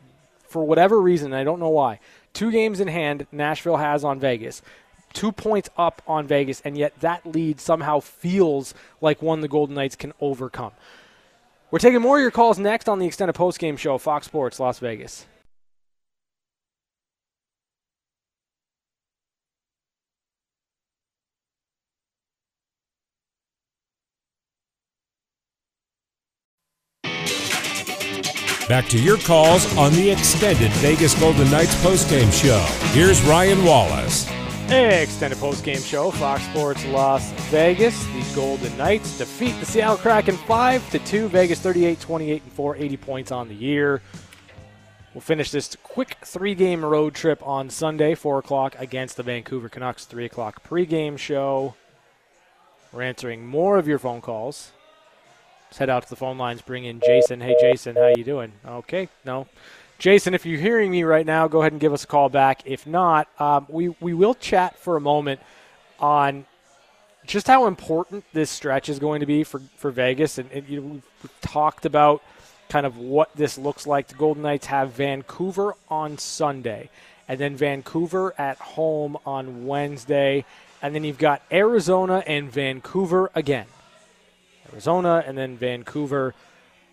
for 0.48 0.64
whatever 0.64 1.02
reason, 1.02 1.34
I 1.34 1.44
don't 1.44 1.60
know 1.60 1.70
why, 1.70 2.00
two 2.34 2.52
games 2.52 2.80
in 2.80 2.88
hand 2.88 3.26
Nashville 3.32 3.78
has 3.78 4.04
on 4.04 4.20
Vegas 4.20 4.62
two 5.14 5.32
points 5.32 5.70
up 5.78 6.02
on 6.06 6.28
Vegas, 6.28 6.62
and 6.66 6.78
yet 6.78 7.00
that 7.00 7.26
lead 7.26 7.62
somehow 7.62 8.02
feels 8.02 8.74
like 9.00 9.22
one 9.22 9.40
the 9.40 9.48
Golden 9.48 9.74
Knights 9.74 9.96
can 9.96 10.12
overcome. 10.20 10.74
We're 11.72 11.80
taking 11.80 12.02
more 12.02 12.18
of 12.18 12.22
your 12.22 12.32
calls 12.32 12.60
next 12.60 12.88
on 12.88 13.00
the 13.00 13.06
extended 13.06 13.36
postgame 13.36 13.78
show, 13.78 13.98
Fox 13.98 14.28
Sports 14.28 14.60
Las 14.60 14.80
Vegas. 14.80 15.26
Back 28.68 28.88
to 28.90 29.00
your 29.00 29.18
calls 29.18 29.78
on 29.78 29.94
the 29.94 30.10
extended 30.10 30.72
Vegas 30.74 31.14
Golden 31.20 31.52
Knights 31.52 31.76
postgame 31.84 32.34
show. 32.34 32.66
Here's 32.94 33.22
Ryan 33.22 33.64
Wallace. 33.64 34.35
Extended 34.68 35.38
post-game 35.38 35.78
show, 35.78 36.10
Fox 36.10 36.44
Sports 36.46 36.84
Las 36.88 37.32
Vegas. 37.52 38.06
The 38.08 38.36
Golden 38.36 38.76
Knights 38.78 39.18
defeat 39.18 39.58
the 39.60 39.66
Seattle 39.66 39.96
Kraken 39.96 40.36
5 40.36 40.90
to 40.90 41.00
2. 41.00 41.28
Vegas 41.28 41.60
38, 41.60 42.00
28 42.00 42.42
and 42.42 42.52
4, 42.52 42.76
80 42.76 42.98
points 42.98 43.32
on 43.32 43.48
the 43.48 43.54
year. 43.54 44.02
We'll 45.14 45.22
finish 45.22 45.52
this 45.52 45.78
quick 45.84 46.18
three-game 46.26 46.84
road 46.84 47.14
trip 47.14 47.46
on 47.46 47.70
Sunday, 47.70 48.16
4 48.16 48.40
o'clock 48.40 48.76
against 48.80 49.18
the 49.18 49.24
Vancouver 49.24 49.70
Canucks, 49.70 50.06
3 50.06 50.26
o'clock 50.26 50.68
pregame 50.68 51.18
show. 51.18 51.76
We're 52.92 53.04
answering 53.04 53.46
more 53.46 53.78
of 53.78 53.88
your 53.88 54.00
phone 54.00 54.20
calls. 54.20 54.72
Let's 55.68 55.78
head 55.78 55.90
out 55.92 56.04
to 56.04 56.10
the 56.10 56.16
phone 56.16 56.40
lines, 56.40 56.62
bring 56.62 56.86
in 56.86 57.02
Jason. 57.06 57.40
Hey, 57.40 57.56
Jason, 57.62 57.96
how 57.96 58.14
you 58.18 58.24
doing? 58.24 58.54
Okay, 58.66 59.10
no. 59.24 59.48
Jason, 59.98 60.34
if 60.34 60.46
you're 60.46 60.60
hearing 60.60 60.92
me 60.92 61.04
right 61.04 61.26
now, 61.26 61.48
go 61.48 61.62
ahead 61.62 61.72
and 61.72 61.80
give 61.80 61.94
us 61.94 62.04
a 62.04 62.08
call 62.08 62.30
back. 62.30 62.62
If 62.66 62.86
not, 62.86 63.28
um, 63.40 63.66
we, 63.70 63.90
we 64.00 64.14
will 64.14 64.34
chat 64.34 64.78
for 64.78 64.98
a 64.98 65.02
moment 65.02 65.40
on 66.00 66.46
just 67.26 67.48
how 67.48 67.66
important 67.66 68.26
this 68.34 68.50
stretch 68.50 68.90
is 68.90 69.00
going 69.00 69.22
to 69.22 69.26
be 69.26 69.44
for, 69.44 69.62
for 69.78 69.92
Vegas. 69.92 70.38
And, 70.38 70.52
and 70.52 70.68
you 70.68 70.82
we've 70.82 71.42
talked 71.42 71.86
about 71.86 72.22
kind 72.70 72.86
of 72.86 72.98
what 72.98 73.36
this 73.36 73.58
looks 73.58 73.88
like. 73.88 74.08
The 74.08 74.16
Golden 74.16 74.44
Knights 74.44 74.68
have 74.68 74.92
Vancouver 74.92 75.76
on 75.90 76.18
Sunday, 76.18 76.90
and 77.28 77.40
then 77.40 77.56
Vancouver 77.56 78.34
at 78.38 78.58
home 78.58 79.18
on 79.26 79.66
Wednesday. 79.66 80.46
And 80.82 80.94
then 80.94 81.04
you've 81.04 81.18
got 81.18 81.42
Arizona 81.52 82.22
and 82.28 82.52
Vancouver 82.52 83.32
again. 83.34 83.66
Arizona 84.72 85.24
and 85.26 85.38
then 85.38 85.58
Vancouver 85.58 86.36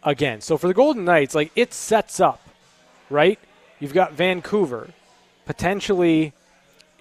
again. 0.02 0.40
So 0.40 0.56
for 0.56 0.68
the 0.68 0.74
Golden 0.74 1.04
Knights, 1.04 1.34
like 1.34 1.50
it 1.56 1.74
sets 1.74 2.20
up 2.20 2.40
right? 3.12 3.38
You've 3.78 3.94
got 3.94 4.12
Vancouver, 4.12 4.90
potentially, 5.46 6.32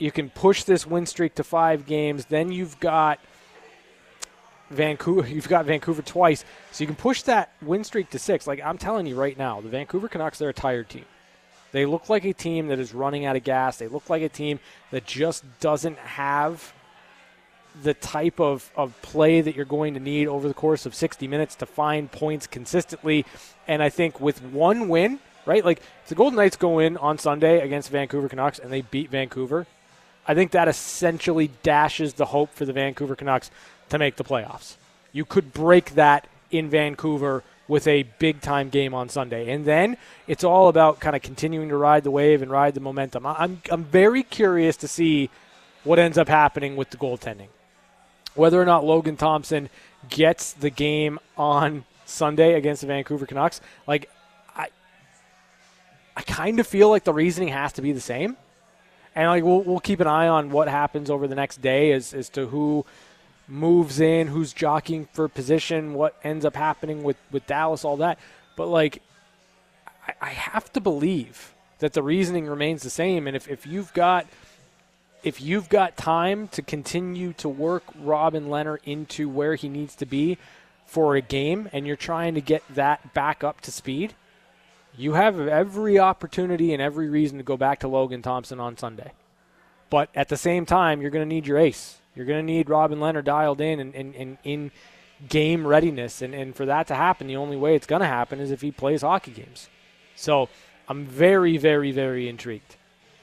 you 0.01 0.11
can 0.11 0.29
push 0.29 0.63
this 0.63 0.85
win 0.85 1.05
streak 1.05 1.35
to 1.35 1.43
five 1.43 1.85
games. 1.85 2.25
Then 2.25 2.51
you've 2.51 2.79
got 2.79 3.19
Vancouver. 4.71 5.27
You've 5.27 5.49
got 5.49 5.65
Vancouver 5.65 6.01
twice, 6.01 6.43
so 6.71 6.81
you 6.81 6.87
can 6.87 6.95
push 6.95 7.21
that 7.23 7.51
win 7.61 7.83
streak 7.83 8.09
to 8.11 8.19
six. 8.19 8.47
Like 8.47 8.61
I'm 8.63 8.77
telling 8.77 9.05
you 9.05 9.15
right 9.15 9.37
now, 9.37 9.61
the 9.61 9.69
Vancouver 9.69 10.07
Canucks 10.07 10.39
they're 10.39 10.49
a 10.49 10.53
tired 10.53 10.89
team. 10.89 11.05
They 11.71 11.85
look 11.85 12.09
like 12.09 12.25
a 12.25 12.33
team 12.33 12.67
that 12.67 12.79
is 12.79 12.93
running 12.93 13.25
out 13.25 13.35
of 13.35 13.43
gas. 13.43 13.77
They 13.77 13.87
look 13.87 14.09
like 14.09 14.21
a 14.23 14.29
team 14.29 14.59
that 14.91 15.05
just 15.05 15.43
doesn't 15.59 15.97
have 15.97 16.73
the 17.83 17.93
type 17.93 18.39
of, 18.39 18.69
of 18.75 18.99
play 19.01 19.39
that 19.39 19.55
you're 19.55 19.65
going 19.65 19.93
to 19.93 19.99
need 19.99 20.27
over 20.27 20.47
the 20.47 20.53
course 20.53 20.85
of 20.85 20.93
60 20.93 21.27
minutes 21.27 21.55
to 21.55 21.65
find 21.65 22.11
points 22.11 22.47
consistently. 22.47 23.25
And 23.67 23.81
I 23.81 23.89
think 23.89 24.19
with 24.19 24.41
one 24.43 24.89
win, 24.89 25.19
right? 25.51 25.65
Like 25.65 25.79
if 26.03 26.09
the 26.09 26.15
Golden 26.15 26.37
Knights 26.37 26.55
go 26.55 26.79
in 26.79 26.95
on 26.97 27.17
Sunday 27.17 27.59
against 27.59 27.89
Vancouver 27.89 28.29
Canucks 28.29 28.57
and 28.57 28.71
they 28.71 28.81
beat 28.81 29.09
Vancouver, 29.09 29.67
I 30.25 30.33
think 30.33 30.51
that 30.51 30.69
essentially 30.69 31.51
dashes 31.61 32.13
the 32.13 32.25
hope 32.25 32.53
for 32.53 32.63
the 32.63 32.71
Vancouver 32.71 33.15
Canucks 33.15 33.51
to 33.89 33.97
make 33.97 34.15
the 34.15 34.23
playoffs. 34.23 34.75
You 35.11 35.25
could 35.25 35.51
break 35.51 35.95
that 35.95 36.27
in 36.51 36.69
Vancouver 36.69 37.43
with 37.67 37.85
a 37.85 38.03
big 38.17 38.39
time 38.39 38.69
game 38.69 38.93
on 38.93 39.09
Sunday. 39.09 39.51
And 39.51 39.65
then 39.65 39.97
it's 40.25 40.43
all 40.45 40.69
about 40.69 41.01
kind 41.01 41.17
of 41.17 41.21
continuing 41.21 41.67
to 41.69 41.75
ride 41.75 42.03
the 42.03 42.11
wave 42.11 42.41
and 42.41 42.49
ride 42.49 42.73
the 42.73 42.79
momentum. 42.79 43.25
I'm, 43.25 43.61
I'm 43.69 43.83
very 43.83 44.23
curious 44.23 44.77
to 44.77 44.87
see 44.87 45.29
what 45.83 45.99
ends 45.99 46.17
up 46.17 46.29
happening 46.29 46.77
with 46.77 46.91
the 46.91 46.97
goaltending. 46.97 47.47
Whether 48.35 48.61
or 48.61 48.65
not 48.65 48.85
Logan 48.85 49.17
Thompson 49.17 49.69
gets 50.09 50.53
the 50.53 50.69
game 50.69 51.19
on 51.37 51.83
Sunday 52.05 52.53
against 52.53 52.81
the 52.81 52.87
Vancouver 52.87 53.25
Canucks, 53.25 53.59
like 53.85 54.09
I 56.15 56.21
kind 56.21 56.59
of 56.59 56.67
feel 56.67 56.89
like 56.89 57.03
the 57.03 57.13
reasoning 57.13 57.49
has 57.49 57.73
to 57.73 57.81
be 57.81 57.91
the 57.91 58.01
same. 58.01 58.37
And 59.15 59.27
like 59.27 59.43
we'll, 59.43 59.61
we'll 59.61 59.79
keep 59.79 59.99
an 59.99 60.07
eye 60.07 60.27
on 60.27 60.51
what 60.51 60.67
happens 60.67 61.09
over 61.09 61.27
the 61.27 61.35
next 61.35 61.61
day 61.61 61.91
as, 61.91 62.13
as 62.13 62.29
to 62.29 62.47
who 62.47 62.85
moves 63.47 63.99
in, 63.99 64.27
who's 64.27 64.53
jockeying 64.53 65.07
for 65.13 65.27
position, 65.27 65.93
what 65.93 66.15
ends 66.23 66.45
up 66.45 66.55
happening 66.55 67.03
with, 67.03 67.17
with 67.31 67.45
Dallas, 67.47 67.83
all 67.83 67.97
that. 67.97 68.19
But 68.55 68.67
like, 68.67 69.01
I, 70.07 70.13
I 70.21 70.29
have 70.29 70.71
to 70.73 70.79
believe 70.79 71.53
that 71.79 71.93
the 71.93 72.03
reasoning 72.03 72.47
remains 72.47 72.83
the 72.83 72.89
same. 72.89 73.27
And 73.27 73.35
if, 73.35 73.49
if 73.49 73.67
you've 73.67 73.93
got 73.93 74.27
if 75.23 75.39
you've 75.39 75.69
got 75.69 75.95
time 75.97 76.47
to 76.47 76.61
continue 76.61 77.33
to 77.33 77.47
work 77.47 77.83
Robin 77.99 78.47
Lehner 78.47 78.77
into 78.83 79.29
where 79.29 79.55
he 79.55 79.69
needs 79.69 79.95
to 79.97 80.05
be 80.05 80.37
for 80.87 81.15
a 81.15 81.21
game 81.21 81.69
and 81.71 81.85
you're 81.85 81.95
trying 81.95 82.33
to 82.33 82.41
get 82.41 82.63
that 82.73 83.13
back 83.13 83.43
up 83.43 83.61
to 83.61 83.71
speed, 83.71 84.15
you 84.97 85.13
have 85.13 85.39
every 85.39 85.99
opportunity 85.99 86.73
and 86.73 86.81
every 86.81 87.09
reason 87.09 87.37
to 87.37 87.43
go 87.43 87.57
back 87.57 87.79
to 87.79 87.87
Logan 87.87 88.21
Thompson 88.21 88.59
on 88.59 88.77
Sunday. 88.77 89.13
But 89.89 90.09
at 90.15 90.29
the 90.29 90.37
same 90.37 90.65
time, 90.65 91.01
you're 91.01 91.11
going 91.11 91.27
to 91.27 91.35
need 91.35 91.47
your 91.47 91.57
ace. 91.57 91.99
You're 92.15 92.25
going 92.25 92.45
to 92.45 92.53
need 92.53 92.69
Robin 92.69 92.99
Lehner 92.99 93.23
dialed 93.23 93.61
in 93.61 93.79
and, 93.79 93.95
and, 93.95 94.15
and 94.15 94.37
in 94.43 94.71
game 95.27 95.65
readiness. 95.65 96.21
And, 96.21 96.33
and 96.33 96.55
for 96.55 96.65
that 96.65 96.87
to 96.87 96.95
happen, 96.95 97.27
the 97.27 97.35
only 97.35 97.57
way 97.57 97.75
it's 97.75 97.87
going 97.87 98.01
to 98.01 98.07
happen 98.07 98.39
is 98.39 98.51
if 98.51 98.61
he 98.61 98.71
plays 98.71 99.01
hockey 99.01 99.31
games. 99.31 99.69
So 100.15 100.49
I'm 100.87 101.05
very, 101.05 101.57
very, 101.57 101.91
very 101.91 102.27
intrigued. 102.27 102.75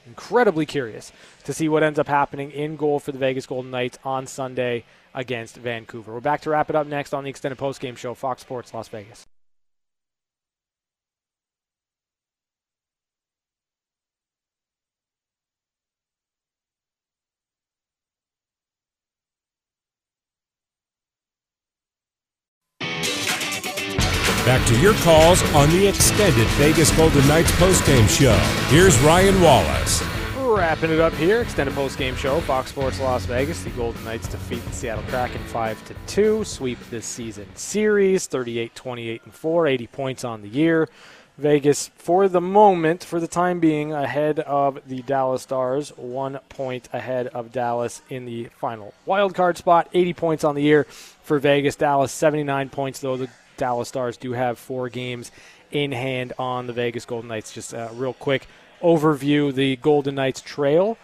Incredibly 0.05 0.65
curious 0.65 1.11
to 1.43 1.53
see 1.53 1.69
what 1.69 1.83
ends 1.83 1.99
up 1.99 2.07
happening 2.07 2.51
in 2.51 2.77
goal 2.77 2.99
for 2.99 3.11
the 3.11 3.19
Vegas 3.19 3.45
Golden 3.45 3.69
Knights 3.69 3.99
on 4.03 4.25
Sunday 4.25 4.85
against 5.13 5.57
Vancouver. 5.57 6.13
We're 6.13 6.19
back 6.19 6.41
to 6.41 6.49
wrap 6.49 6.69
it 6.69 6.75
up 6.75 6.87
next 6.87 7.13
on 7.13 7.23
the 7.23 7.29
extended 7.29 7.59
postgame 7.59 7.97
show, 7.97 8.13
Fox 8.15 8.41
Sports 8.41 8.73
Las 8.73 8.87
Vegas. 8.87 9.27
To 24.69 24.79
your 24.79 24.93
calls 24.95 25.41
on 25.55 25.67
the 25.71 25.87
extended 25.87 26.45
Vegas 26.49 26.95
Golden 26.95 27.27
Knights 27.27 27.49
postgame 27.53 28.07
show. 28.07 28.37
Here's 28.67 28.95
Ryan 28.99 29.41
Wallace. 29.41 30.03
Wrapping 30.37 30.91
it 30.91 30.99
up 30.99 31.11
here, 31.15 31.41
extended 31.41 31.73
postgame 31.73 32.15
show, 32.15 32.39
Fox 32.41 32.69
Sports 32.69 32.99
Las 32.99 33.25
Vegas. 33.25 33.63
The 33.63 33.71
Golden 33.71 34.03
Knights 34.03 34.27
defeat 34.27 34.63
the 34.65 34.71
Seattle 34.71 35.03
Kraken 35.05 35.41
5 35.45 35.85
to 35.87 35.95
2, 36.05 36.43
sweep 36.43 36.77
this 36.91 37.07
season 37.07 37.47
series 37.55 38.27
38 38.27 38.75
28 38.75 39.21
and 39.25 39.33
4, 39.33 39.65
80 39.65 39.87
points 39.87 40.23
on 40.23 40.43
the 40.43 40.49
year. 40.49 40.87
Vegas, 41.39 41.89
for 41.95 42.27
the 42.27 42.41
moment, 42.41 43.03
for 43.03 43.19
the 43.19 43.27
time 43.27 43.59
being, 43.59 43.91
ahead 43.91 44.39
of 44.41 44.77
the 44.85 45.01
Dallas 45.01 45.41
Stars, 45.41 45.89
one 45.97 46.37
point 46.49 46.89
ahead 46.93 47.25
of 47.27 47.51
Dallas 47.51 48.03
in 48.09 48.25
the 48.25 48.49
final 48.59 48.93
wild 49.07 49.33
card 49.33 49.57
spot. 49.57 49.89
80 49.93 50.13
points 50.13 50.43
on 50.43 50.53
the 50.53 50.61
year 50.61 50.83
for 50.83 51.39
Vegas. 51.39 51.75
Dallas 51.75 52.11
79 52.11 52.69
points, 52.69 52.99
though 52.99 53.17
the 53.17 53.29
Dallas 53.59 53.89
Stars 53.89 54.17
do 54.17 54.31
have 54.33 54.57
four 54.57 54.89
games 54.89 55.31
in 55.71 55.91
hand 55.91 56.33
on 56.39 56.65
the 56.65 56.73
Vegas 56.73 57.05
Golden 57.05 57.27
Knights. 57.27 57.53
Just 57.53 57.73
a 57.73 57.91
real 57.93 58.13
quick 58.13 58.47
overview 58.81 59.53
the 59.53 59.75
Golden 59.75 60.15
Knights 60.15 60.41
trail 60.41 60.97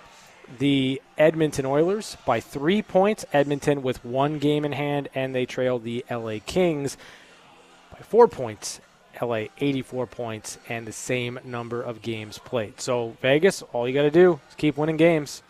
the 0.59 1.01
Edmonton 1.17 1.65
Oilers 1.65 2.17
by 2.25 2.39
three 2.39 2.81
points. 2.81 3.25
Edmonton 3.33 3.81
with 3.81 4.03
one 4.05 4.39
game 4.39 4.65
in 4.65 4.71
hand, 4.71 5.09
and 5.15 5.33
they 5.33 5.45
trail 5.45 5.79
the 5.79 6.05
LA 6.09 6.37
Kings 6.45 6.97
by 7.91 7.99
four 7.99 8.27
points. 8.27 8.81
LA 9.21 9.45
84 9.59 10.07
points 10.07 10.57
and 10.67 10.85
the 10.85 10.91
same 10.91 11.39
number 11.45 11.81
of 11.81 12.01
games 12.01 12.37
played. 12.37 12.81
So, 12.81 13.15
Vegas, 13.21 13.61
all 13.71 13.87
you 13.87 13.93
got 13.93 14.01
to 14.01 14.11
do 14.11 14.41
is 14.49 14.55
keep 14.55 14.75
winning 14.75 14.97
games 14.97 15.41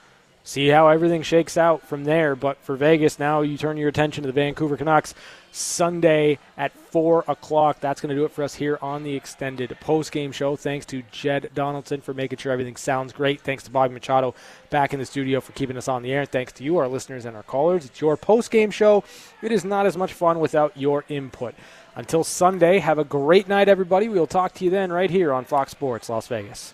see 0.46 0.70
how 0.70 0.88
everything 0.88 1.24
shakes 1.24 1.58
out 1.58 1.86
from 1.86 2.06
there. 2.06 2.36
But 2.36 2.58
for 2.60 2.78
Vegas, 2.78 3.20
now 3.20 3.42
you 3.42 3.58
turn 3.58 3.76
your 3.76 3.90
attention 3.90 4.24
to 4.24 4.28
the 4.28 4.34
Vancouver 4.34 4.78
Canucks 4.78 5.14
Sunday 5.52 6.38
at 6.58 6.72
4 6.72 7.26
o'clock. 7.28 7.80
That's 7.80 8.00
going 8.00 8.10
to 8.10 8.16
do 8.16 8.26
it 8.26 8.32
for 8.32 8.44
us 8.44 8.56
here 8.56 8.78
on 8.82 9.04
the 9.04 9.16
extended 9.16 9.76
post-game 9.82 10.32
show. 10.32 10.56
Thanks 10.56 10.86
to 10.88 11.02
Jed 11.12 11.50
Donaldson 11.54 12.02
for 12.02 12.14
making 12.14 12.38
sure 12.40 12.52
everything 12.52 12.76
sounds 12.76 13.12
great. 13.12 13.42
Thanks 13.42 13.64
to 13.64 13.72
Bobby 13.72 13.94
Machado 13.94 14.36
back 14.70 14.94
in 14.94 15.00
the 15.00 15.06
studio 15.06 15.42
for 15.42 15.52
keeping 15.54 15.78
us 15.78 15.88
on 15.88 16.04
the 16.04 16.12
air. 16.12 16.22
And 16.22 16.30
Thanks 16.30 16.54
to 16.54 16.64
you, 16.64 16.78
our 16.78 16.88
listeners 16.88 17.26
and 17.26 17.36
our 17.36 17.44
callers. 17.44 17.86
It's 17.86 18.02
your 18.02 18.16
post-game 18.18 18.72
show. 18.72 19.04
It 19.42 19.52
is 19.52 19.66
not 19.66 19.86
as 19.86 19.98
much 19.98 20.14
fun 20.14 20.40
without 20.40 20.76
your 20.78 21.06
input. 21.10 21.56
Until 21.96 22.26
Sunday, 22.26 22.80
have 22.80 23.00
a 23.00 23.06
great 23.06 23.48
night, 23.48 23.70
everybody. 23.70 24.10
We'll 24.10 24.28
talk 24.28 24.54
to 24.56 24.66
you 24.66 24.70
then 24.70 24.92
right 24.92 25.10
here 25.10 25.32
on 25.32 25.46
Fox 25.46 25.72
Sports 25.72 26.10
Las 26.10 26.28
Vegas. 26.28 26.74